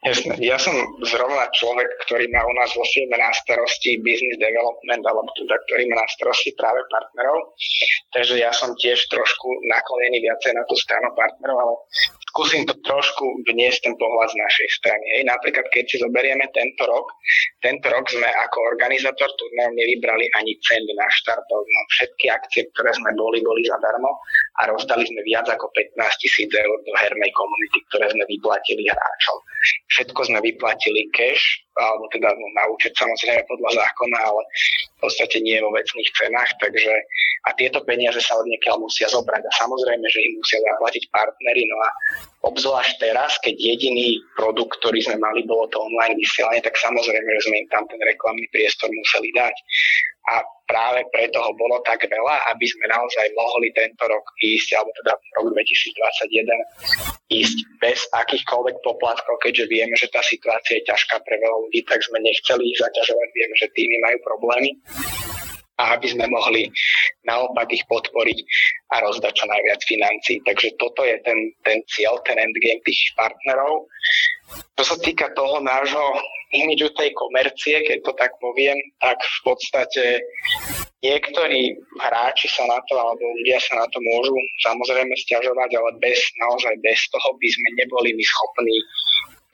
Jasne. 0.03 0.35
Ja 0.43 0.59
som 0.59 0.75
zrovna 1.07 1.47
človek, 1.55 1.87
ktorý 2.03 2.27
má 2.35 2.43
u 2.43 2.53
nás 2.59 2.75
vo 2.75 2.83
firme 2.91 3.15
na 3.15 3.31
starosti 3.31 4.03
business 4.03 4.35
development, 4.35 4.99
alebo 5.07 5.31
teda, 5.39 5.55
ktorý 5.67 5.87
má 5.87 6.03
na 6.03 6.07
starosti 6.11 6.51
práve 6.59 6.83
partnerov. 6.91 7.55
Takže 8.11 8.35
ja 8.35 8.51
som 8.51 8.75
tiež 8.75 9.07
trošku 9.07 9.47
naklonený 9.71 10.27
viacej 10.27 10.59
na 10.59 10.63
tú 10.67 10.75
stranu 10.75 11.07
partnerov, 11.15 11.55
ale 11.55 11.73
skúsim 12.33 12.65
to 12.65 12.73
trošku 12.81 13.45
vniesť 13.45 13.85
ten 13.85 13.93
pohľad 14.01 14.33
z 14.33 14.41
našej 14.41 14.67
strany. 14.81 15.05
Hej, 15.13 15.29
napríklad, 15.29 15.69
keď 15.69 15.85
si 15.85 16.01
zoberieme 16.01 16.49
tento 16.49 16.89
rok, 16.89 17.05
tento 17.61 17.93
rok 17.93 18.09
sme 18.09 18.25
ako 18.25 18.57
organizátor 18.73 19.29
turnajov 19.37 19.77
nevybrali 19.77 20.25
ani 20.41 20.57
cent 20.65 20.89
na 20.97 21.05
štartov. 21.13 21.61
No, 21.61 21.79
všetky 21.93 22.33
akcie, 22.33 22.65
ktoré 22.73 22.89
sme 22.97 23.13
boli, 23.13 23.45
boli 23.45 23.61
zadarmo 23.69 24.17
a 24.57 24.65
rozdali 24.65 25.05
sme 25.05 25.21
viac 25.29 25.45
ako 25.45 25.69
15 25.77 25.93
tisíc 26.25 26.49
eur 26.49 26.73
do 26.81 26.93
hernej 26.97 27.29
komunity, 27.37 27.77
ktoré 27.93 28.09
sme 28.09 28.25
vyplatili 28.25 28.89
hráčom. 28.89 29.37
Všetko 29.93 30.33
sme 30.33 30.39
vyplatili 30.41 31.13
cash, 31.13 31.62
alebo 31.77 32.05
teda 32.13 32.29
no, 32.33 32.45
na 32.53 32.63
účet 32.69 32.93
samozrejme 32.93 33.41
podľa 33.49 33.81
zákona, 33.81 34.17
ale 34.21 34.41
v 34.97 34.99
podstate 35.01 35.41
nie 35.41 35.57
vo 35.57 35.73
vecných 35.73 36.09
cenách, 36.13 36.51
takže 36.61 36.93
a 37.43 37.49
tieto 37.57 37.81
peniaze 37.83 38.21
sa 38.21 38.37
od 38.39 38.47
niekiaľ 38.47 38.81
musia 38.81 39.09
zobrať. 39.09 39.41
A 39.43 39.51
samozrejme, 39.57 40.05
že 40.07 40.19
ich 40.21 40.33
musia 40.37 40.59
zaplatiť 40.63 41.03
partnery, 41.11 41.65
no 41.67 41.77
a 41.81 41.89
obzvlášť 42.43 42.93
teraz, 42.99 43.39
keď 43.39 43.55
jediný 43.55 44.19
produkt, 44.35 44.77
ktorý 44.83 44.99
sme 44.99 45.17
mali, 45.17 45.47
bolo 45.47 45.65
to 45.71 45.79
online 45.79 46.19
vysielanie, 46.19 46.59
tak 46.59 46.75
samozrejme, 46.75 47.27
že 47.39 47.43
sme 47.47 47.55
im 47.63 47.67
tam 47.71 47.87
ten 47.87 47.99
reklamný 48.03 48.45
priestor 48.51 48.91
museli 48.91 49.31
dať 49.31 49.55
a 50.23 50.39
práve 50.67 51.03
preto 51.11 51.39
ho 51.39 51.51
bolo 51.55 51.83
tak 51.83 52.03
veľa, 52.07 52.35
aby 52.55 52.63
sme 52.67 52.87
naozaj 52.87 53.27
mohli 53.35 53.71
tento 53.75 54.03
rok 54.07 54.23
ísť, 54.39 54.75
alebo 54.75 54.91
teda 55.03 55.13
rok 55.39 55.47
2021 55.51 56.47
ísť 57.31 57.57
bez 57.83 57.99
akýchkoľvek 58.11 58.75
poplatkov, 58.83 59.35
keďže 59.43 59.65
vieme, 59.67 59.95
že 59.99 60.07
tá 60.11 60.23
situácia 60.23 60.79
je 60.79 60.87
ťažká 60.87 61.19
pre 61.23 61.35
veľa 61.39 61.57
ľudí, 61.67 61.83
tak 61.87 61.99
sme 62.03 62.23
nechceli 62.23 62.71
ich 62.71 62.79
zaťažovať, 62.79 63.27
vieme, 63.35 63.55
že 63.59 63.67
tými 63.75 63.97
majú 64.03 64.17
problémy. 64.23 64.69
A 65.83 65.99
aby 65.99 66.07
sme 66.07 66.31
mohli 66.31 66.71
naopak 67.27 67.67
ich 67.75 67.83
podporiť 67.91 68.39
a 68.95 69.03
rozdať 69.03 69.33
čo 69.35 69.45
najviac 69.51 69.81
financí. 69.83 70.39
Takže 70.47 70.79
toto 70.79 71.03
je 71.03 71.19
ten, 71.27 71.51
ten 71.67 71.83
cieľ, 71.91 72.23
ten 72.23 72.39
endgame 72.39 72.79
tých 72.87 73.11
partnerov. 73.19 73.91
Čo 74.79 74.83
sa 74.83 74.97
týka 75.03 75.35
toho 75.35 75.59
nášho 75.59 76.23
imidžu 76.53 76.93
tej 76.95 77.11
komercie, 77.17 77.81
keď 77.83 77.97
to 78.05 78.13
tak 78.15 78.31
poviem, 78.37 78.77
tak 79.01 79.17
v 79.19 79.39
podstate 79.43 80.03
niektorí 81.03 81.75
hráči 81.99 82.47
sa 82.47 82.63
na 82.69 82.79
to, 82.87 82.95
alebo 82.95 83.23
ľudia 83.41 83.59
sa 83.59 83.81
na 83.81 83.87
to 83.89 83.99
môžu 83.99 84.37
samozrejme 84.63 85.11
stiažovať, 85.27 85.69
ale 85.75 85.91
bez, 85.99 86.19
naozaj 86.39 86.79
bez 86.85 86.99
toho 87.11 87.35
by 87.35 87.47
sme 87.49 87.69
neboli 87.75 88.15
my 88.15 88.23
schopní 88.23 88.77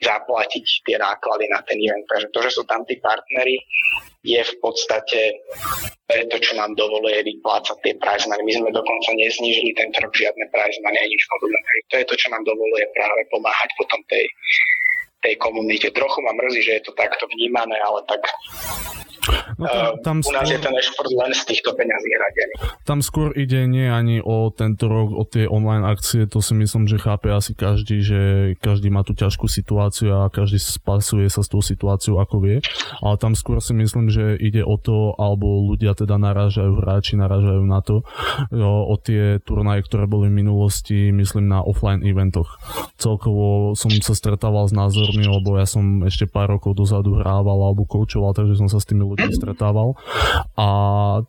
zaplatiť 0.00 0.64
tie 0.88 0.96
náklady 0.96 1.44
na 1.52 1.60
ten 1.68 1.76
event. 1.76 2.04
Takže 2.08 2.32
to, 2.32 2.40
že 2.48 2.50
sú 2.56 2.62
tam 2.64 2.82
tí 2.88 2.96
partnery, 2.98 3.60
je 4.20 4.40
v 4.40 4.54
podstate 4.60 5.40
to, 6.28 6.36
čo 6.42 6.52
nám 6.56 6.76
dovoluje 6.76 7.24
vyplácať 7.24 7.76
tie 7.84 7.94
prize 7.96 8.26
money. 8.28 8.44
My 8.44 8.54
sme 8.60 8.70
dokonca 8.74 9.10
neznížili 9.16 9.72
tento 9.76 10.00
rok 10.02 10.12
žiadne 10.12 10.44
prize 10.52 10.78
money 10.84 10.98
a 11.00 11.06
nič. 11.06 11.22
To 11.92 11.94
je 12.00 12.08
to, 12.08 12.14
čo 12.16 12.28
nám 12.32 12.42
dovoluje 12.44 12.84
práve 12.96 13.22
pomáhať 13.32 13.70
potom 13.78 14.00
tej, 14.10 14.26
tej 15.24 15.34
komunite. 15.40 15.88
Trochu 15.92 16.18
ma 16.24 16.32
mrzí, 16.36 16.60
že 16.64 16.72
je 16.80 16.82
to 16.84 16.92
takto 16.96 17.24
vnímané, 17.32 17.76
ale 17.80 18.04
tak 18.08 18.20
No 19.60 19.66
tam, 19.68 20.00
tam 20.00 20.16
uh, 20.24 20.28
u 20.28 20.32
nás 20.32 20.48
skôr, 20.48 20.56
je 20.56 20.58
ten 20.64 20.74
šport 20.80 21.12
len 21.12 21.32
z 21.36 21.42
týchto 21.44 21.70
peňazí 21.76 22.08
hradený. 22.16 22.54
Tam 22.88 22.98
skôr 23.04 23.36
ide 23.36 23.68
nie 23.68 23.84
ani 23.84 24.24
o 24.24 24.48
tento 24.48 24.88
rok, 24.88 25.12
o 25.12 25.28
tie 25.28 25.44
online 25.44 25.84
akcie, 25.84 26.24
to 26.24 26.40
si 26.40 26.56
myslím, 26.56 26.88
že 26.88 26.96
chápe 26.96 27.28
asi 27.28 27.52
každý, 27.52 28.00
že 28.00 28.20
každý 28.58 28.88
má 28.88 29.04
tú 29.04 29.12
ťažkú 29.12 29.44
situáciu 29.44 30.24
a 30.24 30.32
každý 30.32 30.56
spasuje 30.56 31.28
sa 31.28 31.44
s 31.44 31.52
tou 31.52 31.60
situáciou 31.60 32.16
ako 32.22 32.36
vie, 32.40 32.56
ale 33.04 33.14
tam 33.20 33.36
skôr 33.36 33.60
si 33.60 33.76
myslím, 33.76 34.08
že 34.08 34.40
ide 34.40 34.64
o 34.64 34.80
to, 34.80 35.12
alebo 35.20 35.68
ľudia 35.68 35.92
teda 35.92 36.16
narážajú, 36.16 36.80
hráči 36.80 37.20
narážajú 37.20 37.62
na 37.68 37.84
to, 37.84 38.00
o, 38.56 38.72
o 38.88 38.94
tie 38.96 39.36
turnaje, 39.44 39.84
ktoré 39.84 40.08
boli 40.08 40.32
v 40.32 40.40
minulosti, 40.40 41.12
myslím 41.12 41.52
na 41.52 41.60
offline 41.60 42.00
eventoch. 42.00 42.56
Celkovo 42.96 43.76
som 43.76 43.92
sa 44.00 44.16
stretával 44.16 44.64
s 44.68 44.72
názormi, 44.72 45.28
lebo 45.28 45.60
ja 45.60 45.68
som 45.68 46.04
ešte 46.08 46.24
pár 46.24 46.56
rokov 46.56 46.78
dozadu 46.78 47.20
hrával 47.20 47.60
alebo 47.60 47.84
koučoval, 47.84 48.32
takže 48.32 48.56
som 48.56 48.68
sa 48.70 48.80
s 48.80 48.88
tými 48.88 49.09
ľudí 49.10 49.34
stretával 49.34 49.98
a 50.54 50.68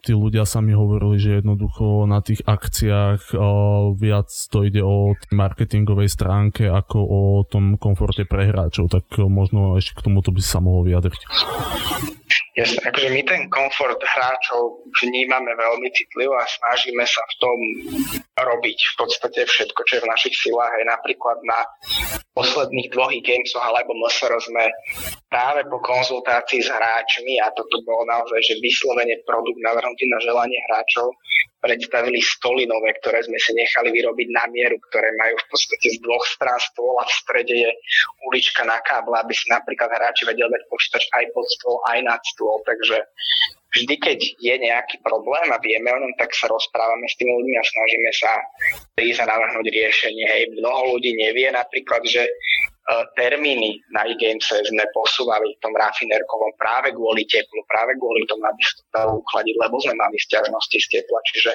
tí 0.05 0.13
ľudia 0.13 0.45
sa 0.45 0.61
mi 0.61 0.77
hovorili, 0.77 1.17
že 1.17 1.41
jednoducho 1.41 2.05
na 2.05 2.21
tých 2.21 2.45
akciách 2.45 3.33
viac 3.97 4.29
to 4.53 4.57
ide 4.63 4.85
o 4.85 5.17
marketingovej 5.33 6.09
stránke 6.13 6.69
ako 6.69 6.97
o 7.01 7.21
tom 7.47 7.81
komforte 7.81 8.29
pre 8.29 8.53
hráčov, 8.53 8.93
tak 8.93 9.09
možno 9.17 9.81
ešte 9.81 9.97
k 9.97 10.05
tomuto 10.05 10.29
by 10.29 10.41
sa 10.43 10.61
mohol 10.61 10.85
vyjadriť. 10.87 11.21
Jasne, 12.51 12.83
akože 12.83 13.09
my 13.15 13.21
ten 13.23 13.47
komfort 13.47 13.99
hráčov 14.03 14.83
vnímame 14.99 15.55
veľmi 15.55 15.87
citlivo 15.95 16.35
a 16.35 16.43
snažíme 16.43 17.03
sa 17.07 17.23
v 17.23 17.33
tom 17.39 17.57
robiť 18.45 18.77
v 18.77 18.95
podstate 18.97 19.39
všetko, 19.45 19.79
čo 19.85 19.93
je 19.99 20.03
v 20.03 20.11
našich 20.11 20.35
silách. 20.35 20.73
Aj 20.73 20.85
napríklad 20.85 21.37
na 21.45 21.59
posledných 22.31 22.89
dvoch 22.95 23.11
gamesoch 23.11 23.63
alebo 23.63 23.91
MSR 23.91 24.33
sme 24.39 24.71
práve 25.27 25.67
po 25.67 25.79
konzultácii 25.83 26.63
s 26.63 26.69
hráčmi, 26.71 27.39
a 27.43 27.51
toto 27.51 27.83
bolo 27.83 28.07
naozaj, 28.07 28.39
že 28.39 28.63
vyslovene 28.63 29.19
produkt 29.27 29.59
navrhnutý 29.59 30.07
na 30.07 30.19
želanie 30.23 30.59
hráčov, 30.71 31.11
predstavili 31.61 32.17
stoly 32.19 32.65
nové, 32.65 32.97
ktoré 32.99 33.21
sme 33.21 33.37
si 33.37 33.53
nechali 33.53 33.93
vyrobiť 33.93 34.27
na 34.33 34.43
mieru, 34.49 34.81
ktoré 34.89 35.13
majú 35.21 35.37
v 35.37 35.47
podstate 35.53 35.87
z 35.93 35.97
dvoch 36.01 36.25
strán 36.25 36.57
stôl 36.57 36.97
a 36.97 37.05
v 37.05 37.13
strede 37.21 37.53
je 37.53 37.71
ulička 38.31 38.65
na 38.65 38.81
káble, 38.81 39.13
aby 39.13 39.31
si 39.31 39.45
napríklad 39.51 39.93
hráči 39.93 40.25
vedeli 40.25 40.49
dať 40.49 40.63
počítač 40.67 41.03
aj 41.13 41.25
pod 41.35 41.45
stôl, 41.53 41.77
aj 41.93 41.99
nad 42.01 42.21
stôl. 42.25 42.57
Takže 42.65 42.97
vždy, 43.71 43.95
keď 43.97 44.19
je 44.39 44.55
nejaký 44.61 44.99
problém 45.03 45.47
a 45.51 45.57
vieme 45.63 45.89
o 45.91 46.01
ňom, 46.03 46.13
tak 46.19 46.35
sa 46.35 46.51
rozprávame 46.51 47.07
s 47.07 47.17
tými 47.17 47.31
ľuďmi 47.31 47.55
a 47.55 47.63
snažíme 47.63 48.11
sa 48.13 48.31
prísť 48.95 49.23
a 49.23 49.29
navrhnúť 49.31 49.67
riešenie. 49.67 50.25
Hej, 50.27 50.43
mnoho 50.59 50.97
ľudí 50.97 51.15
nevie 51.15 51.49
napríklad, 51.51 52.03
že 52.03 52.27
E, 52.81 52.93
termíny 53.13 53.77
na 53.93 54.09
e-games 54.09 54.41
sme 54.41 54.83
posúvali 54.89 55.53
v 55.53 55.61
tom 55.61 55.69
rafinerkovom 55.77 56.49
práve 56.57 56.89
kvôli 56.91 57.29
teplu, 57.29 57.61
práve 57.69 57.93
kvôli 58.01 58.25
tomu, 58.25 58.41
aby 58.41 58.61
sa 58.65 58.73
to 59.05 59.21
uchladiť, 59.21 59.55
lebo 59.61 59.77
sme 59.85 59.93
mali 60.01 60.17
stiažnosti 60.17 60.77
z 60.81 60.87
tepla. 60.89 61.19
Čiže 61.29 61.51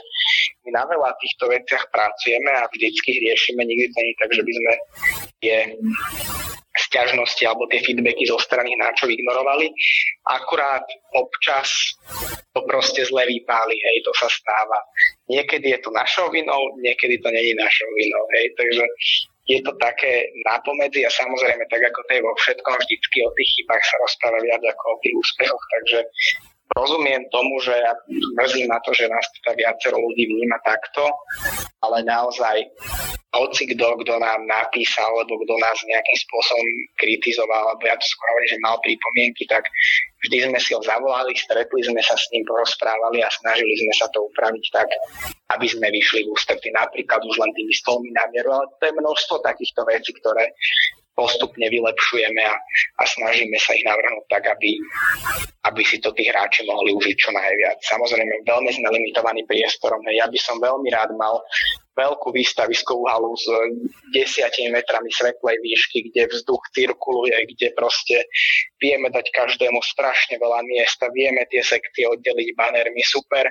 my 0.65 0.71
na 0.79 0.87
veľa 0.87 1.19
týchto 1.19 1.51
veciach 1.51 1.91
pracujeme 1.91 2.51
a 2.55 2.71
vždycky 2.71 3.19
ich 3.19 3.21
riešime. 3.27 3.67
Nikdy 3.67 3.87
to 3.91 3.99
nie 4.01 4.15
tak, 4.23 4.31
že 4.31 4.43
by 4.47 4.53
sme 4.55 4.73
tie 5.43 5.57
stiažnosti 6.87 7.43
alebo 7.43 7.67
tie 7.69 7.83
feedbacky 7.83 8.25
zo 8.27 8.39
strany 8.39 8.75
hráčov 8.79 9.11
ignorovali. 9.11 9.71
Akurát 10.31 10.87
občas 11.15 11.99
to 12.55 12.65
proste 12.65 13.05
zle 13.05 13.27
vypáli, 13.29 13.77
hej, 13.77 13.97
to 14.07 14.13
sa 14.17 14.31
stáva. 14.33 14.79
Niekedy 15.29 15.77
je 15.77 15.79
to 15.83 15.91
našou 15.93 16.33
vinou, 16.33 16.59
niekedy 16.81 17.21
to 17.21 17.29
není 17.29 17.53
našou 17.59 17.91
vinou, 17.99 18.25
hej, 18.39 18.47
takže 18.57 18.85
je 19.47 19.63
to 19.63 19.73
také 19.79 20.27
nápomedzi 20.43 21.07
a 21.07 21.11
samozrejme 21.11 21.63
tak 21.71 21.79
ako 21.79 22.01
to 22.11 22.11
je 22.19 22.23
vo 22.25 22.35
všetkom 22.35 22.75
vždycky 22.83 23.17
o 23.23 23.31
tých 23.39 23.51
chybách 23.55 23.85
sa 23.87 23.97
rozpráva 24.03 24.39
viac 24.43 24.63
ako 24.63 24.85
o 24.91 25.01
tých 25.07 25.15
úspechoch, 25.15 25.65
takže 25.79 25.99
rozumiem 26.75 27.23
tomu, 27.31 27.63
že 27.63 27.79
ja 27.79 27.95
mrzí 28.43 28.67
ma 28.67 28.83
to, 28.83 28.91
že 28.91 29.07
nás 29.07 29.23
teda 29.39 29.55
viacero 29.55 30.03
ľudí 30.03 30.27
vníma 30.27 30.59
takto, 30.67 31.07
ale 31.79 32.03
naozaj 32.03 32.67
hoci 33.35 33.67
kto, 33.75 33.99
kto 34.07 34.15
nám 34.23 34.47
napísal, 34.47 35.11
alebo 35.11 35.37
kto 35.43 35.55
nás 35.59 35.77
nejakým 35.83 36.19
spôsobom 36.29 36.67
kritizoval, 37.03 37.75
alebo 37.75 37.85
ja 37.85 37.97
to 37.99 38.07
skôr 38.07 38.27
hovorím, 38.33 38.51
že 38.55 38.65
mal 38.65 38.77
pripomienky, 38.81 39.45
tak 39.51 39.65
vždy 40.25 40.47
sme 40.47 40.59
si 40.63 40.71
ho 40.73 40.81
zavolali, 40.81 41.35
stretli 41.35 41.81
sme 41.85 42.01
sa 42.01 42.15
s 42.15 42.31
ním, 42.33 42.47
porozprávali 42.47 43.21
a 43.21 43.29
snažili 43.29 43.75
sme 43.77 43.95
sa 43.99 44.07
to 44.15 44.25
upraviť 44.31 44.65
tak, 44.73 44.89
aby 45.53 45.67
sme 45.67 45.91
vyšli 45.91 46.25
v 46.25 46.33
ústretí. 46.33 46.71
Napríklad 46.73 47.21
už 47.27 47.37
len 47.43 47.53
tými 47.53 47.75
stolmi 47.75 48.11
na 48.15 48.25
mieru, 48.33 48.55
ale 48.55 48.67
to 48.79 48.83
je 48.89 48.95
množstvo 48.95 49.35
takýchto 49.45 49.83
vecí, 49.85 50.11
ktoré 50.23 50.51
postupne 51.17 51.65
vylepšujeme 51.67 52.43
a, 52.45 52.55
a 53.01 53.03
snažíme 53.09 53.57
sa 53.57 53.73
ich 53.73 53.83
navrhnúť 53.89 54.27
tak, 54.29 54.45
aby, 54.53 54.77
aby 55.65 55.83
si 55.83 55.97
to 55.99 56.13
tí 56.13 56.29
hráči 56.29 56.69
mohli 56.69 56.93
užiť 56.93 57.17
čo 57.17 57.33
najviac. 57.33 57.81
Samozrejme, 57.81 58.45
veľmi 58.45 58.71
sme 58.77 58.93
limitovaní 58.93 59.43
priestorom. 59.49 60.05
Ja 60.13 60.29
by 60.29 60.39
som 60.39 60.61
veľmi 60.61 60.93
rád 60.93 61.17
mal 61.17 61.41
veľkú 61.97 62.29
výstaviskovú 62.37 63.09
halu 63.09 63.33
s 63.41 63.49
desiatimi 64.13 64.69
metrami 64.77 65.09
svetlej 65.09 65.57
výšky, 65.65 66.13
kde 66.13 66.29
vzduch 66.29 66.61
cirkuluje, 66.77 67.33
kde 67.57 67.73
proste 67.73 68.29
vieme 68.77 69.09
dať 69.09 69.33
každému 69.33 69.81
strašne 69.81 70.37
veľa 70.37 70.61
miesta, 70.69 71.09
vieme 71.17 71.49
tie 71.49 71.65
sekcie 71.65 72.05
oddeliť 72.05 72.53
banermi, 72.53 73.01
super, 73.01 73.49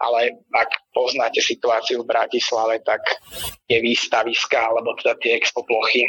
ale 0.00 0.38
ak 0.54 0.70
poznáte 0.94 1.42
situáciu 1.42 2.06
v 2.06 2.10
Bratislave, 2.14 2.78
tak 2.86 3.02
je 3.66 3.82
výstaviska 3.82 4.56
alebo 4.56 4.94
teda 5.02 5.18
tie 5.18 5.36
expo 5.36 5.66
plochy 5.66 6.06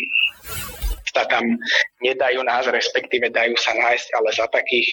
sa 1.12 1.28
tam 1.28 1.44
nedajú 2.00 2.40
nás, 2.48 2.66
respektíve 2.72 3.30
dajú 3.30 3.54
sa 3.60 3.76
nájsť, 3.76 4.08
ale 4.16 4.30
za 4.32 4.48
takých 4.48 4.88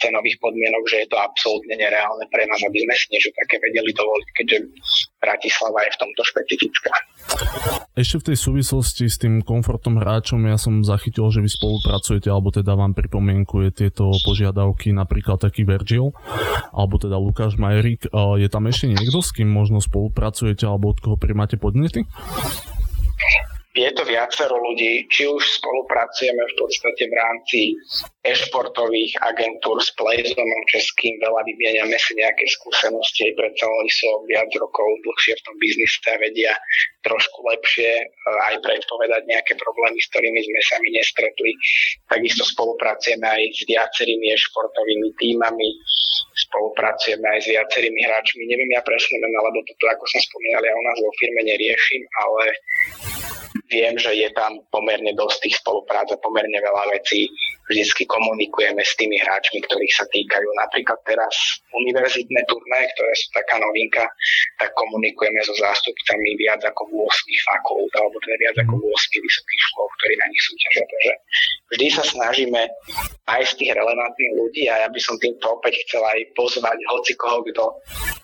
cenových 0.00 0.40
podmienok, 0.40 0.82
že 0.88 1.04
je 1.04 1.08
to 1.12 1.20
absolútne 1.20 1.76
nereálne 1.76 2.24
pre 2.32 2.48
nás, 2.48 2.60
aby 2.64 2.80
sme 2.88 2.94
si 2.96 3.06
niečo 3.12 3.30
také 3.44 3.60
vedeli 3.60 3.92
dovoliť, 3.92 4.28
keďže 4.40 4.56
Bratislava 5.20 5.84
je 5.84 5.90
v 5.92 6.00
tomto 6.00 6.22
špecifická. 6.24 6.92
Ešte 7.92 8.16
v 8.24 8.26
tej 8.32 8.38
súvislosti 8.40 9.04
s 9.12 9.20
tým 9.20 9.44
komfortom 9.44 10.00
hráčom 10.00 10.40
ja 10.48 10.56
som 10.56 10.80
zachytil, 10.80 11.28
že 11.28 11.44
vy 11.44 11.50
spolupracujete, 11.52 12.32
alebo 12.32 12.48
teda 12.48 12.72
vám 12.72 12.96
pripomienkuje 12.96 13.76
tieto 13.76 14.08
požiadavky 14.24 14.96
napríklad 14.96 15.36
taký 15.36 15.68
Virgil, 15.68 16.16
alebo 16.72 16.96
teda 16.96 17.20
Lukáš 17.20 17.60
Majerík. 17.60 18.08
Je 18.40 18.48
tam 18.48 18.64
ešte 18.64 18.88
niekto, 18.88 19.20
s 19.20 19.36
kým 19.36 19.52
možno 19.52 19.84
spolupracujete, 19.84 20.64
alebo 20.64 20.96
od 20.96 20.98
koho 21.04 21.16
primáte 21.20 21.60
podnety? 21.60 22.08
Je 23.70 23.90
to 23.94 24.02
viacero 24.02 24.58
ľudí, 24.58 25.06
či 25.14 25.30
už 25.30 25.62
spolupracujeme 25.62 26.42
v 26.42 26.54
podstate 26.58 27.06
v 27.06 27.14
rámci 27.14 27.60
e-športových 28.26 29.14
agentúr 29.22 29.78
s 29.78 29.94
Playzonom 29.94 30.62
českým, 30.66 31.22
veľa 31.22 31.46
vymieňame 31.46 31.94
si 31.94 32.18
nejaké 32.18 32.50
skúsenosti, 32.50 33.30
preto 33.38 33.70
oni 33.70 33.90
sú 33.94 34.26
viac 34.26 34.50
rokov 34.58 34.90
dlhšie 35.06 35.38
v 35.38 35.44
tom 35.46 35.54
biznise 35.62 36.02
a 36.10 36.18
vedia 36.18 36.52
trošku 37.06 37.46
lepšie 37.46 37.90
e, 37.94 38.04
aj 38.50 38.58
predpovedať 38.60 39.22
nejaké 39.30 39.54
problémy, 39.54 40.02
s 40.02 40.10
ktorými 40.10 40.40
sme 40.42 40.60
sami 40.66 40.88
nestretli. 40.90 41.50
Takisto 42.10 42.42
spolupracujeme 42.50 43.22
aj 43.22 43.42
s 43.54 43.60
viacerými 43.70 44.34
e-športovými 44.34 45.14
týmami, 45.14 45.68
spolupracujeme 46.50 47.24
aj 47.24 47.40
s 47.40 47.48
viacerými 47.54 48.00
hráčmi. 48.02 48.42
Neviem 48.50 48.74
ja 48.74 48.82
presne 48.82 49.22
lebo 49.22 49.58
toto, 49.62 49.84
ako 49.86 50.04
som 50.10 50.20
spomínal, 50.20 50.62
ja 50.66 50.74
u 50.74 50.82
nás 50.84 50.98
vo 50.98 51.10
firme 51.22 51.40
neriešim, 51.46 52.02
ale 52.26 52.44
viem, 53.70 53.94
že 53.98 54.14
je 54.14 54.28
tam 54.34 54.58
pomerne 54.70 55.14
dosť 55.14 55.36
tých 55.46 55.56
spoluprác 55.62 56.06
a 56.10 56.18
pomerne 56.22 56.58
veľa 56.58 56.90
vecí. 56.94 57.30
Vždycky 57.70 58.02
komunikujeme 58.10 58.82
s 58.82 58.98
tými 58.98 59.14
hráčmi, 59.22 59.62
ktorých 59.62 59.94
sa 59.94 60.02
týkajú. 60.10 60.48
Napríklad 60.58 60.98
teraz 61.06 61.62
univerzitné 61.70 62.42
turné, 62.50 62.80
ktoré 62.98 63.12
sú 63.14 63.26
taká 63.30 63.62
novinka, 63.62 64.02
tak 64.58 64.74
komunikujeme 64.74 65.38
so 65.46 65.54
zástupcami 65.54 66.34
viac 66.34 66.58
ako 66.66 66.90
8 66.90 67.46
fakult, 67.46 67.92
alebo 67.94 68.16
teda 68.26 68.36
viac 68.42 68.56
ako 68.66 68.74
8 68.74 68.90
vysokých 69.22 69.62
škôl, 69.70 69.86
ktorí 69.86 70.14
na 70.18 70.26
nich 70.34 70.42
súťažia. 70.42 70.84
Takže 70.90 71.12
vždy 71.70 71.86
sa 71.94 72.04
snažíme 72.10 72.62
nájsť 73.30 73.52
tých 73.54 73.72
relevantných 73.78 74.32
ľudí 74.34 74.62
a 74.66 74.74
ja 74.82 74.88
by 74.90 74.98
som 74.98 75.14
týmto 75.22 75.46
opäť 75.46 75.78
chcel 75.86 76.02
aj 76.02 76.18
pozvať 76.34 76.78
hoci 76.90 77.12
koho, 77.14 77.38
kto 77.46 77.64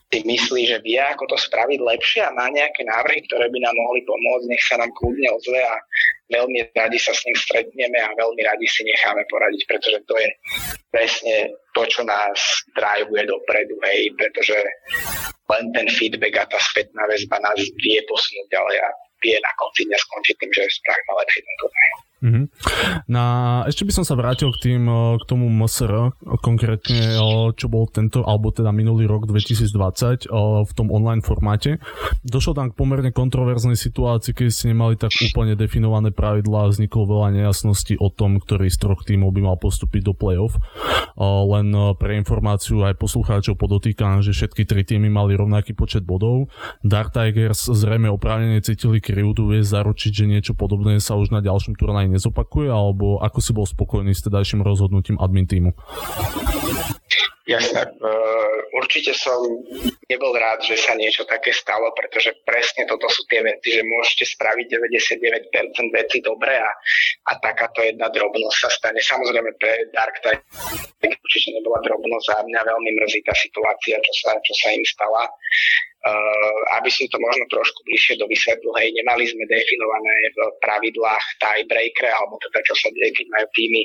si 0.06 0.22
myslí, 0.22 0.62
že 0.70 0.78
vie, 0.86 1.02
ako 1.02 1.34
to 1.34 1.36
spraviť 1.38 1.82
lepšie 1.82 2.20
a 2.22 2.30
má 2.30 2.46
nejaké 2.54 2.86
návrhy, 2.86 3.26
ktoré 3.26 3.50
by 3.50 3.58
nám 3.58 3.74
mohli 3.74 4.06
pomôcť, 4.06 4.46
nech 4.46 4.62
sa 4.62 4.78
nám 4.78 4.90
kľudne 4.94 5.28
ozve 5.34 5.58
a 5.58 5.74
veľmi 6.30 6.58
radi 6.78 6.98
sa 6.98 7.10
s 7.10 7.26
ním 7.26 7.34
stretneme 7.34 7.98
a 7.98 8.14
veľmi 8.14 8.42
radi 8.46 8.66
si 8.70 8.86
necháme 8.86 9.26
poradiť, 9.26 9.62
pretože 9.66 9.98
to 10.06 10.14
je 10.14 10.28
presne 10.94 11.36
to, 11.74 11.82
čo 11.90 12.06
nás 12.06 12.38
drivuje 12.78 13.26
dopredu, 13.26 13.74
hej, 13.82 14.14
pretože 14.14 14.56
len 15.50 15.64
ten 15.74 15.86
feedback 15.90 16.34
a 16.38 16.44
tá 16.54 16.58
spätná 16.62 17.02
väzba 17.10 17.42
nás 17.42 17.58
vie 17.58 17.98
posunúť 18.06 18.46
ďalej 18.54 18.76
a 18.82 18.88
vie 19.26 19.36
na 19.42 19.52
konci 19.58 19.90
dňa 19.90 19.98
skončiť 19.98 20.34
tým, 20.38 20.52
že 20.54 20.62
spravíme 20.70 21.12
lepšie 21.18 21.40
ten 21.42 21.56
turnaj. 21.58 21.90
Mm-hmm. 22.16 22.44
Na, 23.12 23.24
ešte 23.68 23.84
by 23.84 23.92
som 23.92 24.04
sa 24.08 24.16
vrátil 24.16 24.48
k 24.56 24.72
tým, 24.72 24.88
k 25.20 25.24
tomu 25.28 25.52
MSR, 25.52 26.16
konkrétne, 26.40 27.20
čo 27.54 27.66
bol 27.68 27.84
tento, 27.92 28.24
alebo 28.24 28.48
teda 28.48 28.72
minulý 28.72 29.04
rok 29.04 29.28
2020 29.28 30.32
v 30.64 30.72
tom 30.72 30.88
online 30.88 31.20
formáte. 31.20 31.76
Došlo 32.24 32.56
tam 32.56 32.72
k 32.72 32.78
pomerne 32.78 33.12
kontroverznej 33.12 33.76
situácii, 33.76 34.32
keď 34.32 34.46
ste 34.48 34.72
nemali 34.72 34.96
tak 34.96 35.12
úplne 35.20 35.60
definované 35.60 36.08
pravidlá, 36.08 36.72
vzniklo 36.72 37.04
veľa 37.04 37.28
nejasností 37.36 38.00
o 38.00 38.08
tom, 38.08 38.40
ktorý 38.40 38.72
z 38.72 38.78
troch 38.80 39.04
tímov 39.04 39.36
by 39.36 39.40
mal 39.52 39.56
postúpiť 39.60 40.08
do 40.08 40.16
play-off. 40.16 40.56
Len 41.20 41.68
pre 42.00 42.16
informáciu 42.16 42.80
aj 42.84 42.96
poslucháčov 42.96 43.60
podotýkam, 43.60 44.24
že 44.24 44.32
všetky 44.32 44.64
tri 44.64 44.88
týmy 44.88 45.12
mali 45.12 45.36
rovnaký 45.36 45.76
počet 45.76 46.04
bodov. 46.04 46.48
Dark 46.80 47.12
Tigers 47.12 47.68
zrejme 47.68 48.08
oprávnene 48.08 48.64
cítili 48.64 49.04
krivdu, 49.04 49.52
vie 49.52 49.60
zaručiť, 49.60 50.12
že 50.12 50.24
niečo 50.24 50.52
podobné 50.56 50.96
sa 51.00 51.16
už 51.16 51.32
na 51.32 51.44
ďalšom 51.44 51.76
turnaji 51.76 52.05
aj 52.06 52.14
nezopakuje, 52.14 52.70
alebo 52.70 53.18
ako 53.18 53.38
si 53.42 53.50
bol 53.50 53.66
spokojný 53.66 54.14
s 54.14 54.22
tedajším 54.22 54.62
rozhodnutím 54.62 55.18
admin 55.18 55.50
týmu? 55.50 55.74
Jasné. 57.46 57.94
Určite 58.74 59.14
som 59.14 59.38
nebol 60.10 60.34
rád, 60.34 60.66
že 60.66 60.74
sa 60.74 60.98
niečo 60.98 61.22
také 61.30 61.54
stalo, 61.54 61.94
pretože 61.94 62.34
presne 62.42 62.90
toto 62.90 63.06
sú 63.06 63.22
tie 63.30 63.38
veci, 63.38 63.70
že 63.70 63.86
môžete 63.86 64.34
spraviť 64.34 64.66
99% 65.54 65.94
veci 65.94 66.18
dobre 66.26 66.58
a, 66.58 66.70
a 67.30 67.32
takáto 67.38 67.86
jedna 67.86 68.10
drobnosť 68.10 68.56
sa 68.58 68.70
stane. 68.70 68.98
Samozrejme 68.98 69.54
pre 69.62 69.86
Dark 69.94 70.18
Tide 70.26 70.42
určite 71.26 71.54
nebola 71.54 71.78
drobnosť 71.86 72.26
a 72.34 72.46
mňa 72.46 72.60
veľmi 72.66 72.90
mrzí 72.98 73.20
tá 73.22 73.34
situácia, 73.38 73.98
čo 73.98 74.12
sa, 74.26 74.30
čo 74.42 74.54
sa 74.58 74.68
im 74.74 74.84
stala. 74.86 75.22
Uh, 76.06 76.60
aby 76.78 76.86
som 76.86 77.02
to 77.10 77.18
možno 77.18 77.42
trošku 77.50 77.82
bližšie 77.82 78.14
dovysvetlil, 78.22 78.70
hej, 78.78 78.94
nemali 78.94 79.26
sme 79.26 79.42
definované 79.50 80.14
v 80.38 80.54
pravidlách 80.62 81.24
tiebreaker, 81.42 82.06
alebo 82.14 82.38
teda 82.46 82.62
čo 82.62 82.78
sa 82.78 82.94
deje, 82.94 83.10
keď 83.10 83.26
majú 83.34 83.46
týmy 83.58 83.82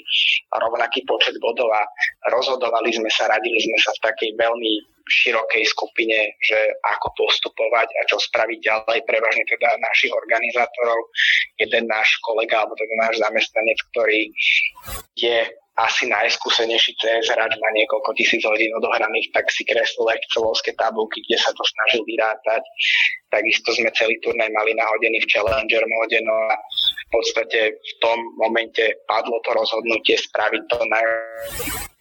rovnaký 0.54 1.02
počet 1.10 1.34
bodov 1.42 1.74
a 1.74 1.82
rozhodovali 2.30 2.94
sme 2.94 3.10
sa, 3.10 3.26
radili 3.52 3.68
sme 3.68 3.78
sa 3.84 3.92
v 3.92 4.04
takej 4.08 4.32
veľmi 4.40 4.74
širokej 5.12 5.64
skupine, 5.68 6.32
že 6.40 6.56
ako 6.88 7.12
postupovať 7.20 7.90
a 8.00 8.02
čo 8.08 8.16
spraviť 8.16 8.60
ďalej, 8.64 9.04
prevažne 9.04 9.44
teda 9.44 9.76
našich 9.84 10.14
organizátorov. 10.16 11.12
Jeden 11.60 11.92
náš 11.92 12.16
kolega, 12.24 12.64
alebo 12.64 12.80
teda 12.80 12.96
náš 12.96 13.20
zamestnanec, 13.20 13.80
ktorý 13.92 14.32
je 15.20 15.52
asi 15.80 16.08
najskúsenejší 16.08 16.96
CS 17.00 17.32
hráč 17.32 17.56
má 17.60 17.70
niekoľko 17.76 18.14
tisíc 18.16 18.44
hodín 18.44 18.72
odohraných, 18.76 19.32
tak 19.36 19.48
si 19.52 19.68
kreslil 19.68 20.08
excelovské 20.16 20.76
tabulky, 20.80 21.24
kde 21.28 21.40
sa 21.42 21.52
to 21.56 21.64
snažil 21.64 22.04
vyrátať. 22.08 22.64
Takisto 23.32 23.76
sme 23.76 23.90
celý 23.96 24.16
turnaj 24.24 24.52
mali 24.52 24.76
nahodený 24.78 25.20
v 25.24 25.30
Challenger 25.32 25.84
móde, 25.88 26.20
no 26.24 26.36
a 26.52 26.56
v 26.56 27.08
podstate 27.12 27.76
v 27.76 27.94
tom 28.00 28.20
momente 28.40 28.96
padlo 29.08 29.40
to 29.44 29.52
rozhodnutie 29.52 30.16
spraviť 30.16 30.62
to 30.72 30.78
na 30.88 31.00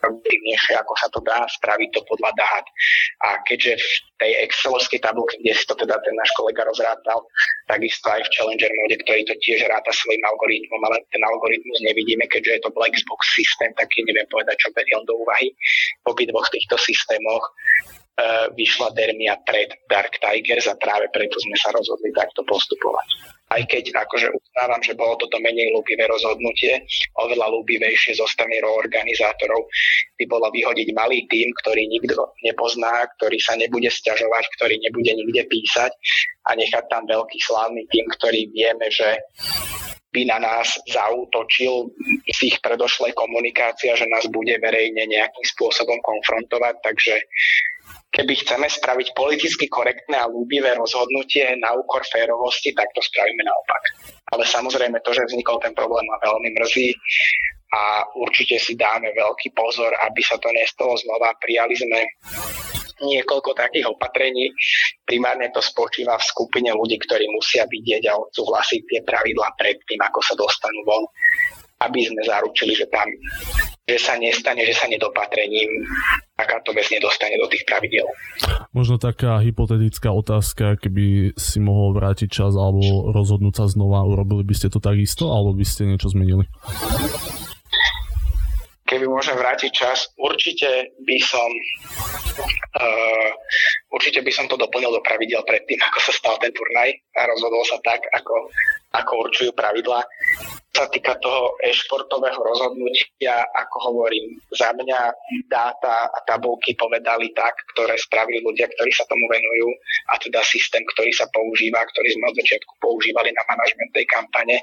efektívnejšie, 0.00 0.74
ako 0.80 0.92
sa 0.96 1.08
to 1.12 1.20
dá, 1.20 1.44
spraviť 1.60 1.88
to 1.92 2.00
podľa 2.08 2.32
dát. 2.40 2.64
A 3.28 3.28
keďže 3.44 3.76
v 3.76 3.88
tej 4.20 4.32
Excelovskej 4.48 5.00
tabulke, 5.04 5.36
kde 5.40 5.52
si 5.52 5.64
to 5.68 5.76
teda 5.76 5.96
ten 6.00 6.14
náš 6.16 6.32
kolega 6.36 6.64
rozrátal, 6.64 7.24
takisto 7.68 8.08
aj 8.08 8.24
v 8.24 8.32
Challenger 8.32 8.72
mode, 8.72 8.96
ktorý 9.04 9.20
to 9.28 9.34
tiež 9.44 9.64
ráta 9.68 9.92
svojim 9.92 10.20
algoritmom, 10.24 10.80
ale 10.88 11.04
ten 11.12 11.22
algoritmus 11.24 11.78
nevidíme, 11.84 12.24
keďže 12.32 12.52
je 12.56 12.60
to 12.64 12.70
black 12.72 12.96
systém, 13.36 13.70
tak 13.76 13.88
neviem 14.00 14.28
povedať, 14.32 14.56
čo 14.60 14.68
berie 14.72 14.96
on 14.96 15.04
do 15.04 15.16
úvahy. 15.20 15.52
V 16.04 16.16
obidvoch 16.16 16.48
týchto 16.48 16.80
systémoch 16.80 17.44
vyšla 18.52 18.92
Dermia 18.92 19.38
pred 19.44 19.72
Dark 19.88 20.20
Tigers 20.20 20.68
a 20.68 20.76
práve 20.76 21.08
preto 21.08 21.40
sme 21.40 21.56
sa 21.56 21.72
rozhodli 21.72 22.12
takto 22.12 22.44
postupovať. 22.44 23.08
Aj 23.50 23.62
keď 23.66 23.90
akože 24.06 24.30
uznávam, 24.30 24.78
že 24.78 24.94
bolo 24.94 25.18
toto 25.18 25.42
menej 25.42 25.74
ľúbivé 25.74 26.06
rozhodnutie, 26.06 26.86
oveľa 27.18 27.50
ľúbivejšie 27.50 28.14
zo 28.14 28.22
strany 28.30 28.62
organizátorov 28.62 29.66
by 30.14 30.24
bolo 30.30 30.46
vyhodiť 30.54 30.88
malý 30.94 31.26
tým, 31.26 31.50
ktorý 31.58 31.82
nikto 31.90 32.30
nepozná, 32.46 33.10
ktorý 33.18 33.42
sa 33.42 33.58
nebude 33.58 33.90
stiažovať, 33.90 34.44
ktorý 34.54 34.78
nebude 34.78 35.10
nikde 35.18 35.50
písať 35.50 35.90
a 36.46 36.54
nechať 36.54 36.84
tam 36.86 37.10
veľký 37.10 37.38
slávny 37.42 37.90
tým, 37.90 38.06
ktorý 38.14 38.54
vieme, 38.54 38.86
že 38.86 39.18
by 40.10 40.26
na 40.26 40.38
nás 40.42 40.74
zautočil 40.90 41.90
z 42.26 42.38
ich 42.42 42.58
predošlej 42.62 43.14
komunikácia, 43.14 43.94
že 43.94 44.10
nás 44.10 44.26
bude 44.30 44.58
verejne 44.58 45.06
nejakým 45.06 45.46
spôsobom 45.54 45.98
konfrontovať, 46.02 46.74
takže 46.82 47.14
keby 48.10 48.32
chceme 48.42 48.66
spraviť 48.66 49.14
politicky 49.14 49.70
korektné 49.70 50.18
a 50.18 50.30
ľúbivé 50.30 50.74
rozhodnutie 50.74 51.46
na 51.62 51.74
úkor 51.78 52.02
férovosti, 52.06 52.74
tak 52.74 52.90
to 52.94 53.00
spravíme 53.02 53.42
naopak. 53.46 53.82
Ale 54.34 54.42
samozrejme 54.46 54.98
to, 55.02 55.14
že 55.14 55.26
vznikol 55.30 55.62
ten 55.62 55.74
problém 55.74 56.02
ma 56.10 56.18
veľmi 56.22 56.50
mrzí 56.58 56.88
a 57.70 58.02
určite 58.18 58.58
si 58.58 58.74
dáme 58.74 59.14
veľký 59.14 59.54
pozor, 59.54 59.94
aby 60.10 60.20
sa 60.26 60.34
to 60.42 60.50
nestalo 60.50 60.98
znova. 60.98 61.38
Prijali 61.38 61.74
sme 61.78 62.02
niekoľko 63.00 63.56
takých 63.56 63.86
opatrení. 63.88 64.50
Primárne 65.06 65.48
to 65.54 65.62
spočíva 65.62 66.18
v 66.18 66.28
skupine 66.28 66.74
ľudí, 66.74 66.98
ktorí 67.00 67.24
musia 67.30 67.64
vidieť 67.64 68.10
a 68.10 68.18
odsúhlasiť 68.18 68.80
tie 68.90 69.00
pravidlá 69.06 69.54
predtým, 69.56 70.02
ako 70.02 70.20
sa 70.20 70.34
dostanú 70.34 70.82
von 70.84 71.06
aby 71.80 72.04
sme 72.04 72.20
zaručili, 72.28 72.76
že 72.76 72.86
tam 72.92 73.08
že 73.90 73.98
sa 73.98 74.14
nestane, 74.14 74.62
že 74.62 74.70
sa 74.70 74.86
nedopatrením 74.86 75.82
takáto 76.38 76.70
vec 76.70 76.86
nedostane 76.94 77.34
do 77.42 77.50
tých 77.50 77.66
pravidel. 77.66 78.06
Možno 78.70 79.02
taká 79.02 79.42
hypotetická 79.42 80.14
otázka, 80.14 80.78
keby 80.78 81.34
si 81.34 81.58
mohol 81.58 81.98
vrátiť 81.98 82.30
čas 82.30 82.54
alebo 82.54 83.10
rozhodnúť 83.10 83.54
sa 83.58 83.66
znova, 83.66 84.06
urobili 84.06 84.46
by 84.46 84.54
ste 84.54 84.70
to 84.70 84.78
takisto, 84.78 85.26
alebo 85.34 85.58
by 85.58 85.66
ste 85.66 85.90
niečo 85.90 86.14
zmenili? 86.14 86.46
Keby 88.86 89.06
môžem 89.06 89.38
vrátiť 89.38 89.70
čas, 89.70 90.10
určite 90.18 90.94
by 91.06 91.18
som 91.22 91.46
uh, 92.74 93.30
určite 93.94 94.22
by 94.22 94.32
som 94.34 94.50
to 94.50 94.58
doplnil 94.58 94.90
do 94.90 95.02
pravidel 95.02 95.42
predtým, 95.46 95.78
ako 95.78 95.98
sa 96.02 96.12
stal 96.14 96.34
ten 96.42 96.50
turnaj 96.50 96.90
a 97.18 97.20
rozhodol 97.30 97.62
sa 97.66 97.78
tak, 97.86 98.02
ako, 98.10 98.50
ako 98.90 99.12
určujú 99.26 99.50
pravidla 99.54 100.02
sa 100.70 100.86
týka 100.86 101.18
toho 101.18 101.58
e-športového 101.66 102.38
rozhodnutia, 102.40 103.42
ako 103.58 103.90
hovorím, 103.90 104.38
za 104.54 104.70
mňa 104.70 105.12
dáta 105.50 106.06
a 106.08 106.18
tabulky 106.24 106.78
povedali 106.78 107.34
tak, 107.34 107.52
ktoré 107.74 107.98
spravili 107.98 108.38
ľudia, 108.40 108.70
ktorí 108.70 108.90
sa 108.94 109.02
tomu 109.10 109.26
venujú 109.26 109.68
a 110.08 110.16
teda 110.22 110.38
systém, 110.46 110.86
ktorý 110.94 111.10
sa 111.10 111.26
používa, 111.34 111.82
ktorý 111.90 112.14
sme 112.14 112.30
od 112.30 112.38
začiatku 112.38 112.72
používali 112.78 113.34
na 113.34 113.42
manažment 113.50 113.90
tej 113.92 114.06
kampane. 114.06 114.56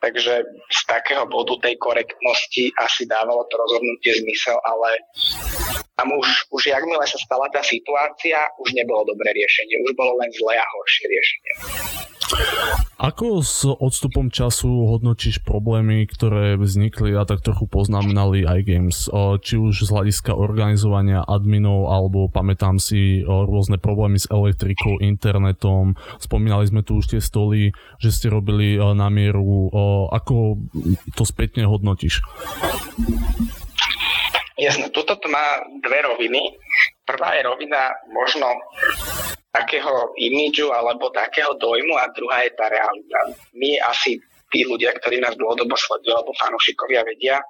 Takže 0.00 0.34
z 0.48 0.80
takého 0.86 1.26
bodu 1.26 1.58
tej 1.60 1.76
korektnosti 1.82 2.70
asi 2.80 3.04
dávalo 3.10 3.44
to 3.50 3.58
rozhodnutie 3.58 4.16
zmysel, 4.22 4.56
ale 4.64 4.96
tam 5.98 6.14
už, 6.16 6.48
už 6.56 6.72
jakmile 6.72 7.04
sa 7.04 7.20
stala 7.20 7.50
tá 7.52 7.60
situácia, 7.60 8.48
už 8.62 8.72
nebolo 8.72 9.04
dobré 9.04 9.34
riešenie, 9.36 9.82
už 9.84 9.92
bolo 9.92 10.16
len 10.24 10.32
zlé 10.32 10.56
a 10.56 10.64
horšie 10.64 11.04
riešenie. 11.04 11.52
Ako 13.00 13.40
s 13.40 13.64
odstupom 13.64 14.28
času 14.28 14.68
hodnotíš 14.68 15.40
problémy, 15.40 16.04
ktoré 16.04 16.60
vznikli 16.60 17.16
a 17.16 17.24
tak 17.24 17.40
trochu 17.40 17.64
poznamenali 17.64 18.44
iGames? 18.44 19.08
Či 19.40 19.56
už 19.56 19.88
z 19.88 19.90
hľadiska 19.90 20.36
organizovania 20.36 21.24
adminov, 21.24 21.88
alebo 21.88 22.28
pamätám 22.28 22.76
si 22.76 23.24
rôzne 23.24 23.80
problémy 23.80 24.20
s 24.20 24.28
elektrikou, 24.28 25.00
internetom. 25.00 25.96
Spomínali 26.20 26.68
sme 26.68 26.84
tu 26.84 27.00
už 27.00 27.16
tie 27.16 27.24
stoly, 27.24 27.72
že 28.04 28.12
ste 28.12 28.28
robili 28.28 28.76
na 28.76 29.08
mieru. 29.08 29.72
Ako 30.12 30.60
to 31.16 31.24
spätne 31.24 31.64
hodnotíš? 31.64 32.20
Jasné, 34.60 34.92
toto 34.92 35.16
má 35.32 35.64
dve 35.80 36.04
roviny. 36.04 36.52
Prvá 37.08 37.32
je 37.32 37.48
rovina 37.48 37.96
možno 38.12 38.44
takého 39.50 40.14
imidžu 40.14 40.70
alebo 40.70 41.10
takého 41.10 41.54
dojmu 41.58 41.94
a 41.98 42.10
druhá 42.14 42.46
je 42.46 42.52
tá 42.54 42.70
realita. 42.70 43.18
My 43.54 43.78
asi 43.90 44.22
tí 44.50 44.66
ľudia, 44.66 44.94
ktorí 44.98 45.22
nás 45.22 45.34
dlhodobo 45.38 45.74
sledujú 45.74 46.14
alebo 46.14 46.34
fanúšikovia 46.38 47.02
vedia, 47.06 47.42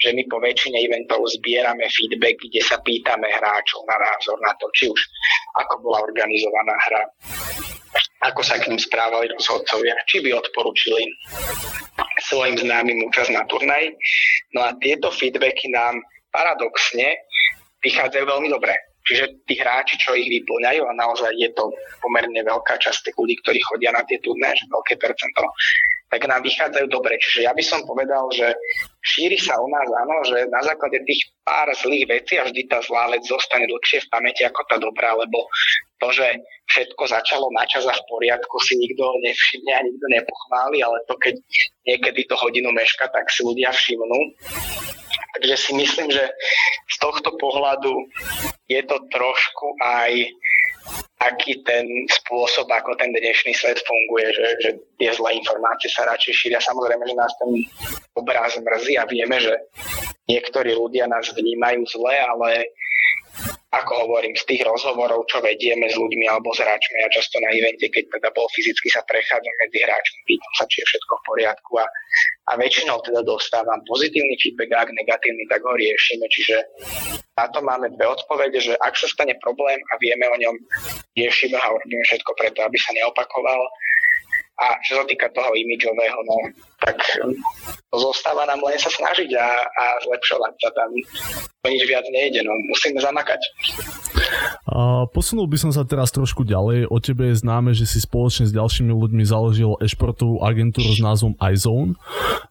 že 0.00 0.16
my 0.16 0.24
po 0.32 0.40
väčšine 0.40 0.80
eventov 0.80 1.28
zbierame 1.36 1.84
feedback, 1.92 2.40
kde 2.40 2.60
sa 2.64 2.80
pýtame 2.80 3.28
hráčov 3.28 3.84
na 3.84 3.96
názor 4.00 4.36
na 4.40 4.52
to, 4.56 4.68
či 4.72 4.88
už 4.88 5.00
ako 5.60 5.84
bola 5.84 6.00
organizovaná 6.08 6.72
hra, 6.88 7.04
ako 8.24 8.40
sa 8.40 8.56
k 8.56 8.72
ním 8.72 8.80
správali 8.80 9.28
rozhodcovia, 9.28 9.92
či 10.08 10.24
by 10.24 10.32
odporučili 10.40 11.04
svojim 12.24 12.56
známym 12.56 13.04
účasť 13.12 13.32
na 13.32 13.44
turnaji. 13.44 13.92
No 14.56 14.64
a 14.64 14.72
tieto 14.80 15.12
feedbacky 15.12 15.68
nám 15.68 16.00
paradoxne 16.32 17.20
vychádzajú 17.84 18.24
veľmi 18.24 18.48
dobre. 18.48 18.72
Čiže 19.06 19.24
tí 19.48 19.54
hráči, 19.56 19.96
čo 19.96 20.12
ich 20.12 20.28
vyplňajú, 20.28 20.82
a 20.84 20.92
naozaj 20.92 21.32
je 21.40 21.50
to 21.56 21.72
pomerne 22.04 22.36
veľká 22.36 22.76
časť 22.76 23.10
tých 23.10 23.16
ľudí, 23.16 23.34
ktorí 23.40 23.58
chodia 23.64 23.90
na 23.96 24.04
tie 24.04 24.20
že 24.20 24.64
veľké 24.68 24.94
percento, 25.00 25.42
tak 26.10 26.26
nám 26.26 26.42
vychádzajú 26.42 26.86
dobre. 26.90 27.14
Čiže 27.22 27.46
ja 27.46 27.54
by 27.54 27.62
som 27.62 27.86
povedal, 27.86 28.26
že 28.34 28.50
šíri 29.00 29.38
sa 29.38 29.54
u 29.62 29.70
nás, 29.70 29.86
áno, 29.86 30.14
že 30.26 30.42
na 30.50 30.58
základe 30.66 30.98
tých 31.06 31.22
pár 31.46 31.70
zlých 31.70 32.10
vecí 32.10 32.34
a 32.36 32.50
vždy 32.50 32.66
tá 32.66 32.82
zlá 32.82 33.06
vec 33.14 33.22
zostane 33.22 33.70
dlhšie 33.70 34.02
v 34.04 34.10
pamäti 34.10 34.42
ako 34.42 34.60
tá 34.66 34.76
dobrá, 34.82 35.14
lebo 35.14 35.46
to, 36.02 36.10
že 36.10 36.26
všetko 36.74 37.02
začalo 37.06 37.46
na 37.54 37.62
čas 37.70 37.86
a 37.86 37.94
v 37.94 38.02
poriadku, 38.10 38.58
si 38.58 38.74
nikto 38.74 39.06
nevšimne 39.22 39.72
a 39.74 39.86
nikto 39.86 40.06
nepochváli, 40.10 40.82
ale 40.82 40.98
to, 41.06 41.14
keď 41.14 41.34
niekedy 41.86 42.26
to 42.26 42.34
hodinu 42.34 42.74
meška, 42.74 43.06
tak 43.14 43.30
si 43.30 43.46
ľudia 43.46 43.70
všimnú. 43.70 44.20
Takže 45.38 45.56
si 45.56 45.72
myslím, 45.74 46.08
že 46.10 46.24
z 46.88 46.96
tohto 47.00 47.34
pohľadu 47.38 47.92
je 48.68 48.80
to 48.86 48.96
trošku 49.10 49.66
aj 49.82 50.12
aký 51.20 51.60
ten 51.68 51.84
spôsob, 52.08 52.64
ako 52.72 52.96
ten 52.96 53.12
dnešný 53.12 53.52
svet 53.52 53.76
funguje, 53.84 54.32
že, 54.32 54.46
že 54.64 54.70
tie 54.96 55.10
zlé 55.12 55.36
informácie 55.36 55.92
sa 55.92 56.08
radšej 56.08 56.32
šíria. 56.32 56.60
Samozrejme, 56.64 57.04
že 57.04 57.16
nás 57.20 57.32
ten 57.36 57.50
obráz 58.16 58.56
mrzí 58.56 58.96
a 58.96 59.04
vieme, 59.04 59.36
že 59.36 59.52
niektorí 60.24 60.72
ľudia 60.72 61.04
nás 61.04 61.28
vnímajú 61.28 61.84
zle, 61.92 62.14
ale 62.16 62.72
ako 63.70 63.92
hovorím, 64.02 64.34
z 64.34 64.44
tých 64.50 64.62
rozhovorov, 64.66 65.30
čo 65.30 65.38
vedieme 65.38 65.86
s 65.86 65.94
ľuďmi 65.94 66.26
alebo 66.26 66.50
s 66.50 66.58
hráčmi, 66.58 67.06
ja 67.06 67.10
často 67.14 67.38
na 67.38 67.54
evente, 67.54 67.86
keď 67.86 68.18
teda 68.18 68.28
bol 68.34 68.50
fyzicky 68.50 68.90
sa 68.90 68.98
prechádzam 69.06 69.54
medzi 69.62 69.78
hráčmi, 69.78 70.18
pýtam 70.26 70.52
sa, 70.58 70.66
či 70.66 70.82
je 70.82 70.86
všetko 70.90 71.12
v 71.14 71.26
poriadku 71.30 71.72
a, 71.78 71.86
a 72.50 72.58
väčšinou 72.58 72.98
teda 73.06 73.22
dostávam 73.22 73.78
pozitívny 73.86 74.34
feedback, 74.42 74.74
ak 74.74 74.90
negatívny, 74.90 75.46
tak 75.46 75.62
ho 75.62 75.74
riešime, 75.78 76.26
čiže 76.34 76.58
na 77.38 77.46
to 77.54 77.62
máme 77.62 77.86
dve 77.94 78.10
odpovede, 78.10 78.58
že 78.58 78.74
ak 78.82 78.98
sa 78.98 79.06
stane 79.06 79.38
problém 79.38 79.78
a 79.78 79.94
vieme 80.02 80.26
o 80.26 80.36
ňom, 80.36 80.56
riešime 81.14 81.54
a 81.54 81.70
urobíme 81.70 82.02
všetko 82.10 82.30
preto, 82.34 82.66
aby 82.66 82.76
sa 82.76 82.90
neopakoval 82.98 83.62
a 84.60 84.76
čo 84.84 85.00
sa 85.00 85.04
týka 85.08 85.32
toho 85.32 85.48
imidžového, 85.56 86.20
no 86.28 86.36
tak 86.84 87.00
zostáva 87.96 88.44
nám 88.44 88.60
len 88.60 88.76
sa 88.76 88.92
snažiť 88.92 89.30
a, 89.32 89.48
a 89.64 89.84
zlepšovať 90.04 90.52
sa 90.60 90.70
tam. 90.76 90.90
O 91.64 91.68
nič 91.72 91.88
viac 91.88 92.04
nejde, 92.12 92.44
no 92.44 92.52
musíme 92.68 93.00
zamakať. 93.00 93.40
Posunul 95.10 95.50
by 95.50 95.58
som 95.58 95.70
sa 95.74 95.82
teraz 95.82 96.14
trošku 96.14 96.46
ďalej. 96.46 96.86
O 96.86 96.98
tebe 97.02 97.32
je 97.32 97.40
známe, 97.42 97.74
že 97.74 97.88
si 97.88 97.98
spoločne 97.98 98.46
s 98.46 98.54
ďalšími 98.54 98.92
ľuďmi 98.92 99.22
založil 99.26 99.74
e-športovú 99.82 100.44
agentúru 100.44 100.90
s 100.94 101.00
názvom 101.02 101.34
iZone. 101.40 101.98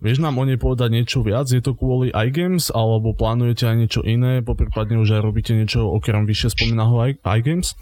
Vieš 0.04 0.20
nám 0.20 0.36
o 0.40 0.44
nej 0.44 0.60
povedať 0.60 0.90
niečo 0.92 1.24
viac? 1.24 1.48
Je 1.48 1.64
to 1.64 1.76
kvôli 1.76 2.12
iGames 2.12 2.72
alebo 2.76 3.16
plánujete 3.16 3.68
aj 3.68 3.76
niečo 3.80 4.02
iné? 4.04 4.44
Poprípadne 4.44 5.00
už 5.00 5.20
aj 5.20 5.22
robíte 5.24 5.52
niečo 5.56 5.88
okrem 5.88 6.28
vyššie 6.28 6.56
spomínaného 6.56 7.20
iGames? 7.24 7.76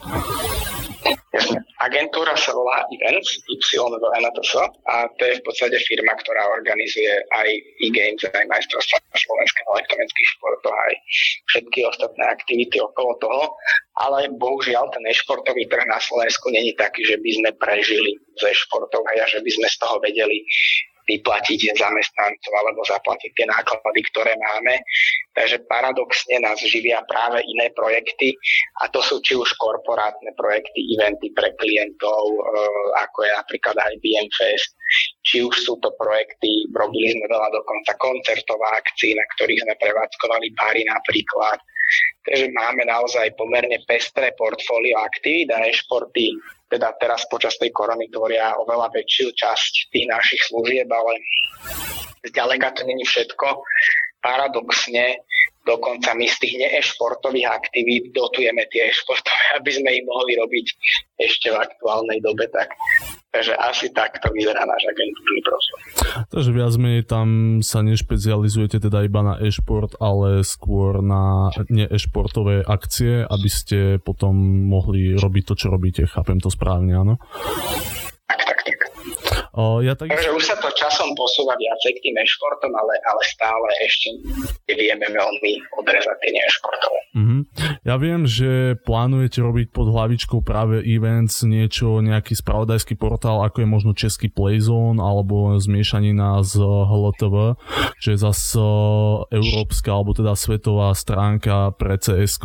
Agentúra 1.78 2.34
sa 2.34 2.58
volá 2.58 2.82
Events, 2.89 3.38
YVNTS, 3.45 4.52
a 4.89 5.06
to 5.17 5.23
je 5.30 5.38
v 5.38 5.45
podstate 5.45 5.78
firma, 5.86 6.17
ktorá 6.17 6.41
organizuje 6.58 7.21
aj 7.38 7.50
e-games, 7.86 8.26
aj 8.26 8.50
majstrovstvá 8.50 8.97
slovenského 9.13 9.69
elektronických 9.78 10.30
športov, 10.38 10.73
aj 10.73 10.93
všetky 11.54 11.80
ostatné 11.86 12.23
aktivity 12.26 12.82
okolo 12.82 13.13
toho. 13.21 13.43
Ale 14.02 14.30
bohužiaľ 14.41 14.89
ten 14.93 15.06
e-športový 15.06 15.69
trh 15.69 15.86
na 15.86 16.02
Slovensku 16.02 16.50
není 16.50 16.73
taký, 16.73 17.06
že 17.06 17.21
by 17.21 17.30
sme 17.30 17.50
prežili 17.62 18.17
ze 18.41 18.50
športov 18.58 19.06
a 19.06 19.26
že 19.30 19.41
by 19.41 19.52
sme 19.54 19.67
z 19.69 19.78
toho 19.78 20.02
vedeli 20.02 20.41
vyplatiť 21.08 21.80
zamestnancov 21.80 22.54
alebo 22.54 22.84
zaplatiť 22.84 23.32
tie 23.34 23.48
náklady, 23.48 24.02
ktoré 24.12 24.36
máme. 24.36 24.84
Takže 25.34 25.63
paradoxne 25.72 26.43
nás 26.43 26.60
živia 26.60 27.00
práve 27.08 27.39
iné 27.48 27.72
projekty 27.72 28.36
a 28.84 28.91
to 28.91 29.00
sú 29.00 29.24
či 29.24 29.39
už 29.39 29.56
korporátne 29.56 30.36
projekty, 30.36 30.98
eventy 31.00 31.32
pre 31.32 31.56
klientov, 31.56 32.22
e, 32.28 32.39
ako 33.08 33.17
je 33.24 33.32
napríklad 33.32 33.76
IBM 33.98 34.28
Fest, 34.36 34.76
či 35.24 35.43
už 35.43 35.56
sú 35.56 35.80
to 35.80 35.91
projekty, 35.96 36.67
robili 36.76 37.15
sme 37.15 37.26
veľa 37.32 37.50
dokonca 37.56 37.91
koncertov 38.00 38.60
a 38.60 38.80
akcií, 38.80 39.15
na 39.15 39.26
ktorých 39.36 39.63
sme 39.63 39.76
prevádzkovali 39.80 40.48
bary 40.60 40.84
napríklad. 40.88 41.60
Takže 42.28 42.52
máme 42.52 42.84
naozaj 42.84 43.36
pomerne 43.39 43.80
pestré 43.88 44.36
portfólio 44.36 45.00
aktivít 45.00 45.52
a 45.56 45.63
e-športy 45.63 46.36
teda 46.67 46.91
teraz 47.00 47.23
počas 47.32 47.56
tej 47.56 47.71
korony 47.71 48.12
tvoria 48.12 48.52
oveľa 48.60 48.91
väčšiu 48.91 49.32
časť 49.32 49.73
tých 49.95 50.06
našich 50.12 50.41
služieb, 50.52 50.88
ale 50.91 51.15
zďaleka 52.28 52.76
to 52.76 52.84
není 52.84 53.08
všetko. 53.08 53.63
Paradoxne 54.19 55.23
dokonca 55.63 56.12
my 56.15 56.28
z 56.28 56.38
tých 56.43 56.56
neešportových 56.63 57.47
aktivít 57.47 58.12
dotujeme 58.12 58.67
tie 58.71 58.91
športové, 58.91 59.43
aby 59.60 59.69
sme 59.71 59.89
ich 59.95 60.04
mohli 60.04 60.36
robiť 60.36 60.67
ešte 61.23 61.52
v 61.52 61.60
aktuálnej 61.60 62.19
dobe. 62.19 62.47
Tak 62.52 62.71
Takže 63.27 63.53
asi 63.59 63.91
takto 63.91 64.31
vyzerá 64.31 64.63
náš 64.63 64.87
agentúrny 64.87 65.41
profil. 65.43 65.75
Takže 66.31 66.49
viac 66.55 66.73
menej 66.79 67.03
tam 67.05 67.59
sa 67.59 67.83
nešpecializujete 67.83 68.79
teda 68.79 69.03
iba 69.03 69.21
na 69.21 69.35
e-šport, 69.43 69.99
ale 69.99 70.47
skôr 70.47 71.03
na 71.03 71.51
ne-e-športové 71.67 72.63
akcie, 72.63 73.27
aby 73.27 73.49
ste 73.51 73.79
potom 73.99 74.33
mohli 74.71 75.13
robiť 75.19 75.43
to, 75.43 75.53
čo 75.59 75.67
robíte. 75.67 76.07
Chápem 76.07 76.39
to 76.39 76.47
správne, 76.47 76.95
áno? 76.95 77.15
O, 79.58 79.82
ja 79.82 79.98
tak... 79.98 80.13
Takže 80.13 80.30
už 80.38 80.43
sa 80.46 80.56
to 80.62 80.70
časom 80.78 81.17
posúva 81.17 81.58
viacej 81.58 81.98
k 81.98 82.04
tým 82.06 82.15
e-športom, 82.22 82.70
ale, 82.78 82.93
ale 83.10 83.22
stále 83.26 83.67
ešte 83.82 84.13
nevieme 84.70 85.10
veľmi 85.10 85.52
odrezať 85.82 86.17
tie 86.22 86.38
e-športové. 86.38 87.02
Mm-hmm. 87.17 87.41
Ja 87.82 87.96
viem, 87.98 88.30
že 88.30 88.78
plánujete 88.86 89.41
robiť 89.41 89.74
pod 89.74 89.89
hlavičkou 89.89 90.46
práve 90.46 90.86
events 90.86 91.41
niečo, 91.41 92.06
nejaký 92.06 92.38
spravodajský 92.38 92.93
portál, 93.00 93.41
ako 93.41 93.65
je 93.65 93.67
možno 93.67 93.91
český 93.98 94.30
Playzone 94.30 95.02
alebo 95.02 95.58
zmiešanina 95.58 96.46
z 96.46 96.62
HLTV, 96.62 97.58
čo 97.98 98.08
je 98.13 98.17
zase 98.22 98.62
európska 99.34 99.89
alebo 99.89 100.13
teda 100.13 100.38
svetová 100.38 100.93
stránka 100.93 101.74
pre 101.74 101.98
cs 101.98 102.38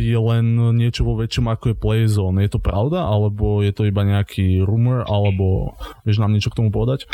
Je 0.00 0.18
len 0.18 0.44
niečo 0.78 1.02
vo 1.04 1.20
väčšom 1.20 1.52
ako 1.52 1.64
je 1.74 1.76
Playzone. 1.76 2.40
Je 2.46 2.50
to 2.56 2.60
pravda? 2.62 3.04
Alebo 3.04 3.60
je 3.60 3.74
to 3.76 3.84
iba 3.84 4.00
nejaký 4.06 4.64
rumor? 4.64 5.04
Alebo 5.04 5.33
alebo 5.34 5.74
vieš 6.06 6.22
nám 6.22 6.30
niečo 6.30 6.54
k 6.54 6.62
tomu 6.62 6.70
povedať? 6.70 7.10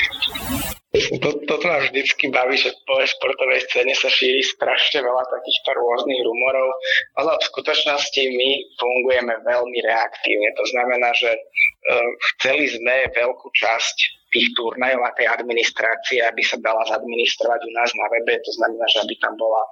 To, 0.92 1.30
toto 1.46 1.64
nás 1.70 1.88
vždycky 1.88 2.28
baví, 2.28 2.58
že 2.58 2.74
po 2.84 3.00
športovej 3.00 3.64
scéne 3.70 3.94
sa 3.96 4.10
šíri 4.10 4.44
strašne 4.44 5.00
veľa 5.00 5.24
takýchto 5.32 5.70
rôznych 5.72 6.20
rumorov, 6.20 6.68
ale 7.16 7.30
v 7.40 7.46
skutočnosti 7.48 8.22
my 8.28 8.50
fungujeme 8.76 9.34
veľmi 9.46 9.78
reaktívne. 9.86 10.50
To 10.58 10.64
znamená, 10.68 11.14
že 11.16 11.30
uh, 11.30 12.10
chceli 12.36 12.68
sme 12.68 13.08
veľkú 13.16 13.48
časť 13.54 14.19
tých 14.30 14.48
turnajov 14.54 15.02
a 15.02 15.14
tej 15.18 15.26
administrácie, 15.26 16.22
aby 16.22 16.42
sa 16.42 16.56
dala 16.62 16.82
zadministrovať 16.86 17.60
u 17.66 17.70
nás 17.74 17.90
na 17.98 18.06
webe. 18.14 18.38
To 18.38 18.52
znamená, 18.56 18.86
že 18.86 19.02
aby 19.02 19.14
tam 19.18 19.34
bola 19.34 19.62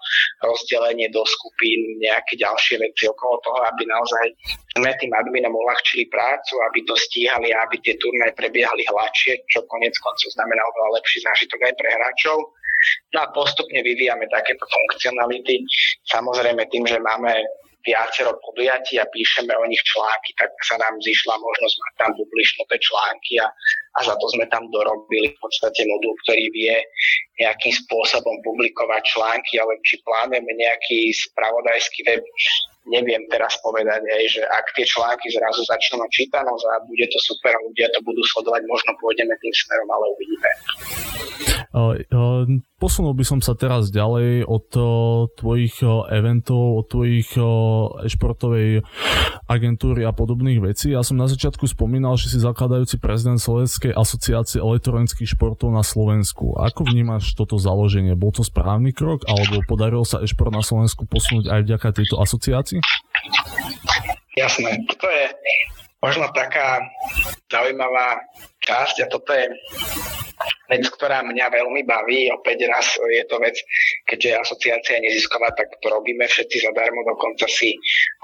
rozdelenie 0.43 1.09
do 1.15 1.23
skupín, 1.27 1.99
nejaké 2.03 2.39
ďalšie 2.39 2.83
veci 2.83 3.07
okolo 3.07 3.39
toho, 3.43 3.59
aby 3.71 3.83
naozaj 3.87 4.27
sme 4.79 4.91
tým 4.99 5.13
adminom 5.15 5.55
uľahčili 5.55 6.11
prácu, 6.11 6.59
aby 6.71 6.83
to 6.87 6.95
stíhali 6.99 7.51
a 7.55 7.67
aby 7.67 7.79
tie 7.83 7.95
turnaje 7.99 8.35
prebiehali 8.35 8.83
hladšie, 8.87 9.47
čo 9.51 9.63
konec 9.67 9.95
koncov 9.99 10.29
znamená 10.35 10.63
oveľa 10.75 11.03
lepší 11.03 11.23
zážitok 11.23 11.59
aj 11.63 11.75
pre 11.79 11.89
hráčov. 11.95 12.39
No 13.15 13.19
a 13.27 13.31
postupne 13.35 13.83
vyvíjame 13.83 14.31
takéto 14.31 14.63
funkcionality. 14.63 15.67
Samozrejme 16.07 16.63
tým, 16.71 16.87
že 16.87 17.03
máme 17.03 17.35
viacero 17.87 18.35
podujatí 18.43 18.99
a 18.99 19.07
píšeme 19.11 19.55
o 19.55 19.65
nich 19.71 19.81
články, 19.87 20.35
tak 20.35 20.51
sa 20.67 20.77
nám 20.83 20.99
zišla 20.99 21.35
možnosť 21.39 21.77
mať 21.79 21.93
tam 22.03 22.11
publišnuté 22.19 22.75
články 22.83 23.39
a, 23.39 23.47
a 23.97 23.99
za 24.03 24.15
to 24.19 24.27
sme 24.35 24.47
tam 24.51 24.67
dorobili 24.75 25.31
v 25.31 25.39
podstate 25.39 25.87
modul, 25.87 26.15
ktorý 26.27 26.45
vie 26.51 26.75
nejakým 27.39 27.75
spôsobom 27.87 28.43
publikovať 28.43 29.03
články, 29.15 29.63
ale 29.63 29.79
či 29.87 30.03
plánujeme 30.03 30.51
nejaký 30.59 31.15
spravodajský 31.15 32.01
web, 32.11 32.23
neviem 32.91 33.23
teraz 33.31 33.55
povedať, 33.63 34.03
hej, 34.11 34.39
že 34.39 34.43
ak 34.49 34.67
tie 34.75 34.87
články 34.89 35.31
zrazu 35.31 35.63
začnú 35.69 36.03
mať 36.03 36.11
čítanosť 36.13 36.65
a 36.67 36.75
bude 36.83 37.07
to 37.09 37.19
super 37.23 37.55
ľudia 37.63 37.87
to 37.95 38.01
budú 38.03 38.23
sledovať, 38.27 38.67
možno 38.67 38.91
pôjdeme 38.99 39.35
tým 39.39 39.55
smerom, 39.55 39.89
ale 39.93 40.05
uvidíme. 40.19 40.51
Posunul 42.79 43.11
by 43.19 43.27
som 43.27 43.43
sa 43.43 43.59
teraz 43.59 43.91
ďalej 43.91 44.47
od 44.47 44.71
tvojich 45.35 45.83
eventov, 46.15 46.79
od 46.79 46.87
tvojich 46.87 47.27
športovej 48.07 48.87
agentúry 49.51 50.07
a 50.07 50.15
podobných 50.15 50.63
vecí. 50.63 50.95
Ja 50.95 51.03
som 51.03 51.19
na 51.19 51.27
začiatku 51.27 51.67
spomínal, 51.67 52.15
že 52.15 52.31
si 52.31 52.39
zakladajúci 52.39 53.03
prezident 53.03 53.43
Slovenskej 53.43 53.99
asociácie 53.99 54.63
elektronických 54.63 55.27
športov 55.27 55.75
na 55.75 55.83
Slovensku. 55.83 56.55
Ako 56.55 56.87
vnímaš 56.87 57.35
toto 57.35 57.59
založenie? 57.59 58.15
Bol 58.15 58.31
to 58.31 58.47
správny 58.47 58.95
krok, 58.95 59.27
alebo 59.27 59.59
podarilo 59.67 60.07
sa 60.07 60.23
e-šport 60.23 60.55
na 60.55 60.63
Slovensku 60.63 61.03
posunúť 61.03 61.51
aj 61.51 61.61
vďaka 61.67 61.89
tejto 61.99 62.23
asociácii? 62.23 62.79
Jasné, 64.39 64.87
toto 64.87 65.11
je 65.11 65.25
možno 65.99 66.31
taká 66.31 66.83
zaujímavá 67.51 68.23
časť 68.63 68.97
a 69.03 69.11
toto 69.11 69.33
je 69.35 69.51
vec, 70.69 70.85
ktorá 70.93 71.25
mňa 71.25 71.49
veľmi 71.49 71.83
baví. 71.89 72.29
Opäť 72.31 72.69
raz 72.69 72.87
je 73.01 73.25
to 73.27 73.41
vec, 73.41 73.57
keďže 74.05 74.39
asociácia 74.45 75.01
je 75.01 75.11
nezisková, 75.11 75.49
tak 75.57 75.73
to 75.81 75.89
robíme 75.89 76.23
všetci 76.29 76.69
zadarmo. 76.69 77.01
Dokonca 77.09 77.49
si 77.49 77.73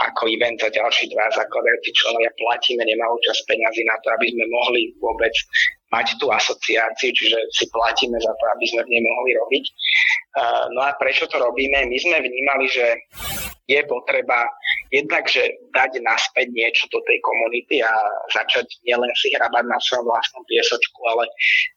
ako 0.05 0.29
event 0.29 0.61
za 0.61 0.69
ďalší 0.69 1.09
dva 1.11 1.27
zakladajúci 1.33 1.91
členovia 1.97 2.31
platíme 2.37 2.85
nemalú 2.85 3.17
časť 3.25 3.41
peňazí 3.49 3.83
na 3.89 3.97
to, 4.05 4.13
aby 4.13 4.27
sme 4.31 4.45
mohli 4.53 4.83
vôbec 5.01 5.33
mať 5.91 6.07
tú 6.21 6.29
asociáciu, 6.31 7.11
čiže 7.17 7.39
si 7.55 7.65
platíme 7.73 8.19
za 8.21 8.33
to, 8.37 8.45
aby 8.55 8.65
sme 8.71 8.83
v 8.87 8.93
nej 8.93 9.03
mohli 9.03 9.31
robiť. 9.41 9.65
No 10.77 10.85
a 10.85 10.91
prečo 11.01 11.25
to 11.31 11.41
robíme? 11.41 11.87
My 11.87 11.99
sme 11.99 12.19
vnímali, 12.23 12.67
že 12.69 12.87
je 13.65 13.81
potreba 13.89 14.45
jednak, 14.95 15.27
že 15.27 15.43
dať 15.75 15.99
naspäť 16.07 16.55
niečo 16.55 16.87
do 16.95 17.03
tej 17.03 17.19
komunity 17.27 17.83
a 17.83 17.91
začať 18.31 18.71
nielen 18.87 19.11
si 19.19 19.35
hrabať 19.35 19.67
na 19.67 19.79
svojom 19.83 20.07
vlastnom 20.07 20.47
piesočku, 20.47 21.01
ale 21.11 21.27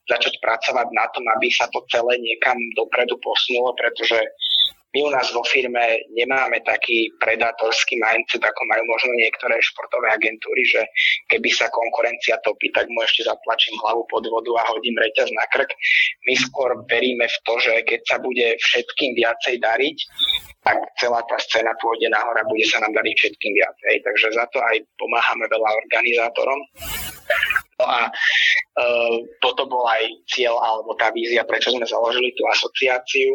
začať 0.05 0.37
pracovať 0.45 0.87
na 0.93 1.09
tom, 1.17 1.25
aby 1.33 1.49
sa 1.49 1.65
to 1.73 1.81
celé 1.89 2.21
niekam 2.21 2.55
dopredu 2.77 3.17
posunulo, 3.25 3.73
pretože 3.73 4.21
my 4.95 4.99
u 5.03 5.09
nás 5.11 5.27
vo 5.35 5.43
firme 5.43 5.99
nemáme 6.15 6.63
taký 6.63 7.11
predatorský 7.19 7.99
mindset, 7.99 8.39
ako 8.39 8.61
majú 8.71 8.83
možno 8.87 9.11
niektoré 9.19 9.59
športové 9.59 10.15
agentúry, 10.15 10.63
že 10.63 10.81
keby 11.27 11.51
sa 11.51 11.67
konkurencia 11.67 12.39
topí, 12.41 12.71
tak 12.71 12.87
mu 12.87 13.03
ešte 13.03 13.27
zatlačím 13.27 13.75
hlavu 13.83 14.07
pod 14.07 14.23
vodu 14.31 14.51
a 14.63 14.67
hodím 14.71 14.95
reťaz 14.95 15.27
na 15.35 15.43
krk. 15.51 15.69
My 16.23 16.33
skôr 16.39 16.71
veríme 16.87 17.27
v 17.27 17.37
to, 17.43 17.53
že 17.59 17.73
keď 17.83 18.01
sa 18.07 18.17
bude 18.23 18.47
všetkým 18.63 19.11
viacej 19.19 19.55
dariť, 19.59 19.97
tak 20.63 20.77
celá 20.99 21.19
tá 21.27 21.35
scéna 21.39 21.75
pôjde 21.83 22.07
nahor 22.07 22.35
a 22.39 22.47
bude 22.47 22.63
sa 22.67 22.79
nám 22.79 22.95
dariť 22.95 23.15
všetkým 23.15 23.53
viacej. 23.59 23.93
Takže 24.07 24.27
za 24.39 24.45
to 24.55 24.59
aj 24.63 24.83
pomáhame 24.95 25.45
veľa 25.51 25.69
organizátorom. 25.83 26.59
No 27.77 27.85
a 27.85 28.09
e, 28.09 28.11
toto 29.37 29.69
bol 29.69 29.85
aj 29.85 30.09
cieľ 30.25 30.57
alebo 30.57 30.97
tá 30.97 31.13
vízia, 31.13 31.45
prečo 31.45 31.69
sme 31.69 31.85
založili 31.85 32.33
tú 32.33 32.41
asociáciu. 32.49 33.29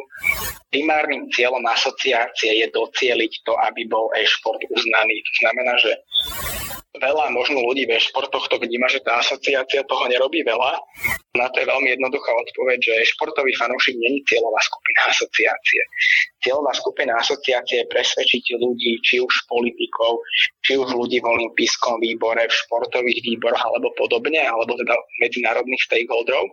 Primárnym 0.75 1.31
cieľom 1.31 1.63
asociácie 1.63 2.65
je 2.65 2.67
docieliť 2.75 3.33
to, 3.47 3.55
aby 3.71 3.87
bol 3.87 4.11
e-šport 4.19 4.59
uznaný. 4.67 5.15
To 5.23 5.33
znamená, 5.47 5.73
že 5.79 5.93
veľa 7.01 7.33
možno 7.33 7.65
ľudí 7.65 7.89
ve 7.89 7.97
športoch 7.97 8.53
to 8.53 8.61
vníma, 8.61 8.85
že 8.93 9.01
tá 9.01 9.17
asociácia 9.17 9.81
toho 9.89 10.05
nerobí 10.13 10.45
veľa. 10.45 10.77
Na 11.33 11.49
to 11.49 11.65
je 11.65 11.67
veľmi 11.67 11.89
jednoduchá 11.89 12.29
odpoveď, 12.29 12.79
že 12.85 13.09
športový 13.17 13.57
fanúšik 13.57 13.97
není 13.97 14.21
cieľová 14.29 14.61
skupina 14.61 15.09
asociácie. 15.09 15.81
Cieľová 16.45 16.73
skupina 16.77 17.17
asociácie 17.17 17.81
je 17.81 17.89
presvedčiť 17.89 18.45
ľudí, 18.61 19.01
či 19.01 19.25
už 19.25 19.33
politikov, 19.49 20.21
či 20.61 20.77
už 20.77 20.93
ľudí 20.93 21.25
v 21.25 21.31
olympijskom 21.33 21.97
výbore, 22.05 22.45
v 22.45 22.59
športových 22.69 23.25
výboroch 23.25 23.63
alebo 23.65 23.89
podobne, 23.97 24.45
alebo 24.45 24.77
teda 24.77 24.93
medzinárodných 25.25 25.89
stakeholderov, 25.89 26.45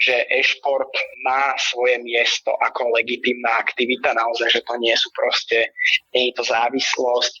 že 0.00 0.24
e-šport 0.32 0.90
má 1.20 1.52
svoje 1.60 2.00
miesto 2.00 2.56
ako 2.64 2.96
legitimná 2.96 3.60
aktivita, 3.60 4.16
naozaj, 4.16 4.48
že 4.48 4.64
to 4.64 4.74
nie 4.80 4.96
sú 4.96 5.12
proste, 5.12 5.68
nie 6.16 6.32
je 6.32 6.40
to 6.40 6.44
závislosť, 6.48 7.32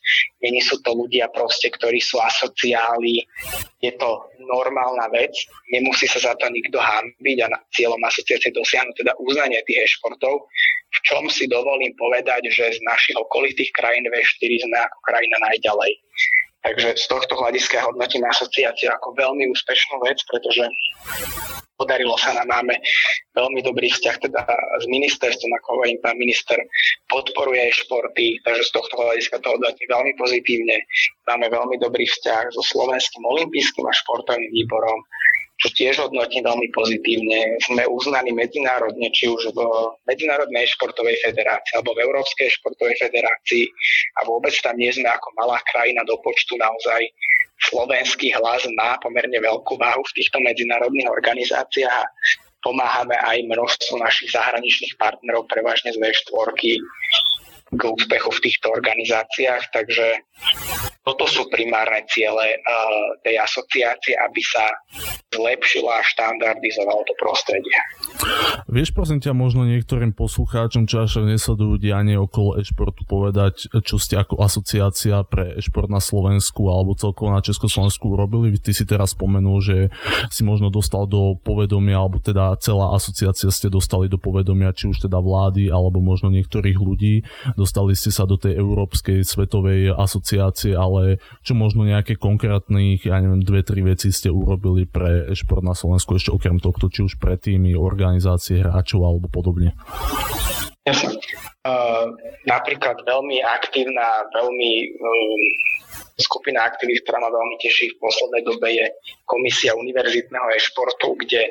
nie 0.44 0.60
sú 0.60 0.76
to 0.84 0.92
ľudia 0.92 1.32
proste, 1.32 1.72
ktorí 1.72 2.00
sú 2.04 2.20
asociáli, 2.20 3.24
je 3.80 3.92
to 3.96 4.28
normálna 4.44 5.08
vec, 5.08 5.32
nemusí 5.72 6.04
sa 6.04 6.20
za 6.20 6.32
to 6.36 6.52
nikto 6.52 6.76
hambiť 6.76 7.38
a 7.48 7.48
cieľom 7.72 8.00
asociácie 8.04 8.52
dosiahnuť 8.52 8.94
teda 9.00 9.12
uznanie 9.24 9.64
tých 9.64 9.88
e-športov, 9.88 10.44
v 10.90 10.98
čom 11.08 11.24
si 11.32 11.48
dovolím 11.48 11.96
povedať, 11.96 12.50
že 12.52 12.76
z 12.76 12.80
našich 12.84 13.16
okolitých 13.16 13.72
krajín 13.72 14.04
V4 14.10 14.50
sme 14.68 14.78
ako 14.84 14.98
krajina 15.08 15.36
najďalej. 15.48 15.92
Takže 16.60 16.92
z 17.00 17.06
tohto 17.08 17.40
hľadiska 17.40 17.80
hodnotím 17.88 18.20
asociáciu 18.28 18.92
ako 18.92 19.16
veľmi 19.16 19.48
úspešnú 19.48 19.96
vec, 20.04 20.20
pretože 20.28 20.68
podarilo 21.80 22.12
sa 22.20 22.36
nám, 22.36 22.52
máme 22.52 22.76
veľmi 23.32 23.64
dobrý 23.64 23.88
vzťah 23.88 24.16
teda 24.20 24.44
s 24.76 24.84
ministerstvom, 24.84 25.48
ako 25.56 25.80
hovorím, 25.80 25.96
pán 26.04 26.20
minister 26.20 26.60
podporuje 27.08 27.72
športy, 27.72 28.36
takže 28.44 28.68
z 28.68 28.72
tohto 28.76 28.94
hľadiska 29.00 29.40
to 29.40 29.56
hodnotí 29.56 29.88
veľmi 29.88 30.12
pozitívne. 30.20 30.76
Máme 31.24 31.48
veľmi 31.48 31.80
dobrý 31.80 32.04
vzťah 32.04 32.52
so 32.52 32.60
Slovenským 32.60 33.24
olympijským 33.24 33.88
a 33.88 33.96
športovým 33.96 34.52
výborom, 34.52 35.00
čo 35.60 35.68
tiež 35.76 36.00
hodnotím 36.00 36.40
veľmi 36.40 36.72
pozitívne. 36.72 37.60
Sme 37.60 37.84
uznaní 37.84 38.32
medzinárodne, 38.32 39.12
či 39.12 39.28
už 39.28 39.52
v 39.52 39.60
Medzinárodnej 40.08 40.64
športovej 40.72 41.20
federácii 41.20 41.76
alebo 41.76 41.92
v 41.92 42.08
Európskej 42.08 42.48
športovej 42.56 42.96
federácii. 42.96 43.68
A 44.16 44.24
vôbec 44.24 44.56
tam 44.64 44.80
nie 44.80 44.88
sme 44.88 45.12
ako 45.12 45.36
malá 45.36 45.60
krajina 45.68 46.00
do 46.08 46.16
počtu 46.24 46.56
naozaj. 46.56 47.04
Slovenský 47.60 48.32
hlas 48.32 48.64
má 48.72 48.96
pomerne 49.04 49.36
veľkú 49.36 49.76
váhu 49.76 50.00
v 50.00 50.16
týchto 50.16 50.40
medzinárodných 50.40 51.12
organizáciách 51.12 51.92
a 51.92 52.08
pomáhame 52.64 53.20
aj 53.20 53.44
množstvu 53.44 54.00
našich 54.00 54.32
zahraničných 54.32 54.96
partnerov, 54.96 55.44
prevažne 55.44 55.92
z 55.92 56.00
V4 56.00 56.56
k 57.70 57.82
úspechu 57.86 58.30
v 58.32 58.42
týchto 58.42 58.66
organizáciách, 58.72 59.70
takže 59.76 60.24
toto 61.00 61.24
sú 61.24 61.48
primárne 61.48 62.04
ciele 62.06 62.60
uh, 62.60 63.16
tej 63.24 63.40
asociácie, 63.40 64.12
aby 64.20 64.40
sa 64.44 64.68
zlepšilo 65.32 65.88
a 65.88 66.04
štandardizovalo 66.04 67.00
to 67.08 67.14
prostredie. 67.16 67.78
Vieš 68.68 68.92
prosím 68.92 69.22
ťa 69.22 69.32
možno 69.32 69.64
niektorým 69.64 70.12
poslucháčom, 70.12 70.84
čo 70.84 71.06
až 71.06 71.24
nesledujú 71.24 71.80
dianie 71.80 72.20
okolo 72.20 72.60
e-športu 72.60 73.08
povedať, 73.08 73.70
čo 73.80 73.96
ste 73.96 74.20
ako 74.20 74.44
asociácia 74.44 75.24
pre 75.24 75.56
e-šport 75.56 75.88
na 75.88 76.02
Slovensku 76.02 76.68
alebo 76.68 76.98
celkovo 76.98 77.32
na 77.32 77.40
Československu 77.40 78.12
urobili? 78.12 78.60
Ty 78.60 78.76
si 78.76 78.84
teraz 78.84 79.16
spomenul, 79.16 79.58
že 79.64 79.76
si 80.28 80.44
možno 80.44 80.68
dostal 80.68 81.08
do 81.08 81.38
povedomia, 81.40 81.96
alebo 81.96 82.20
teda 82.20 82.58
celá 82.60 82.92
asociácia 82.92 83.48
ste 83.48 83.72
dostali 83.72 84.10
do 84.10 84.20
povedomia, 84.20 84.76
či 84.76 84.90
už 84.90 85.08
teda 85.08 85.16
vlády 85.16 85.72
alebo 85.72 86.02
možno 86.04 86.28
niektorých 86.28 86.76
ľudí. 86.76 87.24
Dostali 87.56 87.96
ste 87.96 88.12
sa 88.12 88.28
do 88.28 88.36
tej 88.36 88.60
Európskej 88.60 89.24
svetovej 89.24 89.96
asociácie, 89.96 90.74
ale 90.90 91.22
čo 91.46 91.54
možno 91.54 91.86
nejaké 91.86 92.18
konkrétnych, 92.18 93.06
ja 93.06 93.22
neviem, 93.22 93.46
dve, 93.46 93.62
tri 93.62 93.86
veci 93.86 94.10
ste 94.10 94.28
urobili 94.32 94.84
pre 94.90 95.30
šport 95.38 95.62
na 95.62 95.78
Slovensku 95.78 96.18
ešte 96.18 96.34
okrem 96.34 96.58
tohto, 96.58 96.90
či 96.90 97.06
už 97.06 97.22
pre 97.22 97.38
týmy, 97.38 97.78
organizácie 97.78 98.60
hráčov 98.60 99.06
alebo 99.06 99.30
podobne? 99.30 99.78
Uh, 101.60 102.08
napríklad 102.48 103.04
veľmi 103.04 103.44
aktívna, 103.44 104.24
veľmi 104.32 104.72
um, 104.96 105.42
skupina 106.20 106.68
aktivít, 106.68 107.04
ktorá 107.04 107.20
ma 107.20 107.30
veľmi 107.32 107.56
teší 107.60 107.96
v 107.96 108.00
poslednej 108.00 108.42
dobe 108.44 108.68
je 108.72 108.86
Komisia 109.24 109.72
univerzitného 109.76 110.48
e-športu, 110.56 111.16
kde 111.20 111.48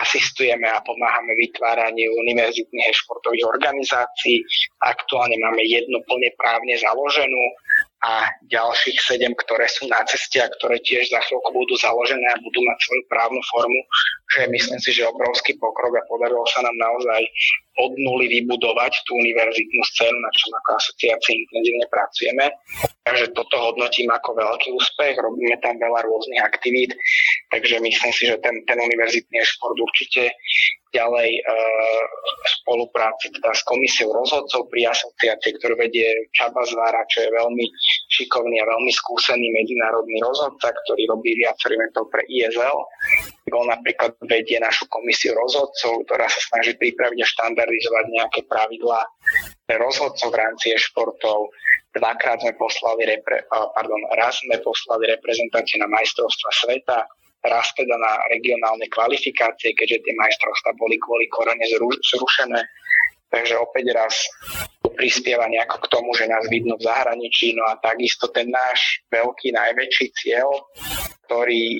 asistujeme 0.00 0.68
a 0.68 0.84
pomáhame 0.84 1.32
vytváraniu 1.36 2.08
univerzitných 2.20 2.88
e-športových 2.92 3.48
organizácií. 3.48 4.44
Aktuálne 4.84 5.36
máme 5.40 5.64
jednu 5.64 6.00
plne 6.04 6.30
právne 6.36 6.74
založenú 6.76 7.42
a 8.00 8.32
ďalších 8.48 8.96
sedem, 8.96 9.36
ktoré 9.36 9.68
sú 9.68 9.84
na 9.92 10.00
ceste 10.08 10.40
a 10.40 10.48
ktoré 10.48 10.80
tiež 10.80 11.12
za 11.12 11.20
chvíľku 11.28 11.52
budú 11.52 11.76
založené 11.76 12.24
a 12.32 12.40
budú 12.40 12.64
mať 12.64 12.78
svoju 12.80 13.02
právnu 13.12 13.40
formu, 13.52 13.80
že 14.32 14.48
myslím 14.48 14.80
si, 14.80 14.90
že 14.96 15.04
obrovský 15.04 15.60
pokrok 15.60 15.92
a 16.00 16.06
podarilo 16.08 16.44
sa 16.48 16.64
nám 16.64 16.76
naozaj 16.80 17.20
od 17.78 17.92
nuly 18.02 18.26
vybudovať 18.26 18.92
tú 19.06 19.14
univerzitnú 19.14 19.82
scénu, 19.94 20.18
na 20.18 20.30
čom 20.34 20.50
ako 20.58 20.70
asociácii 20.82 21.34
intenzívne 21.46 21.86
pracujeme. 21.86 22.44
Takže 23.06 23.30
toto 23.32 23.56
hodnotím 23.58 24.10
ako 24.10 24.34
veľký 24.34 24.74
úspech, 24.74 25.14
robíme 25.18 25.56
tam 25.62 25.78
veľa 25.78 26.02
rôznych 26.02 26.42
aktivít, 26.42 26.92
takže 27.54 27.78
myslím 27.78 28.12
si, 28.12 28.22
že 28.26 28.36
ten, 28.42 28.62
ten 28.66 28.78
univerzitný 28.78 29.38
šport 29.46 29.78
určite 29.78 30.34
ďalej 30.90 31.30
e, 31.38 31.42
spolupráci 32.60 33.30
teda 33.30 33.54
s 33.54 33.62
komisiou 33.62 34.10
rozhodcov 34.10 34.66
pri 34.68 34.90
asociácii, 34.90 35.62
ktorú 35.62 35.78
vedie 35.78 36.06
Čaba 36.34 36.66
Zvára, 36.66 37.06
čo 37.06 37.22
je 37.26 37.30
veľmi 37.30 37.66
šikovný 38.10 38.58
a 38.58 38.68
veľmi 38.68 38.90
skúsený 38.90 39.54
medzinárodný 39.54 40.18
rozhodca, 40.18 40.74
ktorý 40.74 41.06
robí 41.10 41.38
viacerý 41.38 41.78
eventov 41.78 42.10
pre 42.10 42.26
ISL. 42.26 42.78
On 43.50 43.66
napríklad 43.66 44.14
vedie 44.30 44.60
našu 44.62 44.86
komisiu 44.86 45.34
rozhodcov, 45.34 46.06
ktorá 46.06 46.28
sa 46.30 46.40
snaží 46.52 46.76
pripraviť 46.78 47.18
a 47.18 47.30
štandardizovať 47.34 48.04
nejaké 48.14 48.40
pravidlá 48.46 49.00
pre 49.66 49.76
rozhodcov 49.80 50.30
v 50.30 50.38
rámci 50.38 50.76
športov. 50.78 51.50
Dvakrát 51.90 52.38
sme 52.38 52.54
poslali, 52.54 53.10
repre, 53.10 53.42
pardon, 53.50 53.98
raz 54.14 54.38
sme 54.38 54.62
poslali 54.62 55.10
reprezentácie 55.10 55.82
na 55.82 55.90
majstrovstva 55.90 56.50
sveta, 56.62 56.98
raz 57.42 57.66
teda 57.74 57.96
na 57.98 58.22
regionálne 58.30 58.86
kvalifikácie, 58.86 59.74
keďže 59.74 60.04
tie 60.04 60.14
majstrovstvá 60.14 60.70
boli 60.78 61.00
kvôli 61.02 61.26
korone 61.26 61.64
zrušené. 61.66 62.62
Takže 63.30 63.54
opäť 63.58 63.94
raz 63.94 64.14
prispieva 64.94 65.46
nejako 65.46 65.86
k 65.86 65.90
tomu, 65.90 66.10
že 66.18 66.30
nás 66.30 66.44
vidno 66.50 66.74
v 66.78 66.86
zahraničí. 66.86 67.54
No 67.54 67.66
a 67.66 67.78
takisto 67.78 68.26
ten 68.30 68.50
náš 68.50 69.02
veľký, 69.10 69.54
najväčší 69.54 70.06
cieľ, 70.18 70.50
ktorý 71.30 71.78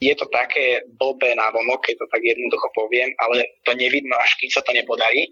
je 0.00 0.14
to 0.16 0.24
také 0.32 0.80
blbé 0.96 1.36
na 1.36 1.52
vonok, 1.52 1.84
keď 1.84 2.00
to 2.00 2.06
tak 2.08 2.24
jednoducho 2.24 2.64
poviem, 2.72 3.12
ale 3.20 3.60
to 3.68 3.76
nevidno, 3.76 4.16
až 4.16 4.32
keď 4.40 4.48
sa 4.56 4.64
to 4.64 4.72
nepodarí 4.72 5.28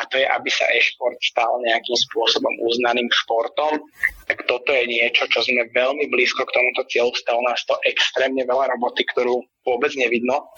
a 0.00 0.08
to 0.08 0.16
je, 0.16 0.24
aby 0.24 0.48
sa 0.48 0.64
e-šport 0.72 1.20
stal 1.20 1.60
nejakým 1.60 1.94
spôsobom 2.08 2.50
uznaným 2.64 3.06
športom, 3.12 3.76
tak 4.24 4.42
toto 4.48 4.72
je 4.72 4.88
niečo, 4.88 5.28
čo 5.28 5.44
sme 5.44 5.68
veľmi 5.70 6.08
blízko 6.08 6.48
k 6.48 6.54
tomuto 6.56 6.82
cieľu. 6.88 7.12
Stalo 7.14 7.44
nás 7.44 7.60
to 7.68 7.76
extrémne 7.84 8.40
veľa 8.42 8.74
roboty, 8.74 9.04
ktorú 9.12 9.44
vôbec 9.68 9.92
nevidno. 9.94 10.48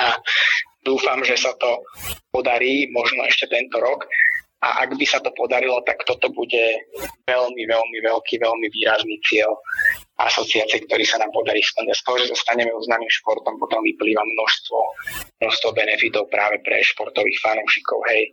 A 0.00 0.16
Dúfam, 0.80 1.20
že 1.20 1.36
sa 1.36 1.52
to 1.60 1.84
podarí 2.32 2.88
možno 2.88 3.20
ešte 3.28 3.52
tento 3.52 3.76
rok 3.76 4.08
a 4.60 4.84
ak 4.84 4.92
by 4.92 5.06
sa 5.08 5.24
to 5.24 5.32
podarilo, 5.32 5.80
tak 5.88 6.04
toto 6.04 6.28
bude 6.36 6.84
veľmi, 7.24 7.62
veľmi 7.64 7.98
veľký, 8.04 8.36
veľmi 8.44 8.68
výrazný 8.68 9.16
cieľ 9.24 9.56
asociácie, 10.20 10.84
ktorý 10.84 11.04
sa 11.08 11.16
nám 11.16 11.32
podarí 11.32 11.64
splniť. 11.64 11.96
Z 11.96 12.04
toho, 12.04 12.16
že 12.20 12.32
zostaneme 12.36 12.68
uznaným 12.76 13.08
športom, 13.08 13.56
potom 13.56 13.80
vyplýva 13.80 14.20
množstvo, 14.20 14.78
množstvo 15.40 15.68
benefitov 15.72 16.28
práve 16.28 16.60
pre 16.60 16.84
športových 16.84 17.40
fanúšikov. 17.40 18.04
Hej. 18.12 18.28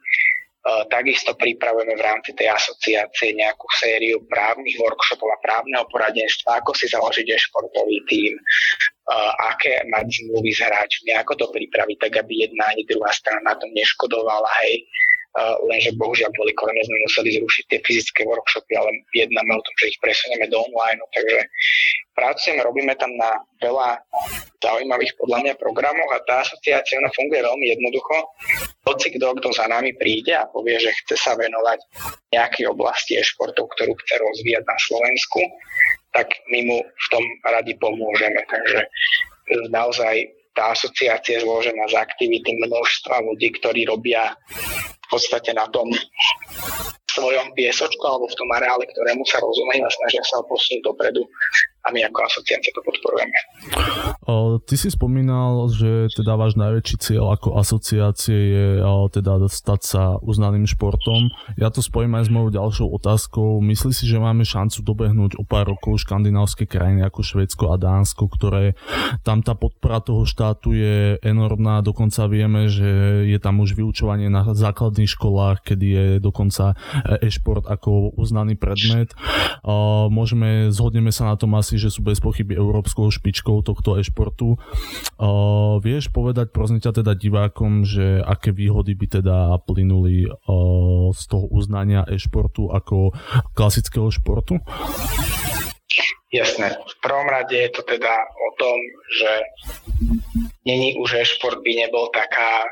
Uh, 0.67 0.83
takisto 0.91 1.31
pripravujeme 1.31 1.95
v 1.95 2.03
rámci 2.03 2.35
tej 2.35 2.51
asociácie 2.51 3.31
nejakú 3.39 3.71
sériu 3.71 4.19
právnych 4.27 4.75
workshopov 4.83 5.31
a 5.31 5.39
právneho 5.39 5.87
poradenstva, 5.87 6.59
ako 6.59 6.75
si 6.75 6.91
založiť 6.91 7.23
športový 7.23 8.03
tím, 8.11 8.35
uh, 8.35 9.31
aké 9.55 9.79
mať 9.87 10.11
zmluvy 10.11 10.51
s 10.51 10.59
hráčmi, 10.67 11.15
ako 11.15 11.39
to 11.39 11.47
pripraviť, 11.55 12.11
tak 12.11 12.19
aby 12.19 12.51
jedna 12.51 12.67
ani 12.67 12.83
druhá 12.83 13.15
strana 13.15 13.47
na 13.47 13.55
tom 13.55 13.71
neškodovala. 13.71 14.51
Hej 14.67 14.83
lenže 15.69 15.93
bohužiaľ 15.99 16.33
kvôli 16.33 16.53
korone 16.57 16.81
sme 16.81 16.97
museli 17.05 17.29
zrušiť 17.37 17.63
tie 17.69 17.79
fyzické 17.85 18.21
workshopy, 18.25 18.73
ale 18.73 18.89
jednáme 19.13 19.53
o 19.53 19.61
tom, 19.61 19.75
že 19.77 19.93
ich 19.93 19.99
presunieme 20.01 20.49
do 20.49 20.57
online, 20.65 20.97
takže 21.13 21.39
pracujeme, 22.17 22.65
robíme 22.65 22.93
tam 22.97 23.13
na 23.13 23.37
veľa 23.61 24.01
zaujímavých 24.57 25.13
podľa 25.21 25.37
mňa 25.45 25.53
programov 25.61 26.09
a 26.17 26.23
tá 26.25 26.41
asociácia 26.41 26.97
ona 26.97 27.13
funguje 27.13 27.45
veľmi 27.45 27.65
jednoducho. 27.77 28.15
Hoci 28.89 29.13
kto, 29.13 29.37
kto 29.37 29.49
za 29.53 29.69
nami 29.69 29.93
príde 29.93 30.33
a 30.33 30.49
povie, 30.49 30.81
že 30.81 30.95
chce 31.05 31.15
sa 31.21 31.37
venovať 31.37 31.79
nejakej 32.33 32.65
oblasti 32.73 33.21
e-športov, 33.21 33.69
ktorú 33.77 33.93
chce 33.93 34.15
rozvíjať 34.17 34.63
na 34.65 34.77
Slovensku, 34.81 35.41
tak 36.17 36.33
my 36.49 36.59
mu 36.65 36.77
v 36.81 37.07
tom 37.13 37.23
radi 37.45 37.77
pomôžeme. 37.77 38.41
Takže 38.49 38.79
naozaj 39.69 40.33
tá 40.57 40.73
asociácia 40.73 41.37
je 41.37 41.45
zložená 41.45 41.85
z 41.85 42.01
aktivity 42.01 42.57
množstva 42.57 43.21
ľudí, 43.21 43.53
ktorí 43.61 43.85
robia 43.85 44.33
v 45.07 45.15
podstate 45.15 45.55
na 45.55 45.63
tom 45.71 45.87
svojom 47.07 47.49
piesočku 47.57 48.03
alebo 48.05 48.29
v 48.29 48.37
tom 48.37 48.49
areále, 48.53 48.85
ktorému 48.85 49.23
sa 49.25 49.41
rozumejú 49.41 49.81
a 49.81 49.89
snažia 49.89 50.21
sa 50.27 50.37
ho 50.37 50.43
posunúť 50.45 50.85
dopredu 50.85 51.25
a 51.87 51.95
my 51.95 52.05
ako 52.05 52.19
asociácia 52.27 52.69
to 52.75 52.81
podporujeme. 52.85 53.37
Ty 54.27 54.75
si 54.75 54.91
spomínal, 54.91 55.71
že 55.71 56.11
teda 56.11 56.35
váš 56.35 56.59
najväčší 56.59 56.95
cieľ 56.99 57.39
ako 57.39 57.55
asociácie 57.63 58.35
je 58.35 58.67
teda 59.15 59.39
stať 59.47 59.81
sa 59.87 60.03
uznaným 60.19 60.67
športom. 60.67 61.31
Ja 61.55 61.71
to 61.71 61.79
spojím 61.79 62.19
aj 62.19 62.27
s 62.27 62.33
mojou 62.35 62.51
ďalšou 62.51 62.87
otázkou. 62.91 63.63
Myslí 63.63 63.95
si, 63.95 64.03
že 64.03 64.19
máme 64.19 64.43
šancu 64.43 64.83
dobehnúť 64.83 65.39
o 65.39 65.47
pár 65.47 65.71
rokov 65.71 66.03
škandinávske 66.03 66.67
krajiny 66.67 67.07
ako 67.07 67.23
Švédsko 67.23 67.71
a 67.71 67.79
Dánsko, 67.79 68.27
ktoré 68.27 68.75
tam 69.23 69.39
tá 69.39 69.55
podpora 69.55 70.03
toho 70.03 70.27
štátu 70.27 70.75
je 70.75 71.15
enormná. 71.23 71.79
Dokonca 71.79 72.27
vieme, 72.27 72.67
že 72.67 73.23
je 73.31 73.39
tam 73.39 73.63
už 73.63 73.79
vyučovanie 73.79 74.27
na 74.27 74.43
základných 74.43 75.07
školách, 75.07 75.63
kedy 75.63 75.87
je 75.87 76.05
dokonca 76.19 76.75
e-šport 77.23 77.63
ako 77.63 78.11
uznaný 78.19 78.59
predmet. 78.59 79.15
Môžeme, 80.11 80.67
zhodneme 80.75 81.15
sa 81.15 81.31
na 81.31 81.39
tom 81.39 81.55
asi, 81.55 81.79
že 81.79 81.95
sú 81.95 82.03
bez 82.03 82.19
pochyby 82.19 82.59
európskou 82.59 83.07
špičkou 83.07 83.63
tohto 83.63 83.95
e-športu. 84.17 84.57
Uh, 85.21 85.77
vieš 85.77 86.09
povedať 86.09 86.49
prosím 86.49 86.81
ťa 86.81 87.05
teda 87.05 87.13
divákom, 87.13 87.85
že 87.85 88.17
aké 88.25 88.49
výhody 88.49 88.97
by 88.97 89.21
teda 89.21 89.37
plynuli 89.69 90.25
uh, 90.25 91.13
z 91.13 91.23
toho 91.29 91.45
uznania 91.53 92.01
e-športu 92.09 92.73
ako 92.73 93.13
klasického 93.53 94.09
športu? 94.09 94.57
Jasné. 96.33 96.75
V 96.81 96.95
prvom 96.99 97.29
rade 97.29 97.55
je 97.55 97.71
to 97.71 97.85
teda 97.85 98.13
o 98.19 98.49
tom, 98.59 98.77
že 99.21 99.31
není 100.67 100.97
už 100.99 101.23
e-šport 101.23 101.63
by 101.63 101.71
nebol 101.87 102.11
taká 102.11 102.67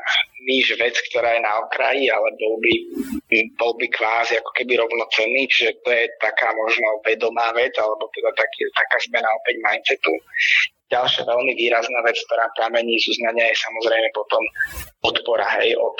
níž 0.46 0.78
vec, 0.78 0.94
ktorá 1.10 1.34
je 1.34 1.42
na 1.42 1.58
okraji, 1.64 2.06
ale 2.06 2.28
bol 2.38 2.54
by, 2.62 2.74
bol 3.58 3.72
by 3.80 3.86
kvázi 3.90 4.38
ako 4.38 4.50
keby 4.54 4.78
rovnocenný, 4.78 5.50
čiže 5.50 5.82
to 5.82 5.90
je 5.90 6.06
taká 6.22 6.54
možno 6.54 7.02
vedomá 7.02 7.50
vec, 7.56 7.74
alebo 7.80 8.06
teda 8.14 8.30
taký, 8.38 8.62
taká 8.76 8.96
zmena 9.10 9.26
opäť 9.42 9.56
mindsetu. 9.58 10.12
Ďalšia 10.86 11.26
veľmi 11.26 11.52
výrazná 11.58 11.98
vec, 12.06 12.14
ktorá 12.30 12.46
pramení 12.54 12.94
z 13.02 13.18
uznania 13.18 13.50
je 13.50 13.58
samozrejme 13.58 14.08
potom 14.14 14.42
podpora 15.02 15.58
hej, 15.58 15.74
od, 15.74 15.98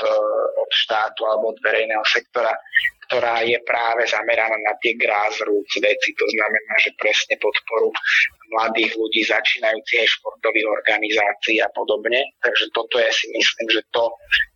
od 0.63 0.71
štátu 0.71 1.27
alebo 1.27 1.51
od 1.51 1.59
verejného 1.59 2.07
sektora, 2.07 2.55
ktorá 3.11 3.43
je 3.43 3.59
práve 3.67 4.07
zameraná 4.07 4.55
na 4.55 4.75
tie 4.83 4.95
grassroots 4.99 5.75
veci, 5.79 6.11
to 6.15 6.27
znamená, 6.39 6.73
že 6.83 6.95
presne 6.99 7.35
podporu 7.39 7.91
mladých 8.55 8.95
ľudí, 8.95 9.27
začínajúcich 9.27 10.07
aj 10.07 10.13
športových 10.19 10.67
organizácií 10.71 11.59
a 11.63 11.71
podobne. 11.75 12.23
Takže 12.43 12.71
toto 12.71 12.99
je 12.99 13.11
si 13.11 13.27
myslím, 13.35 13.69
že 13.75 13.83
to, 13.91 14.11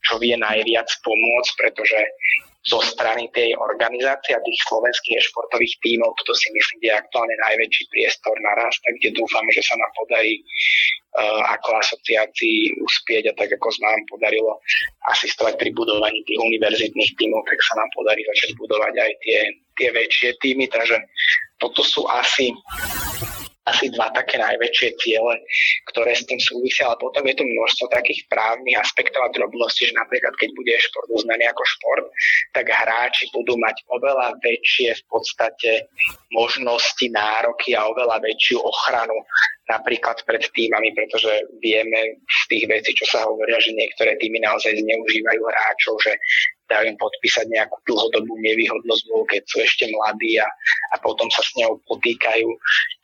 čo 0.06 0.18
vie 0.22 0.34
najviac 0.38 0.86
pomôcť, 1.02 1.50
pretože 1.58 1.98
zo 2.60 2.80
strany 2.84 3.32
tej 3.32 3.56
organizácie 3.56 4.36
a 4.36 4.44
tých 4.44 4.60
slovenských 4.68 5.24
športových 5.32 5.80
tímov, 5.80 6.12
toto 6.20 6.36
si 6.36 6.52
myslím, 6.52 6.78
je 6.84 6.92
aktuálne 6.92 7.32
najväčší 7.40 7.88
priestor 7.88 8.36
na 8.44 8.52
rast, 8.60 8.84
kde 8.84 9.16
dúfam, 9.16 9.44
že 9.48 9.64
sa 9.64 9.80
nám 9.80 9.88
podarí 9.96 10.44
uh, 11.16 11.40
ako 11.56 11.80
asociácii 11.80 12.84
uspieť 12.84 13.32
a 13.32 13.36
tak 13.40 13.56
ako 13.56 13.68
sa 13.72 13.80
nám 13.88 14.04
podarilo 14.12 14.60
asistovať 15.08 15.56
pri 15.56 15.72
budovaní 15.72 16.20
tých 16.28 16.36
univerzitných 16.36 17.12
tímov, 17.16 17.48
tak 17.48 17.64
sa 17.64 17.80
nám 17.80 17.88
podarí 17.96 18.20
začať 18.28 18.52
budovať 18.60 18.94
aj 19.08 19.12
tie, 19.24 19.40
tie 19.80 19.88
väčšie 19.96 20.28
týmy, 20.44 20.68
takže 20.68 21.00
toto 21.56 21.80
sú 21.80 22.04
asi 22.12 22.52
asi 23.68 23.92
dva 23.92 24.08
také 24.16 24.40
najväčšie 24.40 24.88
ciele, 24.96 25.34
ktoré 25.92 26.16
s 26.16 26.24
tým 26.24 26.40
súvisia, 26.40 26.88
ale 26.88 26.96
potom 26.96 27.20
je 27.28 27.36
tu 27.36 27.44
množstvo 27.44 27.92
takých 27.92 28.24
právnych 28.32 28.80
aspektov 28.80 29.20
a 29.28 29.34
drobností, 29.36 29.92
že 29.92 30.00
napríklad 30.00 30.32
keď 30.40 30.50
bude 30.56 30.72
šport 30.80 31.08
uznaný 31.12 31.44
ako 31.52 31.62
šport, 31.68 32.06
tak 32.56 32.72
hráči 32.72 33.28
budú 33.36 33.60
mať 33.60 33.76
oveľa 33.92 34.40
väčšie 34.40 34.96
v 34.96 35.04
podstate 35.12 35.70
možnosti, 36.32 37.04
nároky 37.12 37.76
a 37.76 37.84
oveľa 37.84 38.24
väčšiu 38.24 38.56
ochranu 38.64 39.16
napríklad 39.70 40.18
pred 40.26 40.42
týmami, 40.50 40.90
pretože 40.98 41.30
vieme 41.62 42.18
z 42.26 42.40
tých 42.50 42.64
vecí, 42.66 42.90
čo 42.98 43.06
sa 43.06 43.22
hovoria, 43.22 43.62
že 43.62 43.76
niektoré 43.76 44.18
týmy 44.18 44.42
naozaj 44.42 44.74
zneužívajú 44.74 45.42
hráčov, 45.46 45.94
že 46.02 46.18
im 46.86 46.94
podpísať 46.94 47.50
nejakú 47.50 47.76
dlhodobú 47.86 48.38
nevýhodnosť, 48.38 49.04
keď 49.26 49.42
sú 49.46 49.58
ešte 49.62 49.84
mladí 49.90 50.38
a, 50.38 50.48
a 50.94 50.96
potom 51.02 51.26
sa 51.34 51.42
s 51.42 51.50
ňou 51.58 51.82
potýkajú. 51.90 52.46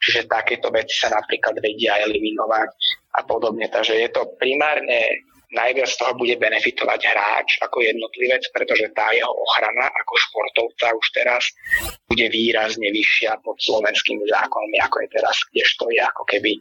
Čiže 0.03 0.31
takéto 0.31 0.71
veci 0.71 0.95
sa 0.95 1.11
napríklad 1.11 1.59
vedia 1.59 1.99
eliminovať 2.07 2.71
a 3.19 3.21
podobne. 3.27 3.67
Takže 3.67 3.99
je 3.99 4.09
to 4.15 4.23
primárne 4.39 5.27
najviac 5.55 5.87
z 5.87 5.99
toho 6.03 6.13
bude 6.19 6.35
benefitovať 6.43 7.01
hráč 7.07 7.49
ako 7.63 7.79
jednotlivec, 7.79 8.43
pretože 8.51 8.91
tá 8.93 9.15
jeho 9.15 9.31
ochrana 9.31 9.87
ako 10.03 10.13
športovca 10.19 10.91
už 10.91 11.07
teraz 11.15 11.43
bude 12.11 12.27
výrazne 12.29 12.91
vyššia 12.91 13.39
pod 13.47 13.55
slovenskými 13.63 14.27
zákonmi, 14.27 14.77
ako 14.83 15.07
je 15.07 15.09
teraz, 15.15 15.37
kdežto 15.55 15.87
je 15.95 16.01
ako 16.03 16.23
keby 16.27 16.59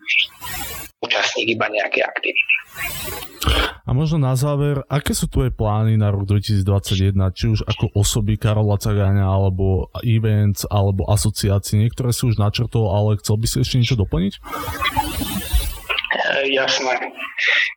účastník 1.06 1.54
iba 1.54 1.70
nejaké 1.70 2.02
aktivity. 2.02 2.54
A 3.86 3.94
možno 3.94 4.18
na 4.18 4.34
záver, 4.34 4.82
aké 4.90 5.14
sú 5.14 5.30
tvoje 5.30 5.54
plány 5.54 6.02
na 6.02 6.10
rok 6.10 6.26
2021, 6.26 7.14
či 7.38 7.46
už 7.54 7.62
ako 7.70 7.94
osoby 7.94 8.34
Karola 8.34 8.82
Cagáňa, 8.82 9.30
alebo 9.30 9.94
events, 10.02 10.66
alebo 10.66 11.06
asociácie? 11.06 11.78
Niektoré 11.78 12.10
si 12.10 12.26
už 12.26 12.42
načrtol, 12.42 12.90
ale 12.90 13.22
chcel 13.22 13.38
by 13.38 13.46
si 13.46 13.62
ešte 13.62 13.78
niečo 13.78 14.02
doplniť? 14.02 14.34
E, 16.18 16.50
jasné. 16.58 16.98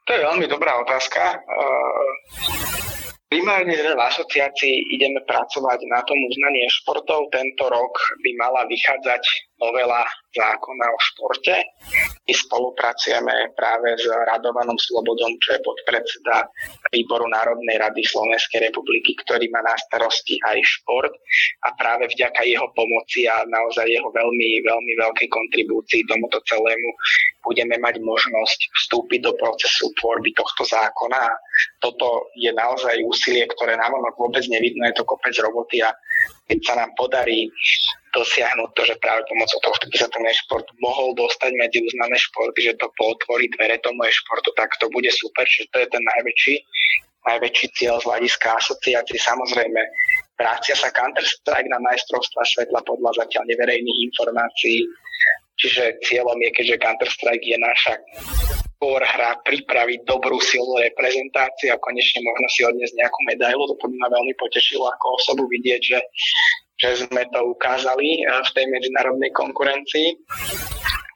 To 0.09 0.11
je 0.17 0.21
veľmi 0.25 0.49
dobrá 0.49 0.81
otázka. 0.81 1.21
E, 1.21 3.08
primárne 3.29 3.77
v 3.77 4.01
asociácii 4.01 4.97
ideme 4.97 5.21
pracovať 5.29 5.81
na 5.93 6.01
tom 6.09 6.17
uznanie 6.17 6.65
športov. 6.73 7.29
Tento 7.29 7.69
rok 7.69 7.93
by 8.25 8.31
mala 8.41 8.65
vychádzať 8.65 9.23
novela 9.61 10.03
zákona 10.33 10.87
o 10.89 10.99
športe. 11.13 11.55
My 12.25 12.33
spolupracujeme 12.33 13.53
práve 13.59 13.97
s 13.99 14.07
Radovanom 14.07 14.77
Slobodom, 14.79 15.35
čo 15.43 15.57
je 15.57 15.65
podpredseda 15.65 16.47
Výboru 16.95 17.27
Národnej 17.29 17.77
rady 17.81 18.05
Slovenskej 18.07 18.71
republiky, 18.71 19.19
ktorý 19.25 19.51
má 19.51 19.61
na 19.65 19.75
starosti 19.77 20.39
aj 20.47 20.59
šport 20.63 21.13
a 21.67 21.75
práve 21.75 22.07
vďaka 22.13 22.45
jeho 22.47 22.71
pomoci 22.73 23.27
a 23.27 23.43
naozaj 23.49 23.89
jeho 23.89 24.09
veľmi, 24.13 24.63
veľmi 24.63 24.93
veľkej 25.01 25.29
kontribúcii 25.29 26.07
tomuto 26.07 26.39
celému 26.47 26.91
budeme 27.43 27.81
mať 27.81 27.99
možnosť 28.05 28.59
vstúpiť 28.85 29.21
do 29.25 29.33
procesu 29.41 29.91
tvorby 29.97 30.37
tohto 30.37 30.69
zákona. 30.69 31.33
Toto 31.81 32.31
je 32.37 32.53
naozaj 32.53 33.01
úsilie, 33.19 33.51
ktoré 33.51 33.75
nám 33.75 33.99
vôbec 34.15 34.47
nevidno, 34.47 34.87
je 34.87 34.95
to 34.95 35.03
kopec 35.03 35.35
roboty 35.43 35.83
a 35.83 35.91
keď 36.47 36.59
sa 36.63 36.75
nám 36.79 36.95
podarí 36.95 37.51
dosiahnuť 38.15 38.71
to, 38.79 38.83
že 38.87 38.95
práve 39.03 39.27
pomocou 39.27 39.59
tohto 39.67 39.85
by 39.91 39.97
sa 39.99 40.09
ten 40.09 40.25
e-šport 40.25 40.65
mohol 40.79 41.13
dostať 41.19 41.51
medzi 41.59 41.83
uznané 41.83 42.17
športy, 42.17 42.71
že 42.71 42.79
to 42.79 42.87
potvorí 42.95 43.51
dvere 43.59 43.77
tomu 43.83 44.07
e-športu, 44.07 44.55
tak 44.55 44.71
to 44.79 44.87
bude 44.95 45.11
super, 45.11 45.45
že 45.45 45.67
to 45.75 45.83
je 45.83 45.89
ten 45.91 46.01
najväčší, 46.01 46.55
najväčší 47.27 47.67
cieľ 47.77 48.01
z 48.01 48.09
hľadiska 48.09 48.49
asociácií. 48.55 49.19
Samozrejme, 49.19 49.81
vracia 50.39 50.79
sa 50.79 50.89
Counter-Strike 50.95 51.69
na 51.69 51.83
majstrovstva 51.85 52.43
svetla 52.47 52.81
podľa 52.87 53.27
zatiaľ 53.27 53.45
neverejných 53.51 53.99
informácií. 54.15 54.87
Čiže 55.59 55.99
cieľom 56.07 56.39
je, 56.39 56.51
keďže 56.55 56.83
Counter-Strike 56.83 57.47
je 57.47 57.59
naša 57.59 57.95
core 58.79 59.03
hra, 59.03 59.43
pripraviť 59.43 60.07
dobrú 60.07 60.39
silnú 60.39 60.79
reprezentáciu 60.79 61.75
a 61.75 61.83
konečne 61.83 62.23
možno 62.23 62.47
si 62.47 62.63
odniesť 62.63 62.95
nejakú 62.95 63.21
medailu. 63.27 63.67
To 63.67 63.75
by 63.75 63.97
ma 63.99 64.09
veľmi 64.15 64.35
potešilo 64.39 64.87
ako 64.87 65.19
osobu 65.19 65.51
vidieť, 65.51 65.83
že, 65.83 66.01
že 66.79 66.89
sme 67.11 67.27
to 67.35 67.43
ukázali 67.59 68.23
eh, 68.23 68.39
v 68.39 68.51
tej 68.55 68.67
medzinárodnej 68.71 69.35
konkurencii 69.35 70.15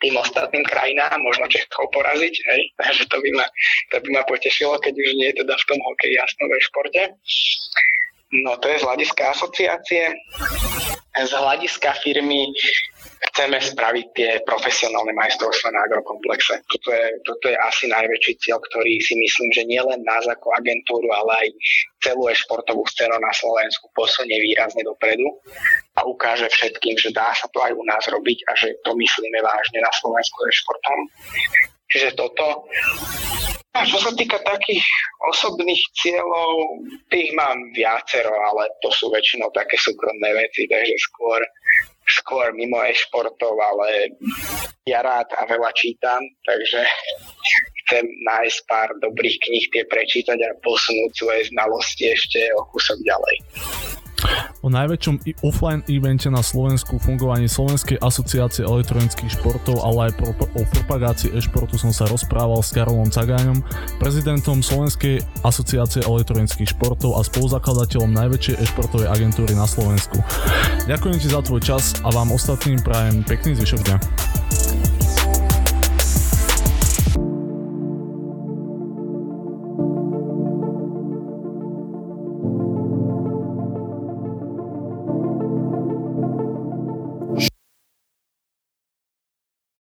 tým 0.02 0.18
ostatným 0.18 0.66
krajinám, 0.66 1.14
možno 1.22 1.46
Čechov 1.46 1.86
poraziť, 1.94 2.34
hej, 2.34 2.62
takže 2.82 3.06
to 3.06 3.22
by, 3.22 3.30
ma, 3.38 3.46
to 3.94 3.96
by 4.02 4.08
ma 4.10 4.22
potešilo, 4.26 4.74
keď 4.82 4.98
už 4.98 5.10
nie 5.14 5.30
je 5.30 5.46
teda 5.46 5.54
v 5.54 5.66
tom 5.70 5.78
hokeji 5.78 6.18
jasno 6.18 6.44
ve 6.50 6.58
športe. 6.58 7.02
No 8.42 8.58
to 8.58 8.66
je 8.66 8.82
z 8.82 8.84
hľadiska 8.88 9.22
asociácie. 9.30 10.04
Z 11.12 11.32
hľadiska 11.36 11.94
firmy 12.00 12.48
chceme 13.30 13.62
spraviť 13.62 14.06
tie 14.18 14.30
profesionálne 14.42 15.14
majstrovstvá 15.14 15.70
na 15.70 15.86
agrokomplexe. 15.86 16.58
Toto 16.66 16.90
je, 16.90 17.06
toto 17.22 17.46
je 17.46 17.56
asi 17.56 17.86
najväčší 17.86 18.32
cieľ, 18.42 18.58
ktorý 18.58 18.98
si 18.98 19.14
myslím, 19.14 19.48
že 19.54 19.62
nielen 19.70 20.02
nás 20.02 20.26
ako 20.26 20.50
agentúru, 20.58 21.06
ale 21.14 21.46
aj 21.46 21.48
celú 22.02 22.26
športovú 22.34 22.82
scénu 22.90 23.14
na 23.14 23.30
Slovensku 23.30 23.86
posunie 23.94 24.42
výrazne 24.42 24.82
dopredu 24.82 25.26
a 25.94 26.02
ukáže 26.02 26.50
všetkým, 26.50 26.98
že 26.98 27.14
dá 27.14 27.30
sa 27.30 27.46
to 27.54 27.62
aj 27.62 27.70
u 27.70 27.84
nás 27.86 28.02
robiť 28.10 28.38
a 28.50 28.52
že 28.58 28.74
to 28.82 28.90
myslíme 28.98 29.38
vážne 29.38 29.78
na 29.78 29.92
Slovensku 29.94 30.42
športom. 30.50 30.98
Čiže 31.92 32.18
toto. 32.18 32.66
A 33.72 33.88
čo 33.88 33.96
sa 33.96 34.12
týka 34.12 34.36
takých 34.44 34.84
osobných 35.32 35.80
cieľov, 35.96 36.84
tých 37.08 37.32
mám 37.32 37.56
viacero, 37.72 38.28
ale 38.28 38.68
to 38.84 38.92
sú 38.92 39.08
väčšinou 39.08 39.48
také 39.56 39.80
súkromné 39.80 40.28
veci, 40.36 40.68
takže 40.68 40.92
skôr 41.08 41.40
skôr 42.06 42.50
mimo 42.54 42.82
e-športov, 42.82 43.54
ale 43.54 44.16
ja 44.88 45.02
rád 45.02 45.30
a 45.38 45.46
veľa 45.46 45.70
čítam, 45.78 46.20
takže 46.42 46.82
chcem 47.86 48.04
nájsť 48.26 48.58
pár 48.66 48.88
dobrých 48.98 49.38
kníh, 49.42 49.66
tie 49.70 49.84
prečítať 49.86 50.38
a 50.42 50.56
posunúť 50.62 51.12
svoje 51.14 51.40
znalosti 51.52 52.10
ešte 52.10 52.40
o 52.58 52.66
kúsok 52.70 52.98
ďalej. 53.06 53.36
O 54.62 54.70
najväčšom 54.70 55.42
offline 55.42 55.82
evente 55.90 56.30
na 56.30 56.38
Slovensku 56.38 57.02
fungovaní 57.02 57.50
Slovenskej 57.50 57.98
asociácie 57.98 58.62
elektronických 58.62 59.34
športov, 59.34 59.82
ale 59.82 60.10
aj 60.10 60.12
pro, 60.22 60.30
o 60.32 60.62
propagácii 60.62 61.34
e-športu 61.34 61.74
som 61.74 61.90
sa 61.90 62.06
rozprával 62.06 62.62
s 62.62 62.70
Karolom 62.70 63.10
Cagáňom, 63.10 63.58
prezidentom 63.98 64.62
Slovenskej 64.62 65.18
asociácie 65.42 66.06
elektronických 66.06 66.70
športov 66.78 67.18
a 67.18 67.26
spoluzakladateľom 67.26 68.14
najväčšej 68.14 68.62
e-športovej 68.62 69.10
agentúry 69.10 69.58
na 69.58 69.66
Slovensku. 69.66 70.22
Ďakujem 70.86 71.18
ti 71.18 71.26
za 71.26 71.42
tvoj 71.42 71.60
čas 71.62 71.98
a 72.06 72.14
vám 72.14 72.30
ostatným 72.30 72.78
prajem 72.86 73.26
pekný 73.26 73.58
zvyšok 73.58 73.80
dňa. 73.82 74.41